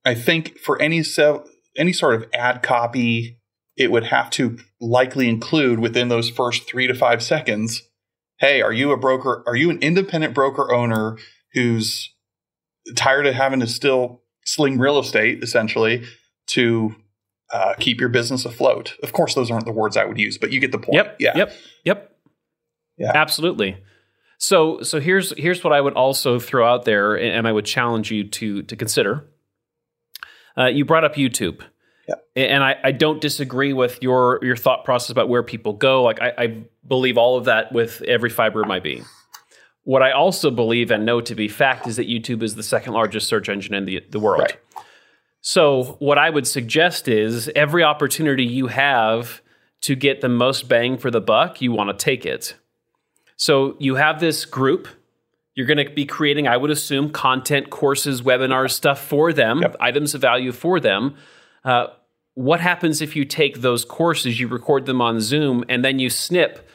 I 0.05 0.14
think 0.14 0.59
for 0.59 0.80
any 0.80 1.03
se- 1.03 1.40
any 1.76 1.92
sort 1.92 2.14
of 2.14 2.28
ad 2.34 2.62
copy 2.62 3.38
it 3.76 3.90
would 3.90 4.05
have 4.05 4.30
to 4.30 4.59
likely 4.80 5.28
include 5.28 5.78
within 5.78 6.09
those 6.09 6.28
first 6.28 6.68
three 6.68 6.86
to 6.86 6.94
five 6.94 7.22
seconds 7.22 7.82
hey 8.38 8.61
are 8.61 8.72
you 8.72 8.92
a 8.92 8.96
broker 8.96 9.42
are 9.46 9.57
you 9.57 9.70
an 9.70 9.78
independent 9.78 10.34
broker 10.34 10.72
owner 10.72 11.16
who's 11.55 12.12
tired 12.96 13.26
of 13.26 13.34
having 13.34 13.61
to 13.61 13.66
still 13.66 14.22
sling 14.44 14.78
real 14.78 14.98
estate 14.98 15.42
essentially 15.42 16.05
to 16.46 16.94
uh, 17.53 17.74
keep 17.78 18.00
your 18.00 18.09
business 18.09 18.44
afloat. 18.44 18.94
Of 19.03 19.12
course 19.12 19.34
those 19.34 19.50
aren't 19.50 19.66
the 19.66 19.72
words 19.72 19.96
i 19.96 20.05
would 20.05 20.18
use 20.18 20.38
but 20.38 20.53
you 20.53 20.61
get 20.61 20.72
the 20.72 20.78
point. 20.78 20.94
Yep 20.94 21.16
yeah. 21.20 21.36
yep 21.36 21.53
yep. 21.84 22.16
Yeah. 22.98 23.12
Absolutely. 23.14 23.76
So 24.38 24.82
so 24.82 25.00
here's 25.00 25.36
here's 25.38 25.62
what 25.62 25.72
i 25.72 25.80
would 25.80 25.94
also 25.94 26.38
throw 26.38 26.66
out 26.66 26.84
there 26.84 27.14
and 27.14 27.46
i 27.46 27.53
would 27.53 27.64
challenge 27.64 28.11
you 28.11 28.28
to 28.28 28.62
to 28.62 28.76
consider. 28.76 29.28
Uh, 30.57 30.66
you 30.66 30.84
brought 30.84 31.05
up 31.05 31.14
youtube. 31.14 31.62
And 32.34 32.64
I, 32.64 32.76
I, 32.82 32.92
don't 32.92 33.20
disagree 33.20 33.72
with 33.72 34.03
your 34.03 34.38
your 34.42 34.57
thought 34.57 34.84
process 34.84 35.11
about 35.11 35.28
where 35.28 35.42
people 35.42 35.74
go. 35.74 36.03
Like 36.03 36.20
I, 36.20 36.32
I, 36.38 36.64
believe 36.86 37.18
all 37.18 37.36
of 37.36 37.44
that 37.44 37.72
with 37.72 38.03
every 38.03 38.30
fiber 38.30 38.62
of 38.62 38.68
my 38.68 38.80
being. 38.80 39.05
What 39.84 40.03
I 40.03 40.12
also 40.12 40.50
believe 40.50 40.90
and 40.90 41.05
know 41.05 41.20
to 41.20 41.34
be 41.34 41.48
fact 41.48 41.86
is 41.86 41.96
that 41.96 42.09
YouTube 42.09 42.42
is 42.42 42.55
the 42.55 42.62
second 42.62 42.94
largest 42.94 43.28
search 43.28 43.48
engine 43.48 43.74
in 43.74 43.84
the, 43.84 44.03
the 44.11 44.18
world. 44.18 44.42
Right. 44.42 44.57
So 45.43 45.97
what 45.99 46.18
I 46.18 46.30
would 46.30 46.47
suggest 46.47 47.09
is 47.09 47.51
every 47.55 47.82
opportunity 47.84 48.45
you 48.45 48.68
have 48.68 49.43
to 49.82 49.95
get 49.95 50.20
the 50.20 50.28
most 50.28 50.68
bang 50.68 50.97
for 50.97 51.11
the 51.11 51.20
buck, 51.20 51.61
you 51.61 51.72
want 51.72 51.90
to 51.90 52.05
take 52.05 52.24
it. 52.24 52.55
So 53.36 53.76
you 53.78 53.97
have 53.97 54.20
this 54.20 54.45
group. 54.45 54.88
You're 55.55 55.66
going 55.66 55.84
to 55.84 55.93
be 55.93 56.07
creating, 56.07 56.49
I 56.49 56.57
would 56.57 56.70
assume, 56.70 57.11
content, 57.11 57.68
courses, 57.68 58.22
webinars, 58.22 58.70
stuff 58.70 59.05
for 59.05 59.32
them, 59.32 59.61
yep. 59.61 59.76
items 59.80 60.14
of 60.14 60.20
value 60.22 60.53
for 60.53 60.80
them 60.80 61.16
uh, 61.64 61.86
what 62.34 62.61
happens 62.61 63.03
if 63.03 63.14
you 63.14 63.24
take 63.24 63.61
those 63.61 63.84
courses, 63.84 64.40
you 64.40 64.49
record 64.49 64.86
them 64.86 65.01
on 65.01 65.20
Zoom, 65.20 65.64
and 65.68 65.84
then 65.84 65.99
you 65.99 66.09
snip 66.09 66.68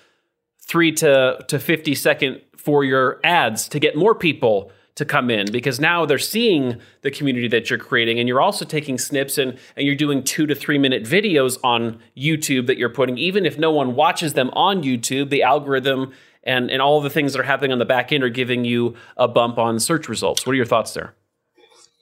three 0.60 0.92
to, 0.94 1.44
to 1.48 1.60
50 1.60 1.96
second 1.96 2.42
for 2.56 2.84
your 2.84 3.20
ads 3.24 3.68
to 3.70 3.80
get 3.80 3.96
more 3.96 4.14
people 4.14 4.72
to 4.98 5.06
come 5.06 5.30
in 5.30 5.52
because 5.52 5.80
now 5.80 6.06
they're 6.08 6.18
seeing 6.18 6.82
the 7.04 7.12
community 7.12 7.48
that 7.48 7.70
you're 7.70 7.78
creating 7.78 8.20
and 8.20 8.28
you're 8.28 8.42
also 8.42 8.66
taking 8.66 8.98
snips 8.98 9.38
and, 9.38 9.58
and 9.76 9.86
you're 9.86 9.96
doing 9.96 10.24
two 10.24 10.48
to 10.48 10.56
three 10.56 10.80
minute 10.80 11.04
videos 11.04 11.58
on 11.64 12.00
YouTube 12.18 12.66
that 12.66 12.80
you're 12.80 12.90
putting. 12.90 13.16
Even 13.18 13.46
if 13.46 13.60
no 13.60 13.72
one 13.72 13.96
watches 13.96 14.34
them 14.34 14.50
on 14.54 14.82
YouTube, 14.82 15.30
the 15.30 15.44
algorithm 15.44 16.12
and, 16.44 16.72
and 16.72 16.82
all 16.82 17.00
the 17.00 17.12
things 17.12 17.34
that 17.34 17.40
are 17.40 17.44
happening 17.44 17.72
on 17.72 17.78
the 17.78 17.86
back 17.86 18.12
end 18.12 18.24
are 18.24 18.30
giving 18.30 18.66
you 18.66 18.96
a 19.18 19.28
bump 19.28 19.60
on 19.60 19.80
search 19.80 20.10
results. 20.10 20.48
What 20.48 20.54
are 20.54 20.56
your 20.56 20.66
thoughts 20.66 20.96
there? 20.96 21.14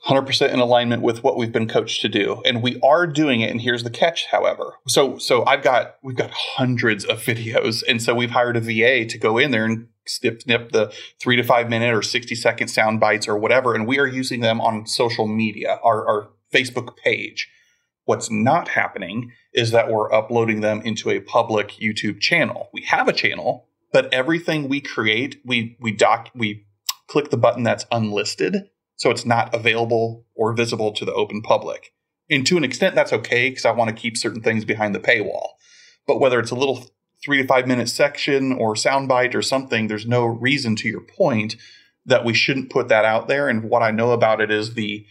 100% 0.05 0.53
in 0.53 0.59
alignment 0.59 1.01
with 1.01 1.21
what 1.21 1.35
we've 1.35 1.51
been 1.51 1.67
coached 1.67 2.01
to 2.01 2.07
do 2.07 2.41
and 2.45 2.61
we 2.61 2.79
are 2.81 3.07
doing 3.07 3.41
it 3.41 3.49
and 3.49 3.59
here's 3.59 3.83
the 3.83 3.89
catch 3.89 4.27
however 4.27 4.73
so 4.87 5.17
so 5.17 5.43
i've 5.47 5.63
got 5.63 5.95
we've 6.03 6.15
got 6.15 6.29
hundreds 6.29 7.03
of 7.05 7.17
videos 7.23 7.81
and 7.87 8.03
so 8.03 8.13
we've 8.13 8.29
hired 8.29 8.55
a 8.55 8.61
va 8.61 9.03
to 9.03 9.17
go 9.17 9.39
in 9.39 9.49
there 9.49 9.65
and 9.65 9.87
snip 10.07 10.41
snip 10.41 10.71
the 10.71 10.93
three 11.19 11.35
to 11.35 11.43
five 11.43 11.69
minute 11.69 11.93
or 11.93 12.01
60 12.01 12.35
second 12.35 12.67
sound 12.67 12.99
bites 12.99 13.27
or 13.27 13.37
whatever 13.37 13.73
and 13.73 13.87
we 13.87 13.99
are 13.99 14.07
using 14.07 14.41
them 14.41 14.61
on 14.61 14.85
social 14.85 15.27
media 15.27 15.79
our, 15.83 16.07
our 16.07 16.29
facebook 16.53 16.95
page 16.97 17.49
what's 18.05 18.29
not 18.29 18.69
happening 18.69 19.31
is 19.53 19.71
that 19.71 19.89
we're 19.89 20.11
uploading 20.13 20.61
them 20.61 20.81
into 20.81 21.09
a 21.09 21.19
public 21.19 21.69
youtube 21.81 22.19
channel 22.19 22.69
we 22.73 22.81
have 22.81 23.07
a 23.07 23.13
channel 23.13 23.67
but 23.91 24.13
everything 24.13 24.69
we 24.69 24.79
create 24.79 25.41
we 25.45 25.77
we 25.79 25.91
doc 25.91 26.29
we 26.35 26.65
click 27.07 27.29
the 27.29 27.37
button 27.37 27.63
that's 27.63 27.85
unlisted 27.91 28.69
so 28.95 29.09
it's 29.09 29.25
not 29.25 29.53
available 29.53 30.25
or 30.35 30.53
visible 30.53 30.91
to 30.93 31.05
the 31.05 31.13
open 31.13 31.41
public. 31.41 31.93
And 32.29 32.45
to 32.47 32.57
an 32.57 32.63
extent, 32.63 32.95
that's 32.95 33.13
okay 33.13 33.49
because 33.49 33.65
I 33.65 33.71
want 33.71 33.89
to 33.89 34.01
keep 34.01 34.17
certain 34.17 34.41
things 34.41 34.65
behind 34.65 34.95
the 34.95 34.99
paywall. 34.99 35.49
But 36.07 36.19
whether 36.19 36.39
it's 36.39 36.51
a 36.51 36.55
little 36.55 36.85
three 37.25 37.41
to 37.41 37.47
five 37.47 37.67
minute 37.67 37.89
section 37.89 38.53
or 38.53 38.75
soundbite 38.75 39.33
or 39.33 39.41
something, 39.41 39.87
there's 39.87 40.05
no 40.05 40.25
reason 40.25 40.75
to 40.77 40.87
your 40.87 41.01
point 41.01 41.55
that 42.05 42.23
we 42.23 42.33
shouldn't 42.33 42.69
put 42.69 42.87
that 42.87 43.03
out 43.03 43.27
there. 43.27 43.49
And 43.49 43.63
what 43.63 43.81
I 43.81 43.91
know 43.91 44.11
about 44.11 44.39
it 44.39 44.51
is 44.51 44.75
the 44.75 45.05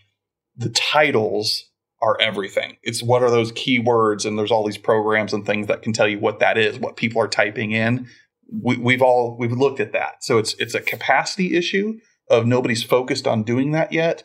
the 0.56 0.70
titles 0.70 1.64
are 2.00 2.16
everything. 2.20 2.76
It's 2.82 3.02
what 3.02 3.22
are 3.22 3.30
those 3.30 3.50
keywords, 3.52 4.24
and 4.24 4.38
there's 4.38 4.52
all 4.52 4.64
these 4.64 4.78
programs 4.78 5.32
and 5.32 5.44
things 5.44 5.66
that 5.66 5.82
can 5.82 5.92
tell 5.92 6.06
you 6.06 6.20
what 6.20 6.38
that 6.38 6.56
is, 6.56 6.78
what 6.78 6.96
people 6.96 7.20
are 7.20 7.28
typing 7.28 7.72
in. 7.72 8.06
We, 8.52 8.76
we've 8.76 9.02
all 9.02 9.36
we've 9.38 9.52
looked 9.52 9.80
at 9.80 9.92
that, 9.92 10.22
so 10.22 10.38
it's 10.38 10.54
it's 10.54 10.74
a 10.74 10.80
capacity 10.80 11.56
issue 11.56 11.98
of 12.30 12.46
nobody's 12.46 12.84
focused 12.84 13.26
on 13.26 13.42
doing 13.42 13.72
that 13.72 13.92
yet, 13.92 14.22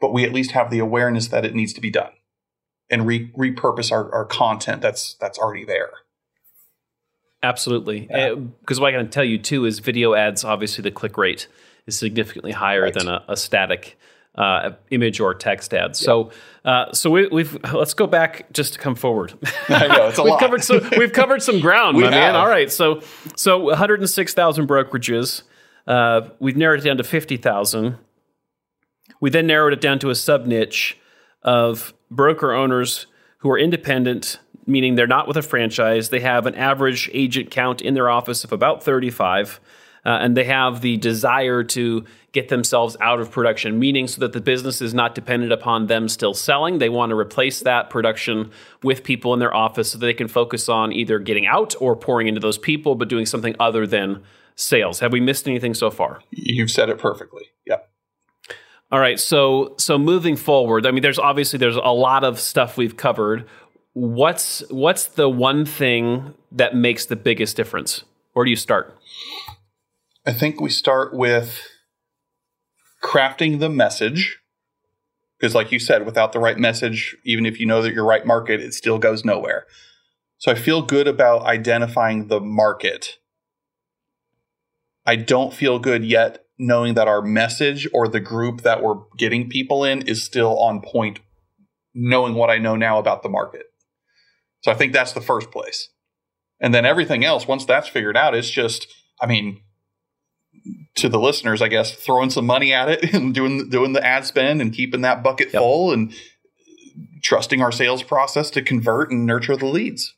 but 0.00 0.12
we 0.12 0.24
at 0.24 0.32
least 0.32 0.52
have 0.52 0.70
the 0.70 0.78
awareness 0.78 1.28
that 1.28 1.44
it 1.44 1.54
needs 1.54 1.72
to 1.72 1.80
be 1.80 1.90
done 1.90 2.12
and 2.90 3.06
re- 3.06 3.32
repurpose 3.32 3.90
our, 3.90 4.12
our 4.14 4.24
content 4.24 4.82
that's 4.82 5.16
that's 5.20 5.38
already 5.38 5.64
there. 5.64 5.90
Absolutely, 7.42 8.00
because 8.00 8.38
yeah. 8.70 8.76
uh, 8.76 8.80
what 8.80 8.94
I 8.94 8.98
can 8.98 9.10
tell 9.10 9.24
you 9.24 9.38
too 9.38 9.64
is 9.64 9.80
video 9.80 10.14
ads. 10.14 10.44
Obviously, 10.44 10.82
the 10.82 10.90
click 10.90 11.16
rate 11.18 11.48
is 11.86 11.98
significantly 11.98 12.52
higher 12.52 12.82
right. 12.82 12.94
than 12.94 13.08
a, 13.08 13.24
a 13.28 13.36
static 13.36 13.98
uh, 14.34 14.70
image 14.90 15.20
or 15.20 15.34
text 15.34 15.74
ad. 15.74 15.96
So, 15.96 16.30
uh, 16.64 16.92
so 16.92 17.10
we, 17.10 17.44
have 17.44 17.74
let's 17.74 17.94
go 17.94 18.06
back 18.06 18.52
just 18.52 18.74
to 18.74 18.78
come 18.78 18.94
forward. 18.94 19.34
I 19.68 19.88
know 19.88 20.08
it's 20.08 20.18
a 20.18 20.22
we've 20.24 20.30
lot. 20.30 20.40
Covered 20.40 20.64
so, 20.64 20.80
we've 20.96 21.12
covered 21.12 21.42
some 21.42 21.60
ground, 21.60 21.96
my 21.98 22.04
have. 22.04 22.10
man. 22.12 22.36
All 22.36 22.48
right, 22.48 22.70
so 22.70 23.02
so 23.36 23.58
106,000 23.58 24.66
brokerages. 24.66 25.42
Uh, 25.86 26.28
we've 26.38 26.56
narrowed 26.56 26.80
it 26.80 26.84
down 26.84 26.96
to 26.96 27.04
50,000. 27.04 27.98
We 29.20 29.30
then 29.30 29.46
narrowed 29.46 29.72
it 29.72 29.80
down 29.80 29.98
to 30.00 30.10
a 30.10 30.14
sub 30.14 30.46
niche 30.46 30.98
of 31.42 31.92
broker 32.10 32.52
owners 32.52 33.06
who 33.38 33.50
are 33.50 33.58
independent, 33.58 34.38
meaning 34.66 34.94
they're 34.94 35.06
not 35.06 35.28
with 35.28 35.36
a 35.36 35.42
franchise. 35.42 36.10
They 36.10 36.20
have 36.20 36.46
an 36.46 36.54
average 36.54 37.10
agent 37.12 37.50
count 37.50 37.80
in 37.80 37.94
their 37.94 38.08
office 38.08 38.44
of 38.44 38.52
about 38.52 38.82
35. 38.82 39.60
Uh, 40.04 40.18
and 40.20 40.36
they 40.36 40.44
have 40.44 40.80
the 40.80 40.96
desire 40.96 41.62
to 41.62 42.04
get 42.32 42.48
themselves 42.48 42.96
out 43.00 43.20
of 43.20 43.30
production, 43.30 43.78
meaning 43.78 44.08
so 44.08 44.20
that 44.20 44.32
the 44.32 44.40
business 44.40 44.82
is 44.82 44.92
not 44.92 45.14
dependent 45.14 45.52
upon 45.52 45.86
them 45.86 46.08
still 46.08 46.34
selling. 46.34 46.78
They 46.78 46.88
want 46.88 47.10
to 47.10 47.16
replace 47.16 47.60
that 47.60 47.88
production 47.88 48.50
with 48.82 49.04
people 49.04 49.32
in 49.32 49.38
their 49.38 49.54
office 49.54 49.92
so 49.92 49.98
that 49.98 50.06
they 50.06 50.14
can 50.14 50.26
focus 50.26 50.68
on 50.68 50.92
either 50.92 51.20
getting 51.20 51.46
out 51.46 51.74
or 51.78 51.94
pouring 51.94 52.26
into 52.26 52.40
those 52.40 52.58
people, 52.58 52.96
but 52.96 53.08
doing 53.08 53.26
something 53.26 53.54
other 53.60 53.86
than 53.86 54.24
sales. 54.56 54.98
Have 55.00 55.12
we 55.12 55.20
missed 55.20 55.46
anything 55.46 55.74
so 55.74 55.90
far? 55.90 56.20
You've 56.30 56.70
said 56.70 56.88
it 56.88 56.98
perfectly. 56.98 57.44
Yep. 57.66 57.88
All 58.90 58.98
right. 58.98 59.18
So 59.18 59.74
so 59.78 59.96
moving 59.96 60.36
forward, 60.36 60.84
I 60.84 60.90
mean, 60.90 61.02
there's 61.02 61.18
obviously 61.18 61.58
there's 61.58 61.76
a 61.76 61.92
lot 61.92 62.24
of 62.24 62.38
stuff 62.38 62.76
we've 62.76 62.96
covered. 62.96 63.48
What's 63.94 64.62
what's 64.70 65.06
the 65.06 65.28
one 65.28 65.66
thing 65.66 66.34
that 66.50 66.74
makes 66.74 67.06
the 67.06 67.16
biggest 67.16 67.56
difference? 67.56 68.04
Where 68.32 68.44
do 68.44 68.50
you 68.50 68.56
start? 68.56 68.96
I 70.26 70.32
think 70.32 70.60
we 70.60 70.70
start 70.70 71.12
with 71.14 71.60
crafting 73.02 73.60
the 73.60 73.68
message. 73.68 74.38
Because, 75.38 75.56
like 75.56 75.72
you 75.72 75.80
said, 75.80 76.06
without 76.06 76.32
the 76.32 76.38
right 76.38 76.56
message, 76.56 77.16
even 77.24 77.46
if 77.46 77.58
you 77.58 77.66
know 77.66 77.82
that 77.82 77.92
your 77.92 78.04
right 78.04 78.24
market, 78.24 78.60
it 78.60 78.74
still 78.74 78.98
goes 78.98 79.24
nowhere. 79.24 79.66
So 80.38 80.52
I 80.52 80.54
feel 80.54 80.82
good 80.82 81.08
about 81.08 81.42
identifying 81.42 82.28
the 82.28 82.38
market 82.38 83.18
I 85.04 85.16
don't 85.16 85.52
feel 85.52 85.78
good 85.78 86.04
yet 86.04 86.44
knowing 86.58 86.94
that 86.94 87.08
our 87.08 87.22
message 87.22 87.88
or 87.92 88.06
the 88.06 88.20
group 88.20 88.62
that 88.62 88.82
we're 88.82 89.00
getting 89.18 89.48
people 89.48 89.84
in 89.84 90.02
is 90.02 90.22
still 90.22 90.58
on 90.60 90.80
point, 90.80 91.18
knowing 91.92 92.34
what 92.34 92.50
I 92.50 92.58
know 92.58 92.76
now 92.76 92.98
about 92.98 93.22
the 93.22 93.28
market. 93.28 93.71
So 94.62 94.72
I 94.72 94.74
think 94.74 94.92
that's 94.92 95.12
the 95.12 95.20
first 95.20 95.50
place. 95.50 95.88
And 96.60 96.72
then 96.72 96.86
everything 96.86 97.24
else, 97.24 97.46
once 97.46 97.64
that's 97.64 97.88
figured 97.88 98.16
out, 98.16 98.34
it's 98.34 98.50
just, 98.50 98.86
I 99.20 99.26
mean, 99.26 99.60
to 100.94 101.08
the 101.08 101.18
listeners, 101.18 101.60
I 101.60 101.68
guess, 101.68 101.92
throwing 101.92 102.30
some 102.30 102.46
money 102.46 102.72
at 102.72 102.88
it 102.88 103.14
and 103.14 103.34
doing 103.34 103.68
doing 103.68 103.92
the 103.92 104.04
ad 104.04 104.24
spend 104.24 104.60
and 104.60 104.72
keeping 104.72 105.02
that 105.02 105.22
bucket 105.22 105.52
yep. 105.52 105.60
full 105.60 105.92
and 105.92 106.14
trusting 107.22 107.60
our 107.62 107.72
sales 107.72 108.02
process 108.02 108.50
to 108.50 108.62
convert 108.62 109.10
and 109.10 109.26
nurture 109.26 109.56
the 109.56 109.66
leads. 109.66 110.14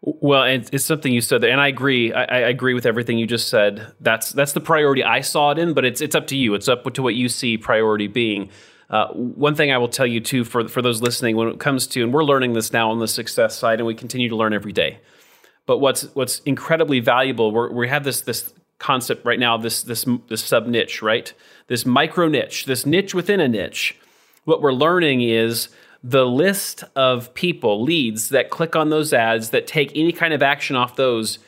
Well, 0.00 0.44
it's, 0.44 0.70
it's 0.72 0.84
something 0.84 1.12
you 1.12 1.20
said 1.20 1.40
there, 1.40 1.50
and 1.50 1.60
I 1.60 1.66
agree. 1.66 2.12
I, 2.12 2.22
I, 2.22 2.38
agree 2.48 2.72
with 2.72 2.86
everything 2.86 3.18
you 3.18 3.26
just 3.26 3.48
said. 3.48 3.94
That's 3.98 4.30
that's 4.30 4.52
the 4.52 4.60
priority 4.60 5.02
I 5.02 5.22
saw 5.22 5.50
it 5.50 5.58
in, 5.58 5.74
but 5.74 5.84
it's 5.84 6.00
it's 6.00 6.14
up 6.14 6.28
to 6.28 6.36
you. 6.36 6.54
It's 6.54 6.68
up 6.68 6.90
to 6.94 7.02
what 7.02 7.16
you 7.16 7.28
see 7.28 7.58
priority 7.58 8.06
being. 8.06 8.50
Uh, 8.90 9.08
one 9.08 9.54
thing 9.54 9.70
I 9.70 9.78
will 9.78 9.88
tell 9.88 10.06
you 10.06 10.20
too, 10.20 10.44
for 10.44 10.66
for 10.68 10.80
those 10.80 11.02
listening, 11.02 11.36
when 11.36 11.48
it 11.48 11.58
comes 11.58 11.86
to, 11.88 12.02
and 12.02 12.12
we're 12.12 12.24
learning 12.24 12.54
this 12.54 12.72
now 12.72 12.90
on 12.90 12.98
the 12.98 13.08
success 13.08 13.56
side, 13.56 13.80
and 13.80 13.86
we 13.86 13.94
continue 13.94 14.28
to 14.28 14.36
learn 14.36 14.54
every 14.54 14.72
day. 14.72 14.98
But 15.66 15.78
what's 15.78 16.02
what's 16.14 16.40
incredibly 16.40 17.00
valuable, 17.00 17.52
we 17.52 17.74
we 17.74 17.88
have 17.88 18.04
this 18.04 18.22
this 18.22 18.52
concept 18.78 19.26
right 19.26 19.38
now, 19.38 19.58
this 19.58 19.82
this 19.82 20.06
this 20.28 20.42
sub 20.42 20.66
niche, 20.66 21.02
right? 21.02 21.32
This 21.66 21.84
micro 21.84 22.28
niche, 22.28 22.64
this 22.64 22.86
niche 22.86 23.14
within 23.14 23.40
a 23.40 23.48
niche. 23.48 23.96
What 24.44 24.62
we're 24.62 24.72
learning 24.72 25.20
is 25.20 25.68
the 26.02 26.24
list 26.24 26.84
of 26.94 27.34
people, 27.34 27.82
leads 27.82 28.30
that 28.30 28.50
click 28.50 28.76
on 28.76 28.88
those 28.88 29.12
ads, 29.12 29.50
that 29.50 29.66
take 29.66 29.92
any 29.94 30.12
kind 30.12 30.32
of 30.32 30.42
action 30.42 30.76
off 30.76 30.96
those, 30.96 31.38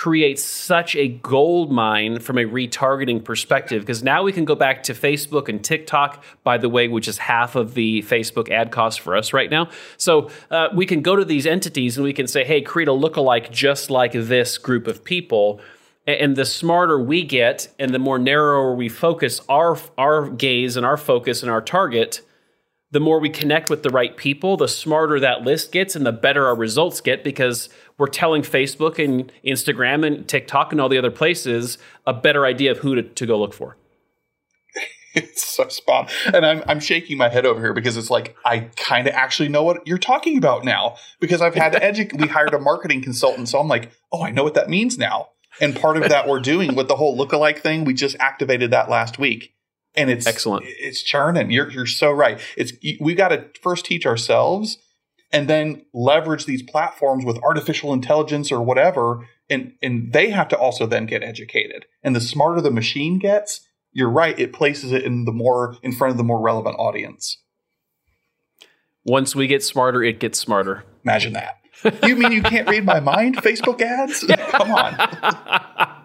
creates 0.00 0.42
such 0.42 0.96
a 0.96 1.08
gold 1.08 1.70
mine 1.70 2.18
from 2.18 2.38
a 2.38 2.44
retargeting 2.44 3.22
perspective 3.22 3.82
because 3.82 4.02
now 4.02 4.22
we 4.22 4.32
can 4.32 4.46
go 4.46 4.54
back 4.54 4.82
to 4.82 4.94
Facebook 4.94 5.46
and 5.46 5.62
TikTok, 5.62 6.24
by 6.42 6.56
the 6.56 6.70
way, 6.70 6.88
which 6.88 7.06
is 7.06 7.18
half 7.18 7.54
of 7.54 7.74
the 7.74 8.00
Facebook 8.04 8.48
ad 8.48 8.72
cost 8.72 9.00
for 9.00 9.14
us 9.14 9.34
right 9.34 9.50
now. 9.50 9.68
So 9.98 10.30
uh, 10.50 10.68
we 10.74 10.86
can 10.86 11.02
go 11.02 11.16
to 11.16 11.24
these 11.26 11.44
entities 11.44 11.98
and 11.98 12.04
we 12.04 12.14
can 12.14 12.26
say, 12.26 12.44
hey, 12.44 12.62
create 12.62 12.88
a 12.88 12.92
lookalike 12.92 13.50
just 13.50 13.90
like 13.90 14.12
this 14.12 14.56
group 14.56 14.86
of 14.86 15.04
people. 15.04 15.60
And 16.06 16.34
the 16.34 16.46
smarter 16.46 16.98
we 16.98 17.22
get 17.22 17.68
and 17.78 17.92
the 17.92 17.98
more 17.98 18.18
narrower 18.18 18.74
we 18.74 18.88
focus 18.88 19.42
our, 19.50 19.76
our 19.98 20.30
gaze 20.30 20.78
and 20.78 20.86
our 20.86 20.96
focus 20.96 21.42
and 21.42 21.50
our 21.50 21.60
target, 21.60 22.22
the 22.92 23.00
more 23.00 23.20
we 23.20 23.30
connect 23.30 23.70
with 23.70 23.82
the 23.82 23.90
right 23.90 24.16
people, 24.16 24.56
the 24.56 24.68
smarter 24.68 25.20
that 25.20 25.42
list 25.42 25.70
gets 25.70 25.94
and 25.94 26.04
the 26.04 26.12
better 26.12 26.46
our 26.46 26.56
results 26.56 27.00
get 27.00 27.22
because 27.22 27.68
we're 27.98 28.08
telling 28.08 28.42
Facebook 28.42 29.02
and 29.02 29.32
Instagram 29.44 30.04
and 30.04 30.26
TikTok 30.26 30.72
and 30.72 30.80
all 30.80 30.88
the 30.88 30.98
other 30.98 31.10
places 31.10 31.78
a 32.06 32.12
better 32.12 32.44
idea 32.44 32.72
of 32.72 32.78
who 32.78 32.96
to, 32.96 33.02
to 33.02 33.26
go 33.26 33.38
look 33.38 33.54
for. 33.54 33.76
It's 35.12 35.42
so 35.42 35.66
spot. 35.66 36.12
And 36.32 36.46
I'm, 36.46 36.62
I'm 36.68 36.78
shaking 36.78 37.18
my 37.18 37.28
head 37.28 37.44
over 37.44 37.58
here 37.58 37.72
because 37.72 37.96
it's 37.96 38.10
like, 38.10 38.36
I 38.44 38.70
kind 38.76 39.08
of 39.08 39.14
actually 39.14 39.48
know 39.48 39.64
what 39.64 39.84
you're 39.84 39.98
talking 39.98 40.38
about 40.38 40.64
now 40.64 40.98
because 41.18 41.42
I've 41.42 41.56
had 41.56 41.72
to 41.72 41.82
educate. 41.82 42.20
we 42.20 42.28
hired 42.28 42.54
a 42.54 42.60
marketing 42.60 43.02
consultant. 43.02 43.48
So 43.48 43.58
I'm 43.58 43.66
like, 43.66 43.90
oh, 44.12 44.22
I 44.22 44.30
know 44.30 44.44
what 44.44 44.54
that 44.54 44.68
means 44.68 44.98
now. 44.98 45.30
And 45.60 45.74
part 45.74 45.96
of 45.96 46.08
that 46.08 46.28
we're 46.28 46.38
doing 46.38 46.76
with 46.76 46.86
the 46.86 46.94
whole 46.94 47.18
lookalike 47.18 47.58
thing, 47.58 47.84
we 47.84 47.92
just 47.92 48.14
activated 48.20 48.70
that 48.70 48.88
last 48.88 49.18
week 49.18 49.52
and 49.94 50.10
it's 50.10 50.26
excellent. 50.26 50.64
It's 50.66 51.02
churning. 51.02 51.50
You're 51.50 51.70
you're 51.70 51.86
so 51.86 52.10
right. 52.10 52.40
It's 52.56 52.72
we 53.00 53.14
got 53.14 53.28
to 53.28 53.46
first 53.62 53.84
teach 53.84 54.06
ourselves, 54.06 54.78
and 55.32 55.48
then 55.48 55.84
leverage 55.92 56.46
these 56.46 56.62
platforms 56.62 57.24
with 57.24 57.38
artificial 57.38 57.92
intelligence 57.92 58.52
or 58.52 58.62
whatever, 58.62 59.28
and 59.48 59.72
and 59.82 60.12
they 60.12 60.30
have 60.30 60.48
to 60.48 60.58
also 60.58 60.86
then 60.86 61.06
get 61.06 61.22
educated. 61.22 61.86
And 62.02 62.14
the 62.14 62.20
smarter 62.20 62.60
the 62.60 62.70
machine 62.70 63.18
gets, 63.18 63.66
you're 63.92 64.10
right. 64.10 64.38
It 64.38 64.52
places 64.52 64.92
it 64.92 65.04
in 65.04 65.24
the 65.24 65.32
more 65.32 65.76
in 65.82 65.92
front 65.92 66.12
of 66.12 66.18
the 66.18 66.24
more 66.24 66.40
relevant 66.40 66.76
audience. 66.78 67.38
Once 69.04 69.34
we 69.34 69.46
get 69.46 69.62
smarter, 69.62 70.02
it 70.02 70.20
gets 70.20 70.38
smarter. 70.38 70.84
Imagine 71.04 71.32
that. 71.32 71.56
You 72.06 72.16
mean 72.16 72.32
you 72.32 72.42
can't 72.42 72.68
read 72.68 72.84
my 72.84 73.00
mind? 73.00 73.38
Facebook 73.38 73.80
ads? 73.80 74.24
Come 74.50 74.70
on. 74.72 75.96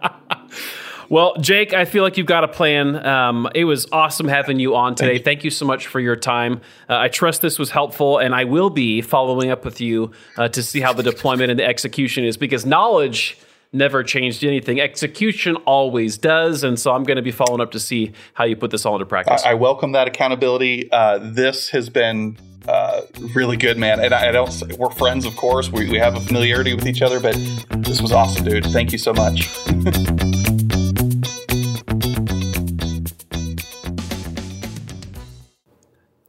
Well, 1.09 1.35
Jake, 1.39 1.73
I 1.73 1.85
feel 1.85 2.03
like 2.03 2.17
you've 2.17 2.25
got 2.25 2.43
a 2.43 2.47
plan. 2.47 3.05
Um, 3.05 3.49
it 3.53 3.65
was 3.65 3.87
awesome 3.91 4.27
having 4.27 4.59
you 4.59 4.75
on 4.75 4.95
today. 4.95 5.17
Thank 5.17 5.19
you, 5.19 5.23
Thank 5.23 5.43
you 5.43 5.49
so 5.51 5.65
much 5.65 5.87
for 5.87 5.99
your 5.99 6.15
time. 6.15 6.61
Uh, 6.89 6.97
I 6.97 7.09
trust 7.09 7.41
this 7.41 7.59
was 7.59 7.69
helpful, 7.69 8.19
and 8.19 8.33
I 8.33 8.45
will 8.45 8.69
be 8.69 9.01
following 9.01 9.51
up 9.51 9.65
with 9.65 9.81
you 9.81 10.11
uh, 10.37 10.47
to 10.47 10.63
see 10.63 10.79
how 10.79 10.93
the 10.93 11.03
deployment 11.03 11.51
and 11.51 11.59
the 11.59 11.65
execution 11.65 12.23
is 12.23 12.37
because 12.37 12.65
knowledge 12.65 13.37
never 13.73 14.01
changed 14.03 14.43
anything. 14.43 14.79
Execution 14.79 15.57
always 15.57 16.17
does. 16.17 16.63
And 16.63 16.79
so 16.79 16.93
I'm 16.93 17.03
going 17.03 17.17
to 17.17 17.21
be 17.21 17.31
following 17.31 17.61
up 17.61 17.71
to 17.71 17.79
see 17.79 18.13
how 18.33 18.45
you 18.45 18.55
put 18.55 18.71
this 18.71 18.85
all 18.85 18.95
into 18.95 19.05
practice. 19.05 19.43
I, 19.43 19.51
I 19.51 19.53
welcome 19.55 19.91
that 19.91 20.07
accountability. 20.07 20.89
Uh, 20.91 21.19
this 21.21 21.69
has 21.69 21.89
been 21.89 22.37
uh, 22.67 23.01
really 23.35 23.57
good, 23.57 23.77
man. 23.77 23.99
And 23.99 24.13
I, 24.13 24.29
I, 24.29 24.31
don't, 24.31 24.77
we're 24.77 24.89
friends, 24.91 25.25
of 25.25 25.35
course. 25.35 25.69
We, 25.69 25.89
we 25.89 25.97
have 25.97 26.15
a 26.15 26.21
familiarity 26.21 26.73
with 26.73 26.87
each 26.87 27.01
other, 27.01 27.19
but 27.19 27.35
this 27.79 28.01
was 28.01 28.11
awesome, 28.11 28.45
dude. 28.45 28.65
Thank 28.67 28.91
you 28.91 28.97
so 28.97 29.13
much. 29.13 29.49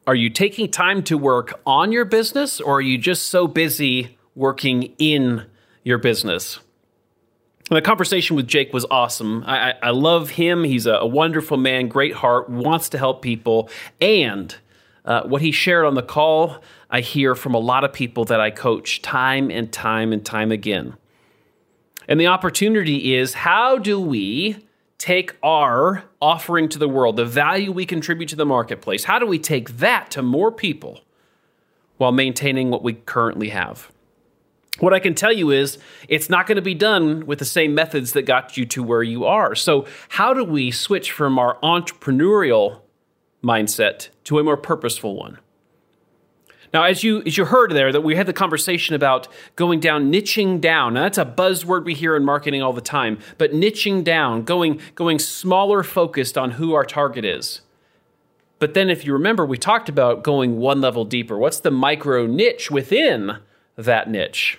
Are 0.06 0.14
you 0.14 0.30
taking 0.30 0.70
time 0.70 1.02
to 1.04 1.18
work 1.18 1.60
on 1.66 1.90
your 1.90 2.04
business 2.04 2.60
or 2.60 2.76
are 2.76 2.80
you 2.80 2.96
just 2.96 3.26
so 3.26 3.48
busy 3.48 4.16
working 4.36 4.94
in 4.98 5.46
your 5.82 5.98
business? 5.98 6.60
the 7.68 7.82
conversation 7.82 8.36
with 8.36 8.46
Jake 8.46 8.72
was 8.72 8.86
awesome. 8.92 9.42
I, 9.44 9.74
I 9.82 9.90
love 9.90 10.30
him. 10.30 10.62
He's 10.62 10.86
a, 10.86 10.94
a, 10.94 11.06
wonderful 11.06 11.56
man, 11.56 11.88
great 11.88 12.14
heart, 12.14 12.48
wants 12.48 12.88
to 12.90 12.98
help 12.98 13.22
people. 13.22 13.68
And 14.00 14.54
uh, 15.04 15.22
what 15.24 15.42
he 15.42 15.50
shared 15.50 15.84
on 15.84 15.94
the 15.94 16.02
call, 16.02 16.62
I 16.90 17.00
hear 17.00 17.34
from 17.34 17.54
a 17.54 17.58
lot 17.58 17.82
of 17.82 17.92
people 17.92 18.24
that 18.26 18.40
I 18.40 18.52
coach 18.52 19.02
time 19.02 19.50
and 19.50 19.72
time 19.72 20.12
and 20.12 20.24
time 20.24 20.52
again. 20.52 20.94
And 22.06 22.20
the 22.20 22.28
opportunity 22.28 23.16
is 23.16 23.34
how 23.34 23.78
do 23.78 24.00
we 24.00 24.64
take 24.98 25.34
our 25.42 26.04
offering 26.20 26.68
to 26.70 26.78
the 26.78 26.88
world, 26.88 27.16
the 27.16 27.24
value 27.24 27.70
we 27.70 27.84
contribute 27.84 28.28
to 28.28 28.36
the 28.36 28.46
marketplace, 28.46 29.04
how 29.04 29.18
do 29.18 29.26
we 29.26 29.38
take 29.38 29.78
that 29.78 30.10
to 30.12 30.22
more 30.22 30.50
people 30.50 31.00
while 31.98 32.12
maintaining 32.12 32.70
what 32.70 32.82
we 32.82 32.94
currently 32.94 33.50
have? 33.50 33.90
What 34.78 34.92
I 34.92 34.98
can 34.98 35.14
tell 35.14 35.32
you 35.32 35.50
is 35.50 35.78
it's 36.08 36.28
not 36.28 36.46
going 36.46 36.56
to 36.56 36.62
be 36.62 36.74
done 36.74 37.24
with 37.24 37.38
the 37.38 37.46
same 37.46 37.74
methods 37.74 38.12
that 38.12 38.22
got 38.22 38.56
you 38.56 38.66
to 38.66 38.82
where 38.82 39.02
you 39.02 39.24
are. 39.24 39.54
So, 39.54 39.86
how 40.10 40.34
do 40.34 40.44
we 40.44 40.70
switch 40.70 41.12
from 41.12 41.38
our 41.38 41.58
entrepreneurial 41.60 42.80
mindset 43.42 44.10
to 44.24 44.38
a 44.38 44.44
more 44.44 44.58
purposeful 44.58 45.16
one? 45.16 45.38
Now, 46.76 46.82
as 46.82 47.02
you 47.02 47.22
as 47.24 47.38
you 47.38 47.46
heard 47.46 47.70
there, 47.70 47.90
that 47.90 48.02
we 48.02 48.16
had 48.16 48.26
the 48.26 48.34
conversation 48.34 48.94
about 48.94 49.28
going 49.56 49.80
down, 49.80 50.12
niching 50.12 50.60
down. 50.60 50.92
Now, 50.92 51.04
that's 51.04 51.16
a 51.16 51.24
buzzword 51.24 51.86
we 51.86 51.94
hear 51.94 52.14
in 52.14 52.22
marketing 52.22 52.60
all 52.60 52.74
the 52.74 52.82
time. 52.82 53.18
But 53.38 53.52
niching 53.52 54.04
down, 54.04 54.42
going 54.42 54.82
going 54.94 55.18
smaller, 55.18 55.82
focused 55.82 56.36
on 56.36 56.50
who 56.50 56.74
our 56.74 56.84
target 56.84 57.24
is. 57.24 57.62
But 58.58 58.74
then, 58.74 58.90
if 58.90 59.06
you 59.06 59.14
remember, 59.14 59.46
we 59.46 59.56
talked 59.56 59.88
about 59.88 60.22
going 60.22 60.58
one 60.58 60.82
level 60.82 61.06
deeper. 61.06 61.38
What's 61.38 61.60
the 61.60 61.70
micro 61.70 62.26
niche 62.26 62.70
within 62.70 63.38
that 63.78 64.10
niche? 64.10 64.58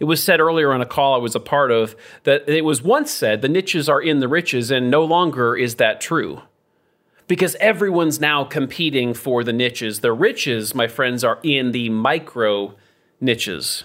It 0.00 0.06
was 0.06 0.20
said 0.20 0.40
earlier 0.40 0.72
on 0.72 0.80
a 0.80 0.86
call 0.86 1.14
I 1.14 1.18
was 1.18 1.36
a 1.36 1.40
part 1.40 1.70
of 1.70 1.94
that 2.24 2.48
it 2.48 2.64
was 2.64 2.82
once 2.82 3.12
said 3.12 3.40
the 3.40 3.48
niches 3.48 3.88
are 3.88 4.02
in 4.02 4.18
the 4.18 4.26
riches, 4.26 4.72
and 4.72 4.90
no 4.90 5.04
longer 5.04 5.54
is 5.54 5.76
that 5.76 6.00
true 6.00 6.42
because 7.32 7.56
everyone's 7.60 8.20
now 8.20 8.44
competing 8.44 9.14
for 9.14 9.42
the 9.42 9.54
niches. 9.54 10.00
The 10.00 10.12
riches, 10.12 10.74
my 10.74 10.86
friends, 10.86 11.24
are 11.24 11.38
in 11.42 11.72
the 11.72 11.88
micro 11.88 12.74
niches. 13.22 13.84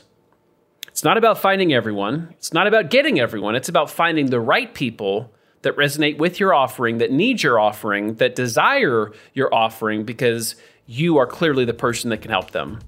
It's 0.89 1.02
not 1.02 1.18
about 1.18 1.38
finding 1.38 1.74
everyone, 1.74 2.34
it's 2.38 2.52
not 2.52 2.68
about 2.68 2.89
getting 2.89 3.22
everyone, 3.22 3.56
it's 3.56 3.70
about 3.70 3.89
finding 3.89 4.26
the 4.26 4.41
right 4.41 4.74
people 4.74 5.34
that 5.62 5.78
resonate 5.78 6.18
with 6.18 6.41
your 6.41 6.54
offering, 6.54 6.98
that 6.98 7.14
need 7.14 7.41
your 7.41 7.58
offering, 7.58 8.16
that 8.16 8.36
desire 8.36 9.14
your 9.34 9.56
offering 9.56 10.04
because 10.04 10.58
you 10.86 11.18
are 11.18 11.26
clearly 11.26 11.64
the 11.64 11.74
person 11.74 12.10
that 12.10 12.18
can 12.18 12.32
help 12.32 12.52
them. 12.52 12.80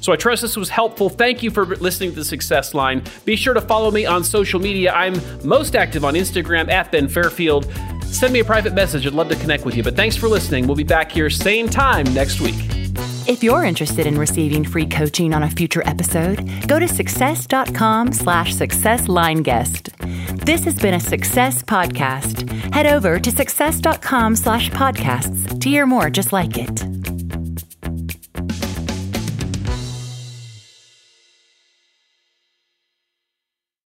So 0.00 0.12
I 0.12 0.16
trust 0.16 0.42
this 0.42 0.56
was 0.56 0.70
helpful. 0.70 1.08
Thank 1.08 1.42
you 1.42 1.52
for 1.52 1.64
listening 1.64 2.10
to 2.10 2.16
the 2.16 2.24
Success 2.24 2.74
Line. 2.74 3.04
Be 3.24 3.36
sure 3.36 3.54
to 3.54 3.60
follow 3.60 3.92
me 3.92 4.06
on 4.06 4.24
social 4.24 4.60
media. 4.60 4.92
I'm 4.92 5.14
most 5.46 5.76
active 5.76 6.04
on 6.04 6.14
Instagram 6.14 6.68
at 6.68 6.90
Ben 6.90 7.08
Fairfield 7.08 7.72
send 8.14 8.32
me 8.32 8.40
a 8.40 8.44
private 8.44 8.74
message. 8.74 9.06
I'd 9.06 9.12
love 9.12 9.28
to 9.28 9.36
connect 9.36 9.64
with 9.64 9.76
you. 9.76 9.82
But 9.82 9.96
thanks 9.96 10.16
for 10.16 10.28
listening. 10.28 10.66
We'll 10.66 10.76
be 10.76 10.84
back 10.84 11.10
here 11.10 11.28
same 11.30 11.68
time 11.68 12.04
next 12.14 12.40
week. 12.40 12.54
If 13.26 13.42
you're 13.42 13.64
interested 13.64 14.06
in 14.06 14.18
receiving 14.18 14.64
free 14.64 14.86
coaching 14.86 15.32
on 15.32 15.42
a 15.42 15.50
future 15.50 15.82
episode, 15.86 16.46
go 16.68 16.78
to 16.78 16.86
success.com 16.86 18.12
slash 18.12 18.54
success 18.54 19.08
line 19.08 19.38
guest. 19.38 19.88
This 20.44 20.64
has 20.64 20.78
been 20.78 20.94
a 20.94 21.00
success 21.00 21.62
podcast. 21.62 22.48
Head 22.74 22.86
over 22.86 23.18
to 23.18 23.30
success.com 23.30 24.36
slash 24.36 24.70
podcasts 24.70 25.58
to 25.60 25.68
hear 25.70 25.86
more 25.86 26.10
just 26.10 26.32
like 26.34 26.58
it. 26.58 27.03